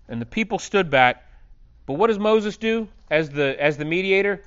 And 0.08 0.22
the 0.22 0.26
people 0.26 0.60
stood 0.60 0.90
back. 0.90 1.24
But 1.86 1.94
what 1.94 2.08
does 2.08 2.20
Moses 2.20 2.58
do 2.58 2.88
as 3.10 3.30
the, 3.30 3.62
as 3.62 3.78
the 3.78 3.86
mediator? 3.86 4.42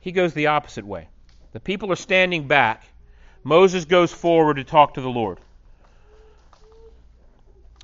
He 0.00 0.12
goes 0.12 0.32
the 0.34 0.48
opposite 0.48 0.86
way. 0.86 1.08
The 1.52 1.60
people 1.60 1.90
are 1.92 1.96
standing 1.96 2.46
back. 2.46 2.84
Moses 3.42 3.84
goes 3.84 4.12
forward 4.12 4.56
to 4.56 4.64
talk 4.64 4.94
to 4.94 5.00
the 5.00 5.10
Lord. 5.10 5.38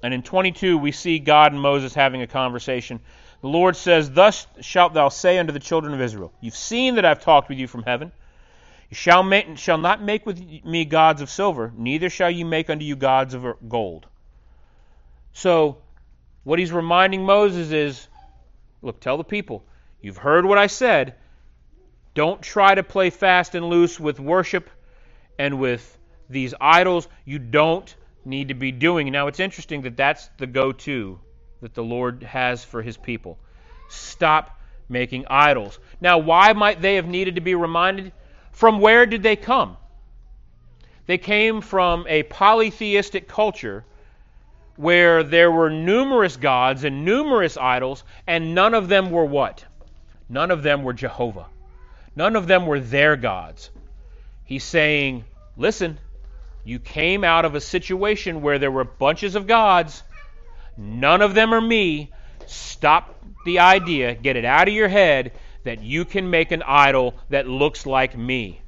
And 0.02 0.14
in 0.14 0.22
22, 0.22 0.78
we 0.78 0.92
see 0.92 1.18
God 1.18 1.52
and 1.52 1.60
Moses 1.60 1.94
having 1.94 2.22
a 2.22 2.26
conversation. 2.26 3.00
The 3.42 3.48
Lord 3.48 3.76
says, 3.76 4.10
Thus 4.10 4.46
shalt 4.60 4.94
thou 4.94 5.08
say 5.08 5.38
unto 5.38 5.52
the 5.52 5.60
children 5.60 5.94
of 5.94 6.00
Israel, 6.00 6.32
You've 6.40 6.56
seen 6.56 6.96
that 6.96 7.04
I've 7.04 7.22
talked 7.22 7.48
with 7.48 7.58
you 7.58 7.66
from 7.66 7.82
heaven. 7.82 8.12
You 8.90 8.96
shall, 8.96 9.28
shall 9.54 9.78
not 9.78 10.02
make 10.02 10.26
with 10.26 10.40
me 10.64 10.84
gods 10.84 11.22
of 11.22 11.30
silver, 11.30 11.72
neither 11.76 12.10
shall 12.10 12.30
you 12.30 12.44
make 12.44 12.68
unto 12.68 12.84
you 12.84 12.96
gods 12.96 13.34
of 13.34 13.46
gold. 13.68 14.06
So, 15.32 15.78
what 16.42 16.58
he's 16.58 16.72
reminding 16.72 17.24
Moses 17.24 17.70
is 17.70 18.08
look, 18.82 19.00
tell 19.00 19.16
the 19.16 19.24
people, 19.24 19.64
you've 20.00 20.16
heard 20.16 20.44
what 20.44 20.58
I 20.58 20.66
said. 20.66 21.14
Don't 22.14 22.42
try 22.42 22.74
to 22.74 22.82
play 22.82 23.10
fast 23.10 23.54
and 23.54 23.66
loose 23.66 24.00
with 24.00 24.18
worship 24.18 24.68
and 25.38 25.60
with 25.60 25.96
these 26.28 26.54
idols. 26.60 27.06
You 27.24 27.38
don't 27.38 27.94
need 28.24 28.48
to 28.48 28.54
be 28.54 28.72
doing. 28.72 29.10
Now, 29.10 29.26
it's 29.26 29.40
interesting 29.40 29.82
that 29.82 29.96
that's 29.96 30.28
the 30.38 30.46
go 30.46 30.72
to 30.72 31.18
that 31.60 31.74
the 31.74 31.84
Lord 31.84 32.22
has 32.22 32.64
for 32.64 32.82
his 32.82 32.96
people. 32.96 33.38
Stop 33.88 34.58
making 34.88 35.26
idols. 35.28 35.78
Now, 36.00 36.18
why 36.18 36.52
might 36.52 36.80
they 36.80 36.96
have 36.96 37.06
needed 37.06 37.36
to 37.36 37.40
be 37.40 37.54
reminded? 37.54 38.12
From 38.52 38.80
where 38.80 39.06
did 39.06 39.22
they 39.22 39.36
come? 39.36 39.76
They 41.06 41.18
came 41.18 41.60
from 41.60 42.06
a 42.08 42.22
polytheistic 42.24 43.28
culture 43.28 43.84
where 44.76 45.22
there 45.22 45.50
were 45.50 45.70
numerous 45.70 46.36
gods 46.36 46.84
and 46.84 47.04
numerous 47.04 47.56
idols, 47.56 48.04
and 48.26 48.54
none 48.54 48.74
of 48.74 48.88
them 48.88 49.10
were 49.10 49.24
what? 49.24 49.64
None 50.28 50.50
of 50.50 50.62
them 50.62 50.82
were 50.82 50.92
Jehovah. 50.92 51.46
None 52.16 52.36
of 52.36 52.46
them 52.46 52.66
were 52.66 52.80
their 52.80 53.16
gods. 53.16 53.70
He's 54.44 54.64
saying, 54.64 55.24
listen, 55.56 55.98
you 56.64 56.78
came 56.78 57.24
out 57.24 57.44
of 57.44 57.54
a 57.54 57.60
situation 57.60 58.42
where 58.42 58.58
there 58.58 58.70
were 58.70 58.84
bunches 58.84 59.34
of 59.34 59.46
gods. 59.46 60.02
None 60.76 61.22
of 61.22 61.34
them 61.34 61.54
are 61.54 61.60
me. 61.60 62.10
Stop 62.46 63.16
the 63.44 63.60
idea, 63.60 64.14
get 64.14 64.36
it 64.36 64.44
out 64.44 64.68
of 64.68 64.74
your 64.74 64.88
head 64.88 65.32
that 65.64 65.82
you 65.82 66.04
can 66.04 66.30
make 66.30 66.52
an 66.52 66.62
idol 66.62 67.14
that 67.28 67.46
looks 67.46 67.86
like 67.86 68.16
me. 68.16 68.60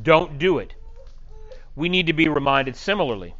Don't 0.00 0.38
do 0.38 0.58
it. 0.58 0.74
We 1.76 1.88
need 1.88 2.06
to 2.06 2.12
be 2.12 2.28
reminded 2.28 2.76
similarly. 2.76 3.34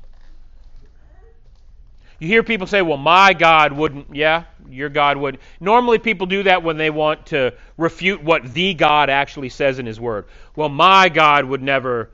You 2.18 2.28
hear 2.28 2.42
people 2.42 2.66
say, 2.66 2.82
well, 2.82 2.98
my 2.98 3.32
God 3.32 3.72
wouldn't. 3.72 4.14
Yeah, 4.14 4.44
your 4.68 4.90
God 4.90 5.16
would. 5.16 5.38
Normally, 5.58 5.98
people 5.98 6.26
do 6.26 6.42
that 6.42 6.62
when 6.62 6.76
they 6.76 6.90
want 6.90 7.26
to 7.26 7.54
refute 7.78 8.22
what 8.22 8.52
the 8.52 8.74
God 8.74 9.08
actually 9.08 9.48
says 9.48 9.78
in 9.78 9.86
His 9.86 9.98
Word. 9.98 10.26
Well, 10.54 10.68
my 10.68 11.08
God 11.08 11.46
would 11.46 11.62
never 11.62 12.10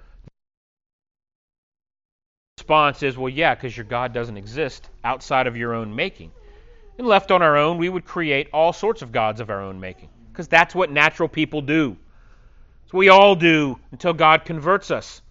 response 2.67 3.05
is, 3.05 3.17
well, 3.17 3.29
yeah, 3.29 3.55
because 3.55 3.77
your 3.77 3.85
God 3.85 4.13
doesn't 4.13 4.37
exist 4.37 4.91
outside 5.05 5.47
of 5.47 5.57
your 5.57 5.73
own 5.73 5.95
making. 5.95 6.33
And 6.99 7.07
left 7.07 7.31
on 7.31 7.41
our 7.41 7.57
own, 7.57 7.79
we 7.79 7.89
would 7.89 8.05
create 8.05 8.49
all 8.53 8.73
sorts 8.73 9.03
of 9.03 9.13
gods 9.13 9.41
of 9.41 9.51
our 9.51 9.63
own 9.63 9.79
making, 9.79 10.09
because 10.33 10.49
that's 10.49 10.75
what 10.75 10.91
natural 10.91 11.29
people 11.29 11.63
do. 11.63 11.97
What 12.91 12.99
we 12.99 13.09
all 13.09 13.37
do 13.37 13.79
until 13.93 14.15
God 14.15 14.45
converts 14.45 14.91
us. 14.91 15.23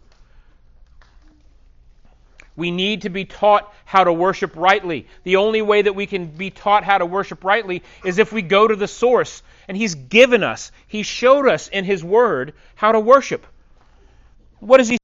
We 2.56 2.72
need 2.72 3.02
to 3.02 3.10
be 3.10 3.26
taught 3.26 3.74
how 3.84 4.06
to 4.06 4.14
worship 4.14 4.56
rightly. 4.56 5.06
The 5.26 5.36
only 5.36 5.62
way 5.62 5.82
that 5.82 5.94
we 5.94 6.06
can 6.06 6.28
be 6.28 6.52
taught 6.52 6.86
how 6.86 7.00
to 7.00 7.06
worship 7.06 7.44
rightly 7.44 7.84
is 8.06 8.18
if 8.18 8.32
we 8.32 8.44
go 8.44 8.66
to 8.66 8.78
the 8.78 8.88
source. 8.88 9.44
And 9.68 9.76
He's 9.76 9.96
given 9.96 10.42
us, 10.42 10.72
He 10.88 11.04
showed 11.04 11.50
us 11.50 11.68
in 11.68 11.84
His 11.84 12.02
Word 12.02 12.54
how 12.76 12.94
to 12.94 13.00
worship. 13.02 13.46
What 14.62 14.78
does 14.78 14.88
He 14.88 14.98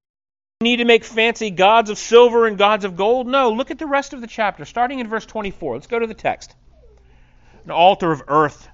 need 0.61 0.77
to 0.77 0.85
make 0.85 1.03
fancy 1.03 1.49
gods 1.49 1.89
of 1.89 1.97
silver 1.97 2.47
and 2.47 2.57
gods 2.57 2.85
of 2.85 2.95
gold? 2.95 3.27
No, 3.27 3.51
look 3.51 3.71
at 3.71 3.79
the 3.79 3.85
rest 3.85 4.13
of 4.13 4.21
the 4.21 4.27
chapter, 4.27 4.65
starting 4.65 4.99
in 4.99 5.07
verse 5.07 5.25
24. 5.25 5.75
Let's 5.75 5.87
go 5.87 5.99
to 5.99 6.07
the 6.07 6.13
text. 6.13 6.55
An 7.65 7.71
altar 7.71 8.11
of 8.11 8.23
earth 8.27 8.69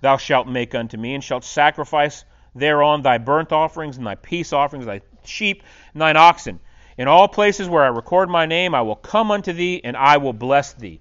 thou 0.00 0.16
shalt 0.16 0.46
make 0.46 0.74
unto 0.74 0.96
me, 0.96 1.14
and 1.14 1.24
shalt 1.24 1.44
sacrifice 1.44 2.24
thereon 2.54 3.02
thy 3.02 3.18
burnt 3.18 3.52
offerings, 3.52 3.96
and 3.96 4.06
thy 4.06 4.14
peace 4.14 4.52
offerings, 4.52 4.86
thy 4.86 5.00
sheep, 5.24 5.62
and 5.92 6.00
thine 6.00 6.16
oxen. 6.16 6.60
In 6.96 7.08
all 7.08 7.28
places 7.28 7.68
where 7.68 7.84
I 7.84 7.88
record 7.88 8.28
my 8.28 8.46
name, 8.46 8.74
I 8.74 8.82
will 8.82 8.96
come 8.96 9.30
unto 9.30 9.52
thee, 9.52 9.80
and 9.82 9.96
I 9.96 10.16
will 10.16 10.32
bless 10.32 10.72
thee. 10.72 11.00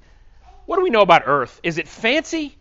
What 0.65 0.77
do 0.77 0.83
we 0.83 0.89
know 0.89 1.01
about 1.01 1.23
earth? 1.25 1.59
Is 1.63 1.77
it 1.77 1.87
fancy? 1.87 2.57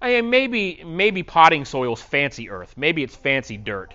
I 0.00 0.20
mean, 0.20 0.30
maybe 0.30 0.82
maybe 0.84 1.22
potting 1.22 1.64
soil's 1.64 2.02
fancy 2.02 2.50
earth. 2.50 2.74
Maybe 2.76 3.02
it's 3.02 3.16
fancy 3.16 3.56
dirt 3.56 3.94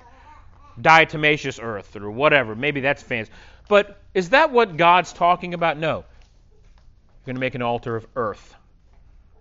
diatomaceous 0.80 1.62
earth 1.62 1.96
or 1.96 2.12
whatever. 2.12 2.56
Maybe 2.56 2.82
that's 2.82 3.02
fancy. 3.02 3.32
But 3.68 4.02
is 4.14 4.30
that 4.30 4.52
what 4.52 4.78
God's 4.78 5.14
talking 5.14 5.54
about? 5.54 5.78
No. 5.78 5.98
You're 5.98 7.26
going 7.26 7.36
to 7.36 7.40
make 7.40 7.56
an 7.56 7.62
altar 7.62 7.96
of 7.96 8.06
earth. 8.16 8.56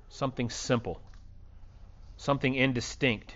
Something 0.09 0.51
simple. 0.51 1.01
Something 2.17 2.55
indistinct. 2.55 3.35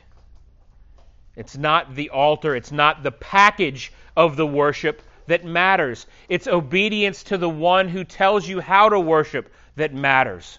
It's 1.37 1.57
not 1.57 1.95
the 1.95 2.11
altar, 2.11 2.55
it's 2.55 2.71
not 2.71 3.03
the 3.03 3.11
package 3.11 3.93
of 4.17 4.37
the 4.37 4.47
worship 4.47 5.03
that 5.27 5.45
matters. 5.45 6.07
It's 6.29 6.47
obedience 6.47 7.25
to 7.25 7.39
the 7.39 7.49
one 7.49 7.89
who 7.89 8.05
tells 8.05 8.47
you 8.47 8.61
how 8.61 8.89
to 8.89 9.01
worship 9.01 9.53
that 9.77 9.93
matters. 9.93 10.59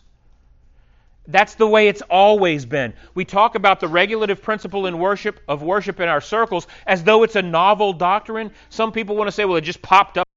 That's 1.27 1.55
the 1.55 1.67
way 1.67 1.87
it's 1.87 2.03
always 2.03 2.65
been. 2.65 2.93
We 3.15 3.25
talk 3.25 3.55
about 3.55 3.79
the 3.79 3.87
regulative 3.87 4.41
principle 4.41 4.85
in 4.85 4.99
worship 4.99 5.39
of 5.47 5.63
worship 5.63 5.99
in 5.99 6.07
our 6.07 6.21
circles 6.21 6.67
as 6.85 7.03
though 7.03 7.23
it's 7.23 7.35
a 7.35 7.41
novel 7.41 7.93
doctrine. 7.93 8.51
Some 8.69 8.91
people 8.91 9.15
want 9.15 9.27
to 9.27 9.31
say, 9.31 9.45
well, 9.45 9.57
it 9.57 9.61
just 9.61 9.81
popped 9.81 10.17
up. 10.17 10.27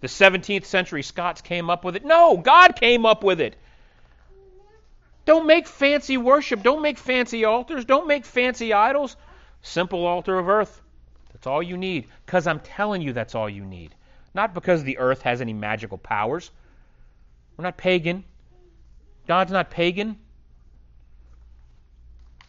The 0.00 0.08
17th 0.08 0.64
century 0.64 1.02
Scots 1.02 1.40
came 1.40 1.68
up 1.70 1.84
with 1.84 1.96
it. 1.96 2.04
No, 2.04 2.36
God 2.36 2.76
came 2.76 3.04
up 3.04 3.22
with 3.22 3.40
it. 3.40 3.56
Don't 5.26 5.46
make 5.46 5.66
fancy 5.66 6.16
worship. 6.16 6.62
Don't 6.62 6.80
make 6.80 6.96
fancy 6.96 7.44
altars. 7.44 7.84
Don't 7.84 8.06
make 8.06 8.24
fancy 8.24 8.72
idols. 8.72 9.16
Simple 9.60 10.06
altar 10.06 10.38
of 10.38 10.48
earth. 10.48 10.80
That's 11.32 11.46
all 11.46 11.62
you 11.62 11.76
need. 11.76 12.06
Because 12.24 12.46
I'm 12.46 12.60
telling 12.60 13.02
you 13.02 13.12
that's 13.12 13.34
all 13.34 13.50
you 13.50 13.64
need. 13.64 13.94
Not 14.32 14.54
because 14.54 14.82
the 14.82 14.98
earth 14.98 15.22
has 15.22 15.42
any 15.42 15.52
magical 15.52 15.98
powers. 15.98 16.50
We're 17.56 17.64
not 17.64 17.76
pagan. 17.76 18.24
God's 19.28 19.52
not 19.52 19.70
pagan. 19.70 20.18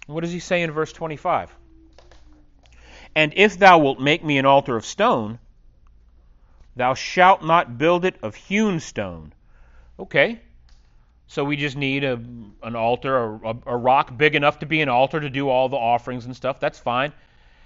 What 0.08 0.22
does 0.22 0.32
he 0.32 0.40
say 0.40 0.64
in 0.64 0.72
verse 0.72 0.94
25? 0.94 1.54
And 3.14 3.34
if 3.36 3.60
thou 3.60 3.80
wilt 3.80 4.00
make 4.00 4.24
me 4.24 4.38
an 4.38 4.46
altar 4.46 4.78
of 4.78 4.86
stone, 4.86 5.40
thou 6.78 6.94
shalt 6.94 7.44
not 7.44 7.78
build 7.78 8.06
it 8.06 8.16
of 8.24 8.34
hewn 8.34 8.80
stone. 8.80 9.34
Okay. 10.00 10.40
So 11.28 11.44
we 11.44 11.58
just 11.58 11.76
need 11.76 12.06
a, 12.06 12.14
an 12.64 12.76
altar, 12.76 13.36
a, 13.36 13.56
a 13.66 13.78
rock 13.78 14.18
big 14.18 14.36
enough 14.36 14.60
to 14.60 14.66
be 14.66 14.82
an 14.82 14.90
altar 14.90 15.20
to 15.20 15.30
do 15.30 15.50
all 15.50 15.68
the 15.68 15.78
offerings 15.78 16.26
and 16.26 16.36
stuff. 16.36 16.62
That's 16.62 16.80
fine. 16.80 17.12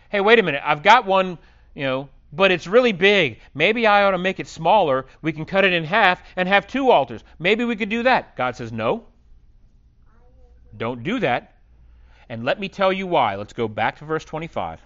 Hey, 0.10 0.22
wait 0.22 0.40
a 0.40 0.44
minute. 0.44 0.62
I've 0.66 0.82
got 0.82 1.06
one, 1.06 1.38
you 1.76 1.84
know, 1.84 2.10
but 2.36 2.52
it's 2.52 2.66
really 2.66 2.92
big. 2.94 3.40
Maybe 3.54 3.86
I 3.86 4.04
ought 4.04 4.12
to 4.12 4.18
make 4.18 4.40
it 4.40 4.48
smaller. 4.48 5.06
We 5.22 5.32
can 5.32 5.46
cut 5.46 5.66
it 5.66 5.72
in 5.72 5.84
half 5.84 6.22
and 6.36 6.50
have 6.50 6.66
two 6.66 6.90
altars. 6.90 7.24
Maybe 7.38 7.64
we 7.64 7.76
could 7.76 7.90
do 7.90 8.04
that. 8.04 8.36
God 8.36 8.56
says, 8.56 8.72
no. 8.72 9.06
Don't 10.76 11.04
do 11.04 11.20
that. 11.20 11.54
And 12.28 12.44
let 12.44 12.60
me 12.60 12.70
tell 12.70 12.92
you 12.92 13.06
why. 13.06 13.36
Let's 13.36 13.54
go 13.54 13.68
back 13.68 14.00
to 14.00 14.06
verse 14.06 14.26
25. 14.26 14.82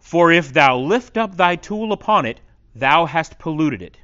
For 0.00 0.30
if 0.30 0.52
thou 0.52 0.76
lift 0.76 1.16
up 1.16 1.34
thy 1.34 1.56
tool 1.56 1.92
upon 1.92 2.26
it, 2.26 2.38
thou 2.74 3.06
hast 3.06 3.38
polluted 3.38 3.80
it. 3.80 3.96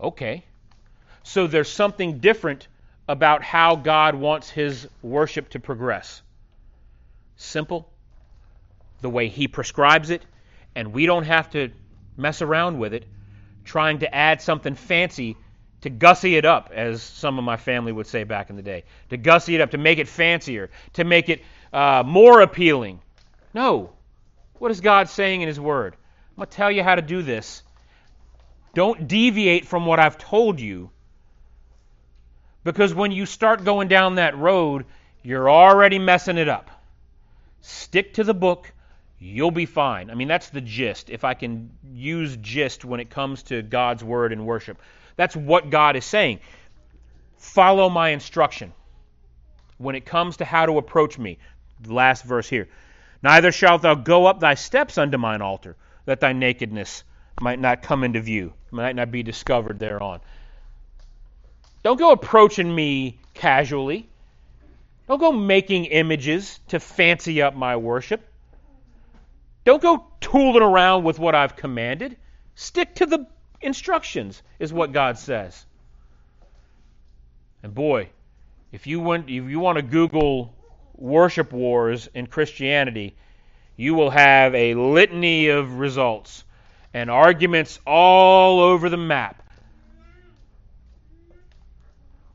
Okay. 0.00 0.44
So 1.22 1.46
there's 1.46 1.70
something 1.70 2.18
different 2.18 2.66
about 3.06 3.44
how 3.44 3.76
God 3.76 4.16
wants 4.16 4.50
his 4.50 4.88
worship 5.02 5.50
to 5.50 5.60
progress. 5.60 6.22
Simple, 7.36 7.88
the 9.04 9.10
way 9.10 9.28
he 9.28 9.46
prescribes 9.46 10.08
it, 10.08 10.22
and 10.74 10.94
we 10.94 11.04
don't 11.04 11.24
have 11.24 11.50
to 11.50 11.70
mess 12.16 12.40
around 12.40 12.78
with 12.78 12.94
it, 12.94 13.04
trying 13.62 13.98
to 13.98 14.12
add 14.12 14.40
something 14.40 14.74
fancy 14.74 15.36
to 15.82 15.90
gussy 15.90 16.36
it 16.36 16.46
up, 16.46 16.70
as 16.74 17.02
some 17.02 17.38
of 17.38 17.44
my 17.44 17.58
family 17.58 17.92
would 17.92 18.06
say 18.06 18.24
back 18.24 18.48
in 18.48 18.56
the 18.56 18.62
day, 18.62 18.84
to 19.10 19.18
gussy 19.18 19.54
it 19.54 19.60
up, 19.60 19.72
to 19.72 19.78
make 19.78 19.98
it 19.98 20.08
fancier, 20.08 20.70
to 20.94 21.04
make 21.04 21.28
it 21.28 21.42
uh, 21.70 22.02
more 22.06 22.40
appealing. 22.40 22.98
No. 23.52 23.92
What 24.54 24.70
is 24.70 24.80
God 24.80 25.10
saying 25.10 25.42
in 25.42 25.48
His 25.48 25.60
Word? 25.60 25.94
I'm 26.30 26.36
going 26.36 26.48
to 26.48 26.56
tell 26.56 26.70
you 26.70 26.82
how 26.82 26.94
to 26.94 27.02
do 27.02 27.20
this. 27.20 27.62
Don't 28.72 29.06
deviate 29.06 29.66
from 29.66 29.84
what 29.84 30.00
I've 30.00 30.16
told 30.16 30.58
you. 30.58 30.90
Because 32.64 32.94
when 32.94 33.12
you 33.12 33.26
start 33.26 33.64
going 33.64 33.88
down 33.88 34.14
that 34.14 34.38
road, 34.38 34.86
you're 35.22 35.50
already 35.50 35.98
messing 35.98 36.38
it 36.38 36.48
up. 36.48 36.70
Stick 37.60 38.14
to 38.14 38.24
the 38.24 38.34
book, 38.34 38.72
you'll 39.18 39.50
be 39.50 39.66
fine. 39.66 40.10
I 40.10 40.14
mean, 40.14 40.28
that's 40.28 40.50
the 40.50 40.60
gist, 40.60 41.10
if 41.10 41.24
I 41.24 41.34
can 41.34 41.70
use 41.92 42.36
gist 42.36 42.84
when 42.84 43.00
it 43.00 43.10
comes 43.10 43.42
to 43.44 43.62
God's 43.62 44.04
Word 44.04 44.32
and 44.32 44.46
worship. 44.46 44.78
That's 45.16 45.36
what 45.36 45.70
God 45.70 45.96
is 45.96 46.04
saying. 46.04 46.40
Follow 47.38 47.88
my 47.88 48.10
instruction 48.10 48.72
when 49.78 49.94
it 49.94 50.04
comes 50.04 50.38
to 50.38 50.44
how 50.44 50.66
to 50.66 50.78
approach 50.78 51.18
me. 51.18 51.38
The 51.80 51.92
last 51.92 52.24
verse 52.24 52.48
here. 52.48 52.68
Neither 53.22 53.52
shalt 53.52 53.82
thou 53.82 53.94
go 53.94 54.26
up 54.26 54.40
thy 54.40 54.54
steps 54.54 54.98
unto 54.98 55.18
mine 55.18 55.42
altar, 55.42 55.76
that 56.04 56.20
thy 56.20 56.32
nakedness 56.32 57.04
might 57.40 57.58
not 57.58 57.82
come 57.82 58.04
into 58.04 58.20
view, 58.20 58.52
might 58.70 58.96
not 58.96 59.10
be 59.10 59.22
discovered 59.22 59.78
thereon. 59.78 60.20
Don't 61.82 61.98
go 61.98 62.12
approaching 62.12 62.74
me 62.74 63.18
casually. 63.34 64.08
Don't 65.08 65.20
go 65.20 65.32
making 65.32 65.86
images 65.86 66.60
to 66.68 66.80
fancy 66.80 67.42
up 67.42 67.54
my 67.54 67.76
worship. 67.76 68.26
Don't 69.64 69.80
go 69.82 70.06
tooling 70.20 70.62
around 70.62 71.04
with 71.04 71.18
what 71.18 71.34
I've 71.34 71.56
commanded. 71.56 72.16
Stick 72.54 72.94
to 72.96 73.06
the 73.06 73.26
instructions, 73.60 74.42
is 74.58 74.72
what 74.72 74.92
God 74.92 75.18
says. 75.18 75.64
And 77.62 77.74
boy, 77.74 78.10
if 78.72 78.86
you 78.86 79.00
want, 79.00 79.30
if 79.30 79.44
you 79.44 79.58
want 79.58 79.76
to 79.76 79.82
Google 79.82 80.54
worship 80.96 81.52
wars 81.52 82.08
in 82.14 82.26
Christianity, 82.26 83.16
you 83.76 83.94
will 83.94 84.10
have 84.10 84.54
a 84.54 84.74
litany 84.74 85.48
of 85.48 85.78
results 85.78 86.44
and 86.92 87.10
arguments 87.10 87.80
all 87.86 88.60
over 88.60 88.88
the 88.88 88.96
map. 88.96 89.42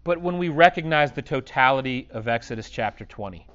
But 0.03 0.21
when 0.21 0.37
we 0.37 0.49
recognize 0.49 1.11
the 1.11 1.21
totality 1.21 2.07
of 2.11 2.27
Exodus 2.27 2.69
chapter 2.69 3.05
20, 3.05 3.45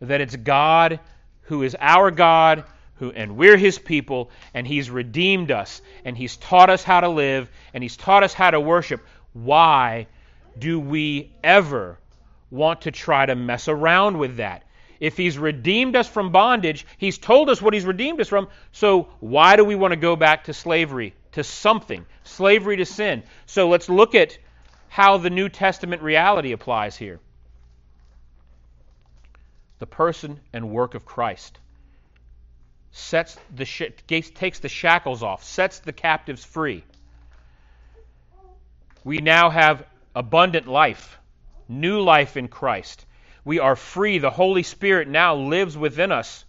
that 0.00 0.20
it's 0.20 0.36
God 0.36 1.00
who 1.42 1.62
is 1.62 1.76
our 1.80 2.10
God, 2.10 2.64
who, 2.96 3.10
and 3.10 3.36
we're 3.36 3.56
his 3.56 3.78
people, 3.78 4.30
and 4.54 4.66
he's 4.66 4.90
redeemed 4.90 5.50
us, 5.50 5.82
and 6.04 6.16
he's 6.16 6.36
taught 6.36 6.70
us 6.70 6.82
how 6.82 7.00
to 7.00 7.08
live, 7.08 7.50
and 7.74 7.82
he's 7.82 7.96
taught 7.96 8.22
us 8.22 8.32
how 8.32 8.50
to 8.50 8.60
worship, 8.60 9.04
why 9.32 10.06
do 10.58 10.78
we 10.78 11.32
ever 11.42 11.98
want 12.50 12.82
to 12.82 12.90
try 12.90 13.26
to 13.26 13.34
mess 13.34 13.68
around 13.68 14.18
with 14.18 14.36
that? 14.36 14.64
If 15.00 15.16
he's 15.16 15.36
redeemed 15.36 15.96
us 15.96 16.06
from 16.06 16.30
bondage, 16.30 16.86
he's 16.96 17.18
told 17.18 17.50
us 17.50 17.60
what 17.60 17.74
he's 17.74 17.84
redeemed 17.84 18.20
us 18.20 18.28
from, 18.28 18.48
so 18.70 19.08
why 19.18 19.56
do 19.56 19.64
we 19.64 19.74
want 19.74 19.92
to 19.92 19.96
go 19.96 20.14
back 20.14 20.44
to 20.44 20.54
slavery, 20.54 21.14
to 21.32 21.42
something? 21.42 22.06
Slavery 22.22 22.76
to 22.76 22.84
sin. 22.84 23.24
So 23.46 23.68
let's 23.68 23.88
look 23.88 24.14
at 24.14 24.38
how 24.88 25.16
the 25.16 25.30
New 25.30 25.48
Testament 25.48 26.02
reality 26.02 26.52
applies 26.52 26.96
here. 26.96 27.18
The 29.82 29.86
person 29.86 30.38
and 30.52 30.70
work 30.70 30.94
of 30.94 31.04
Christ 31.04 31.58
sets 32.92 33.36
the 33.52 33.64
sh- 33.64 33.90
takes 34.06 34.60
the 34.60 34.68
shackles 34.68 35.24
off, 35.24 35.42
sets 35.42 35.80
the 35.80 35.92
captives 35.92 36.44
free. 36.44 36.84
We 39.02 39.18
now 39.18 39.50
have 39.50 39.84
abundant 40.14 40.68
life, 40.68 41.18
new 41.68 42.00
life 42.00 42.36
in 42.36 42.46
Christ. 42.46 43.04
We 43.44 43.58
are 43.58 43.74
free. 43.74 44.18
The 44.18 44.30
Holy 44.30 44.62
Spirit 44.62 45.08
now 45.08 45.34
lives 45.34 45.76
within 45.76 46.12
us 46.12 46.44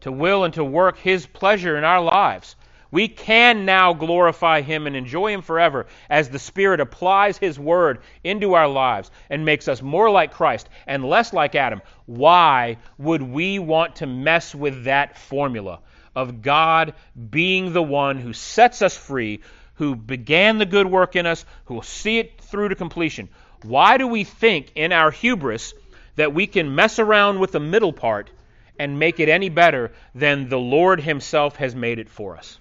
to 0.00 0.10
will 0.10 0.42
and 0.42 0.54
to 0.54 0.64
work 0.64 0.98
His 0.98 1.26
pleasure 1.26 1.76
in 1.76 1.84
our 1.84 2.00
lives. 2.00 2.56
We 2.94 3.08
can 3.08 3.64
now 3.64 3.92
glorify 3.92 4.60
Him 4.60 4.86
and 4.86 4.94
enjoy 4.94 5.32
Him 5.32 5.42
forever 5.42 5.86
as 6.08 6.28
the 6.28 6.38
Spirit 6.38 6.78
applies 6.78 7.36
His 7.36 7.58
Word 7.58 7.98
into 8.22 8.54
our 8.54 8.68
lives 8.68 9.10
and 9.28 9.44
makes 9.44 9.66
us 9.66 9.82
more 9.82 10.12
like 10.12 10.32
Christ 10.32 10.68
and 10.86 11.04
less 11.04 11.32
like 11.32 11.56
Adam. 11.56 11.82
Why 12.06 12.76
would 12.96 13.20
we 13.20 13.58
want 13.58 13.96
to 13.96 14.06
mess 14.06 14.54
with 14.54 14.84
that 14.84 15.18
formula 15.18 15.80
of 16.14 16.40
God 16.40 16.94
being 17.30 17.72
the 17.72 17.82
one 17.82 18.16
who 18.16 18.32
sets 18.32 18.80
us 18.80 18.96
free, 18.96 19.40
who 19.74 19.96
began 19.96 20.58
the 20.58 20.64
good 20.64 20.86
work 20.86 21.16
in 21.16 21.26
us, 21.26 21.44
who 21.64 21.74
will 21.74 21.82
see 21.82 22.20
it 22.20 22.40
through 22.42 22.68
to 22.68 22.76
completion? 22.76 23.28
Why 23.64 23.98
do 23.98 24.06
we 24.06 24.22
think 24.22 24.70
in 24.76 24.92
our 24.92 25.10
hubris 25.10 25.74
that 26.14 26.32
we 26.32 26.46
can 26.46 26.76
mess 26.76 27.00
around 27.00 27.40
with 27.40 27.50
the 27.50 27.58
middle 27.58 27.92
part 27.92 28.30
and 28.78 29.00
make 29.00 29.18
it 29.18 29.28
any 29.28 29.48
better 29.48 29.90
than 30.14 30.48
the 30.48 30.60
Lord 30.60 31.00
Himself 31.00 31.56
has 31.56 31.74
made 31.74 31.98
it 31.98 32.08
for 32.08 32.36
us? 32.36 32.60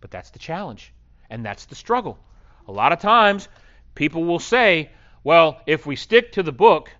But 0.00 0.10
that's 0.10 0.30
the 0.30 0.38
challenge, 0.38 0.92
and 1.28 1.44
that's 1.44 1.66
the 1.66 1.74
struggle. 1.74 2.18
A 2.66 2.72
lot 2.72 2.92
of 2.92 3.00
times, 3.00 3.48
people 3.94 4.24
will 4.24 4.38
say, 4.38 4.90
well, 5.24 5.60
if 5.66 5.86
we 5.86 5.96
stick 5.96 6.32
to 6.32 6.42
the 6.42 6.52
book, 6.52 6.90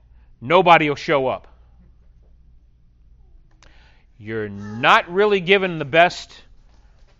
nobody 0.41 0.89
will 0.89 0.97
show 0.97 1.29
up. 1.29 1.47
You're 4.19 4.49
not 4.49 5.11
really 5.13 5.41
given 5.41 5.79
the 5.79 5.85
best 5.85 6.43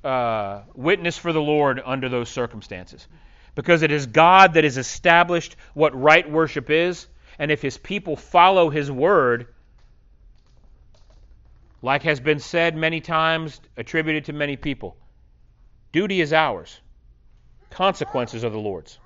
uh, 0.03 0.63
witness 0.75 1.17
for 1.17 1.33
the 1.33 1.41
Lord 1.41 1.81
under 1.85 2.09
those 2.09 2.29
circumstances. 2.29 3.07
Because 3.55 3.83
it 3.83 3.93
is 3.93 4.07
God 4.07 4.55
that 4.55 4.65
has 4.65 4.79
established 4.79 5.57
what 5.75 6.01
right 6.01 6.29
worship 6.29 6.71
is, 6.71 7.07
and 7.39 7.51
if 7.51 7.63
his 7.63 7.79
people 7.79 8.17
follow 8.17 8.71
his 8.71 8.91
word, 8.91 9.47
like 11.83 12.03
has 12.03 12.19
been 12.19 12.41
said 12.41 12.77
many 12.77 13.01
times, 13.01 13.61
attributed 13.77 14.25
to 14.25 14.33
many 14.33 14.57
people, 14.57 14.97
Duty 15.93 16.21
is 16.21 16.33
ours, 16.33 16.81
consequences 17.71 18.45
are 18.45 18.51
the 18.51 18.59
Lord's. 18.59 18.99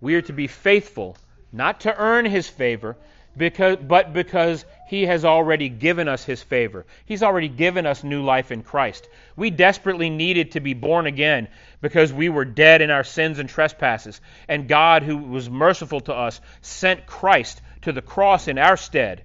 We 0.00 0.14
are 0.14 0.22
to 0.22 0.32
be 0.32 0.46
faithful, 0.46 1.16
not 1.52 1.80
to 1.80 1.96
earn 1.96 2.24
His 2.24 2.48
favor, 2.48 2.96
because, 3.36 3.76
but 3.76 4.12
because 4.12 4.64
He 4.88 5.06
has 5.06 5.24
already 5.24 5.68
given 5.68 6.06
us 6.06 6.24
His 6.24 6.42
favor. 6.42 6.86
He's 7.04 7.22
already 7.22 7.48
given 7.48 7.84
us 7.84 8.04
new 8.04 8.22
life 8.22 8.52
in 8.52 8.62
Christ. 8.62 9.08
We 9.36 9.50
desperately 9.50 10.10
needed 10.10 10.52
to 10.52 10.60
be 10.60 10.74
born 10.74 11.06
again 11.06 11.48
because 11.80 12.12
we 12.12 12.28
were 12.28 12.44
dead 12.44 12.80
in 12.80 12.90
our 12.90 13.04
sins 13.04 13.38
and 13.38 13.48
trespasses. 13.48 14.20
And 14.48 14.68
God, 14.68 15.02
who 15.02 15.18
was 15.18 15.50
merciful 15.50 16.00
to 16.02 16.14
us, 16.14 16.40
sent 16.60 17.06
Christ 17.06 17.60
to 17.82 17.92
the 17.92 18.02
cross 18.02 18.46
in 18.48 18.58
our 18.58 18.76
stead 18.76 19.24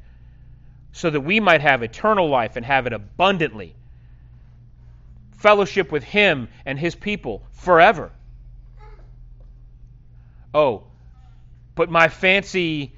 so 0.91 1.09
that 1.09 1.21
we 1.21 1.39
might 1.39 1.61
have 1.61 1.83
eternal 1.83 2.29
life 2.29 2.55
and 2.55 2.65
have 2.65 2.87
it 2.87 2.93
abundantly 2.93 3.75
fellowship 5.37 5.91
with 5.91 6.03
Him 6.03 6.49
and 6.65 6.77
His 6.77 6.95
people 6.95 7.43
forever. 7.53 8.11
oh, 10.53 10.83
but 11.75 11.89
my 11.89 12.07
fancy 12.07 12.93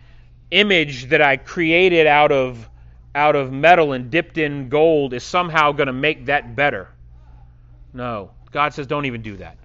image 0.51 1.09
that 1.09 1.21
I 1.21 1.37
created 1.37 2.07
out 2.07 2.31
of 2.31 2.69
out 3.13 3.35
of 3.35 3.51
metal 3.51 3.91
and 3.93 4.09
dipped 4.11 4.37
in 4.37 4.69
gold 4.69 5.13
is 5.13 5.23
somehow 5.23 5.71
going 5.71 5.87
to 5.87 5.93
make 5.93 6.27
that 6.27 6.55
better. 6.55 6.87
No. 7.93 8.31
God 8.51 8.73
says 8.73 8.87
don't 8.87 9.05
even 9.05 9.21
do 9.21 9.37
that. 9.37 9.57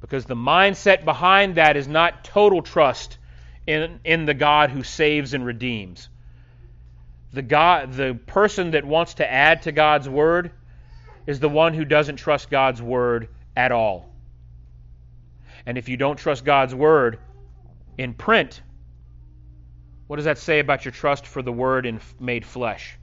Because 0.00 0.24
the 0.24 0.34
mindset 0.34 1.04
behind 1.04 1.56
that 1.56 1.76
is 1.76 1.86
not 1.86 2.24
total 2.24 2.62
trust 2.62 3.18
in, 3.66 4.00
in 4.04 4.24
the 4.24 4.34
God 4.34 4.70
who 4.70 4.82
saves 4.82 5.34
and 5.34 5.44
redeems. 5.44 6.08
The 7.32 7.42
God 7.42 7.92
the 7.92 8.18
person 8.26 8.72
that 8.72 8.84
wants 8.84 9.14
to 9.14 9.30
add 9.30 9.62
to 9.62 9.72
God's 9.72 10.08
word 10.08 10.50
is 11.26 11.40
the 11.40 11.48
one 11.48 11.74
who 11.74 11.84
doesn't 11.84 12.16
trust 12.16 12.50
God's 12.50 12.82
word 12.82 13.28
at 13.56 13.72
all. 13.72 14.08
And 15.66 15.76
if 15.76 15.88
you 15.88 15.96
don't 15.96 16.16
trust 16.16 16.44
God's 16.44 16.74
word 16.74 17.18
in 17.98 18.14
print, 18.14 18.62
what 20.06 20.16
does 20.16 20.24
that 20.24 20.38
say 20.38 20.58
about 20.58 20.84
your 20.84 20.92
trust 20.92 21.26
for 21.26 21.42
the 21.42 21.52
word 21.52 21.86
in 21.86 22.00
made 22.18 22.44
flesh? 22.44 22.96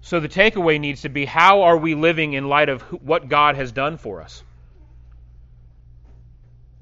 So 0.00 0.20
the 0.20 0.28
takeaway 0.28 0.78
needs 0.78 1.02
to 1.02 1.08
be 1.08 1.24
how 1.24 1.62
are 1.62 1.76
we 1.76 1.94
living 1.94 2.34
in 2.34 2.48
light 2.48 2.68
of 2.68 2.82
what 3.02 3.28
God 3.28 3.56
has 3.56 3.72
done 3.72 3.96
for 3.98 4.22
us? 4.22 4.44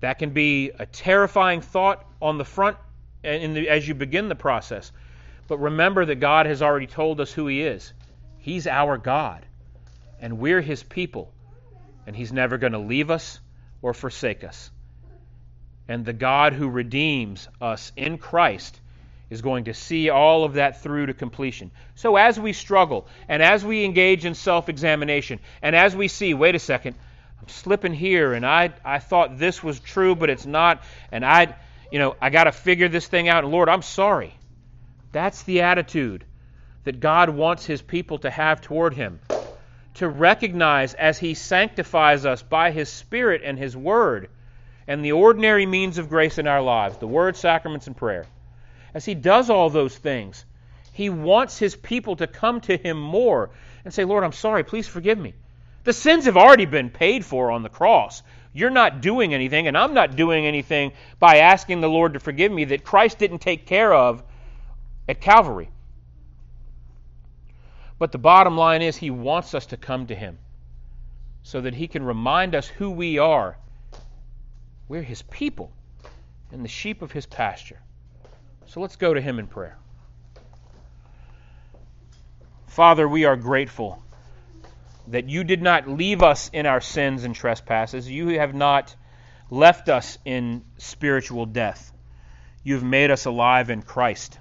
That 0.01 0.19
can 0.19 0.31
be 0.31 0.73
a 0.79 0.85
terrifying 0.85 1.63
thought 1.63 2.05
on 2.21 2.37
the 2.37 2.45
front 2.45 2.77
the, 3.23 3.69
as 3.69 3.89
you 3.89 3.95
begin 3.95 4.29
the 4.29 4.35
process. 4.35 4.93
But 5.49 5.59
remember 5.59 6.05
that 6.05 6.17
God 6.17 6.47
has 6.47 6.61
already 6.61 6.87
told 6.87 7.21
us 7.21 7.33
who 7.33 7.47
He 7.47 7.63
is. 7.63 7.93
He's 8.45 8.67
our 8.67 8.99
God, 8.99 9.47
and 10.21 10.39
we're 10.39 10.61
His 10.61 10.83
people, 10.83 11.33
and 12.07 12.15
He's 12.15 12.31
never 12.31 12.59
going 12.59 12.75
to 12.75 12.79
leave 12.79 13.11
us 13.11 13.41
or 13.81 13.95
forsake 13.95 14.45
us. 14.45 14.71
And 15.89 16.05
the 16.05 16.13
God 16.13 16.53
who 16.53 16.69
redeems 16.69 17.49
us 17.59 17.91
in 17.97 18.19
Christ 18.19 18.79
is 19.31 19.41
going 19.41 19.65
to 19.65 19.73
see 19.73 20.11
all 20.11 20.45
of 20.45 20.55
that 20.55 20.83
through 20.83 21.07
to 21.07 21.15
completion. 21.15 21.71
So 21.95 22.17
as 22.17 22.39
we 22.39 22.53
struggle 22.53 23.09
and 23.29 23.43
as 23.43 23.65
we 23.65 23.83
engage 23.83 24.27
in 24.27 24.35
self 24.35 24.69
examination 24.69 25.41
and 25.63 25.75
as 25.75 25.97
we 25.97 26.09
see, 26.09 26.35
wait 26.35 26.55
a 26.55 26.59
second, 26.59 26.97
I'm 27.41 27.49
slipping 27.49 27.95
here 27.95 28.35
and 28.35 28.45
I, 28.45 28.75
I 28.85 28.99
thought 28.99 29.39
this 29.39 29.63
was 29.65 29.81
true, 29.81 30.15
but 30.15 30.29
it's 30.29 30.45
not, 30.45 30.83
and 31.11 31.25
I, 31.25 31.57
you 31.91 31.99
know, 31.99 32.15
I 32.21 32.29
got 32.29 32.45
to 32.45 32.53
figure 32.53 32.91
this 32.91 33.07
thing 33.07 33.27
out, 33.27 33.43
and 33.43 33.51
Lord, 33.51 33.71
I'm 33.71 33.81
sorry. 33.81 34.35
That's 35.13 35.45
the 35.45 35.63
attitude 35.63 36.27
that 36.85 37.01
God 37.01 37.31
wants 37.31 37.67
his 37.67 37.83
people 37.83 38.19
to 38.19 38.31
have 38.31 38.61
toward 38.61 38.95
him. 38.95 39.21
To 39.95 40.09
recognize 40.09 40.95
as 40.95 41.19
he 41.19 41.35
sanctifies 41.35 42.27
us 42.27 42.43
by 42.43 42.71
his 42.71 42.89
Spirit 42.89 43.43
and 43.45 43.59
his 43.59 43.77
Word 43.77 44.29
and 44.87 45.05
the 45.05 45.13
ordinary 45.13 45.67
means 45.67 45.99
of 45.99 46.09
grace 46.09 46.39
in 46.39 46.47
our 46.47 46.63
lives 46.63 46.99
the 46.99 47.07
Word, 47.07 47.37
sacraments, 47.37 47.87
and 47.87 47.97
prayer 47.97 48.27
as 48.95 49.05
he 49.05 49.15
does 49.15 49.51
all 49.51 49.69
those 49.69 49.97
things, 49.97 50.45
he 50.93 51.11
wants 51.11 51.59
his 51.59 51.75
people 51.75 52.17
to 52.17 52.29
come 52.29 52.61
to 52.63 52.77
him 52.77 52.99
more 52.99 53.51
and 53.85 53.93
say, 53.93 54.05
Lord, 54.05 54.23
I'm 54.23 54.33
sorry, 54.33 54.63
please 54.63 54.87
forgive 54.87 55.19
me. 55.19 55.35
The 55.83 55.93
sins 55.93 56.25
have 56.25 56.37
already 56.37 56.65
been 56.65 56.89
paid 56.89 57.25
for 57.25 57.51
on 57.51 57.63
the 57.63 57.69
cross. 57.69 58.23
You're 58.53 58.71
not 58.71 59.03
doing 59.03 59.35
anything, 59.35 59.67
and 59.67 59.77
I'm 59.77 59.93
not 59.93 60.15
doing 60.15 60.47
anything 60.47 60.93
by 61.19 61.39
asking 61.39 61.81
the 61.81 61.89
Lord 61.89 62.15
to 62.15 62.21
forgive 62.21 62.53
me 62.53 62.67
that 62.67 62.85
Christ 62.85 63.19
didn't 63.19 63.41
take 63.41 63.67
care 63.67 63.93
of 63.93 64.23
at 65.09 65.21
Calvary. 65.21 65.69
But 68.05 68.13
the 68.13 68.19
bottom 68.19 68.59
line 68.59 68.83
is, 68.83 68.99
He 68.99 69.09
wants 69.09 69.55
us 69.55 69.65
to 69.69 69.79
come 69.79 70.09
to 70.09 70.15
Him 70.15 70.37
so 71.43 71.63
that 71.63 71.73
He 71.73 71.89
can 71.89 72.05
remind 72.05 72.55
us 72.55 72.67
who 72.67 72.91
we 72.91 73.17
are. 73.17 73.57
We're 74.89 75.01
His 75.01 75.23
people 75.23 75.73
and 76.53 76.63
the 76.63 76.69
sheep 76.69 77.01
of 77.01 77.13
His 77.13 77.25
pasture. 77.25 77.81
So 78.67 78.83
let's 78.83 78.97
go 78.97 79.15
to 79.15 79.23
Him 79.23 79.39
in 79.39 79.47
prayer. 79.47 79.79
Father, 82.67 83.09
we 83.09 83.25
are 83.25 83.37
grateful 83.37 84.03
that 85.07 85.31
you 85.31 85.43
did 85.43 85.63
not 85.63 85.89
leave 85.89 86.23
us 86.23 86.51
in 86.53 86.67
our 86.67 86.83
sins 86.83 87.25
and 87.25 87.35
trespasses. 87.35 88.07
You 88.07 88.39
have 88.39 88.55
not 88.55 88.95
left 89.49 89.89
us 89.89 90.19
in 90.27 90.63
spiritual 90.77 91.47
death. 91.47 91.91
You 92.65 92.75
have 92.75 92.85
made 92.85 93.11
us 93.11 93.25
alive 93.25 93.71
in 93.71 93.81
Christ. 93.81 94.39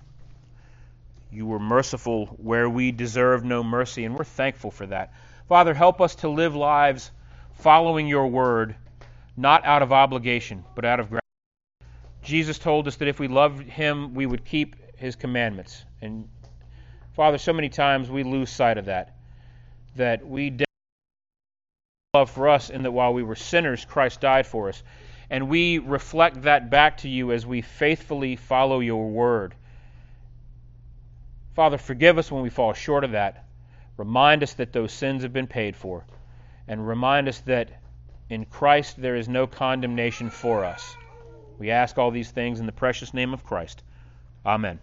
You 1.33 1.47
were 1.47 1.59
merciful 1.59 2.27
where 2.37 2.69
we 2.69 2.91
deserve 2.91 3.43
no 3.43 3.63
mercy, 3.63 4.05
and 4.05 4.15
we're 4.15 4.23
thankful 4.23 4.69
for 4.69 4.85
that. 4.85 5.13
Father, 5.49 5.73
help 5.73 5.99
us 5.99 6.13
to 6.15 6.29
live 6.29 6.55
lives 6.55 7.09
following 7.55 8.05
your 8.05 8.27
word, 8.27 8.75
not 9.35 9.65
out 9.65 9.81
of 9.81 9.91
obligation, 9.91 10.63
but 10.75 10.85
out 10.85 10.99
of 10.99 11.09
gratitude. 11.09 11.21
Jesus 12.21 12.59
told 12.59 12.87
us 12.87 12.97
that 12.97 13.07
if 13.07 13.19
we 13.19 13.27
loved 13.27 13.67
him, 13.67 14.13
we 14.13 14.27
would 14.27 14.45
keep 14.45 14.75
his 14.95 15.15
commandments. 15.15 15.83
And 16.03 16.29
Father, 17.13 17.39
so 17.39 17.51
many 17.51 17.69
times 17.69 18.11
we 18.11 18.21
lose 18.23 18.51
sight 18.51 18.77
of 18.77 18.85
that. 18.85 19.15
That 19.95 20.25
we 20.27 20.55
love 22.13 22.29
for 22.29 22.47
us 22.47 22.69
and 22.69 22.85
that 22.85 22.91
while 22.91 23.11
we 23.11 23.23
were 23.23 23.35
sinners, 23.35 23.85
Christ 23.85 24.21
died 24.21 24.45
for 24.45 24.69
us. 24.69 24.83
And 25.31 25.49
we 25.49 25.79
reflect 25.79 26.43
that 26.43 26.69
back 26.69 26.97
to 26.97 27.09
you 27.09 27.31
as 27.31 27.43
we 27.43 27.61
faithfully 27.61 28.35
follow 28.35 28.81
your 28.81 29.09
word. 29.09 29.55
Father, 31.55 31.77
forgive 31.77 32.17
us 32.17 32.31
when 32.31 32.41
we 32.41 32.49
fall 32.49 32.73
short 32.73 33.03
of 33.03 33.11
that. 33.11 33.45
Remind 33.97 34.41
us 34.41 34.53
that 34.53 34.73
those 34.73 34.91
sins 34.91 35.23
have 35.23 35.33
been 35.33 35.47
paid 35.47 35.75
for. 35.75 36.05
And 36.67 36.87
remind 36.87 37.27
us 37.27 37.39
that 37.41 37.69
in 38.29 38.45
Christ 38.45 38.99
there 38.99 39.15
is 39.15 39.29
no 39.29 39.45
condemnation 39.45 40.29
for 40.29 40.65
us. 40.65 40.95
We 41.59 41.69
ask 41.69 41.97
all 41.97 42.09
these 42.09 42.31
things 42.31 42.59
in 42.59 42.65
the 42.65 42.71
precious 42.71 43.13
name 43.13 43.33
of 43.33 43.43
Christ. 43.43 43.83
Amen. 44.45 44.79